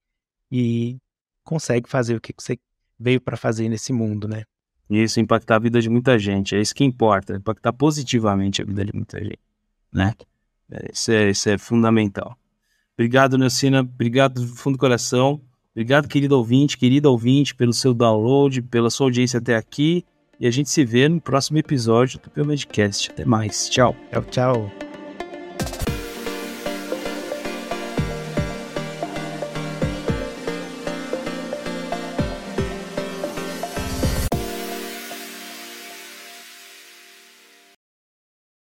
e 0.51 0.97
consegue 1.45 1.89
fazer 1.89 2.17
o 2.17 2.21
que 2.21 2.33
você 2.37 2.59
veio 2.99 3.21
para 3.21 3.37
fazer 3.37 3.69
nesse 3.69 3.93
mundo, 3.93 4.27
né? 4.27 4.45
Isso, 4.89 5.21
impactar 5.21 5.57
a 5.57 5.59
vida 5.59 5.81
de 5.81 5.91
muita 5.91 6.19
gente. 6.19 6.57
É 6.57 6.61
isso 6.61 6.75
que 6.75 6.83
importa, 6.83 7.37
impactar 7.37 7.75
positivamente 7.75 8.63
a 8.63 8.65
vida 8.65 8.85
de 8.85 8.93
muita 8.95 9.23
gente, 9.23 9.41
né? 9.93 10.15
Isso 10.93 11.11
é, 11.11 11.31
isso 11.31 11.49
é 11.49 11.59
fundamental. 11.59 12.37
Obrigado, 12.95 13.39
Nelcina. 13.39 13.81
Obrigado 13.81 14.41
do 14.41 14.47
fundo 14.47 14.77
do 14.77 14.81
coração. 14.81 15.41
Obrigado, 15.73 16.09
querido 16.09 16.37
ouvinte, 16.37 16.77
querida 16.77 17.09
ouvinte, 17.09 17.55
pelo 17.55 17.73
seu 17.73 17.95
download, 17.95 18.61
pela 18.63 18.91
sua 18.91 19.07
audiência 19.07 19.39
até 19.39 19.55
aqui. 19.55 20.05
E 20.41 20.47
a 20.47 20.51
gente 20.51 20.69
se 20.69 20.85
vê 20.85 21.09
no 21.09 21.21
próximo 21.21 21.59
episódio 21.59 22.21
do 22.35 22.45
Medcast. 22.45 23.11
Até 23.11 23.25
mais. 23.25 23.69
Tchau. 23.69 23.95
Tchau, 24.11 24.25
tchau. 24.25 24.88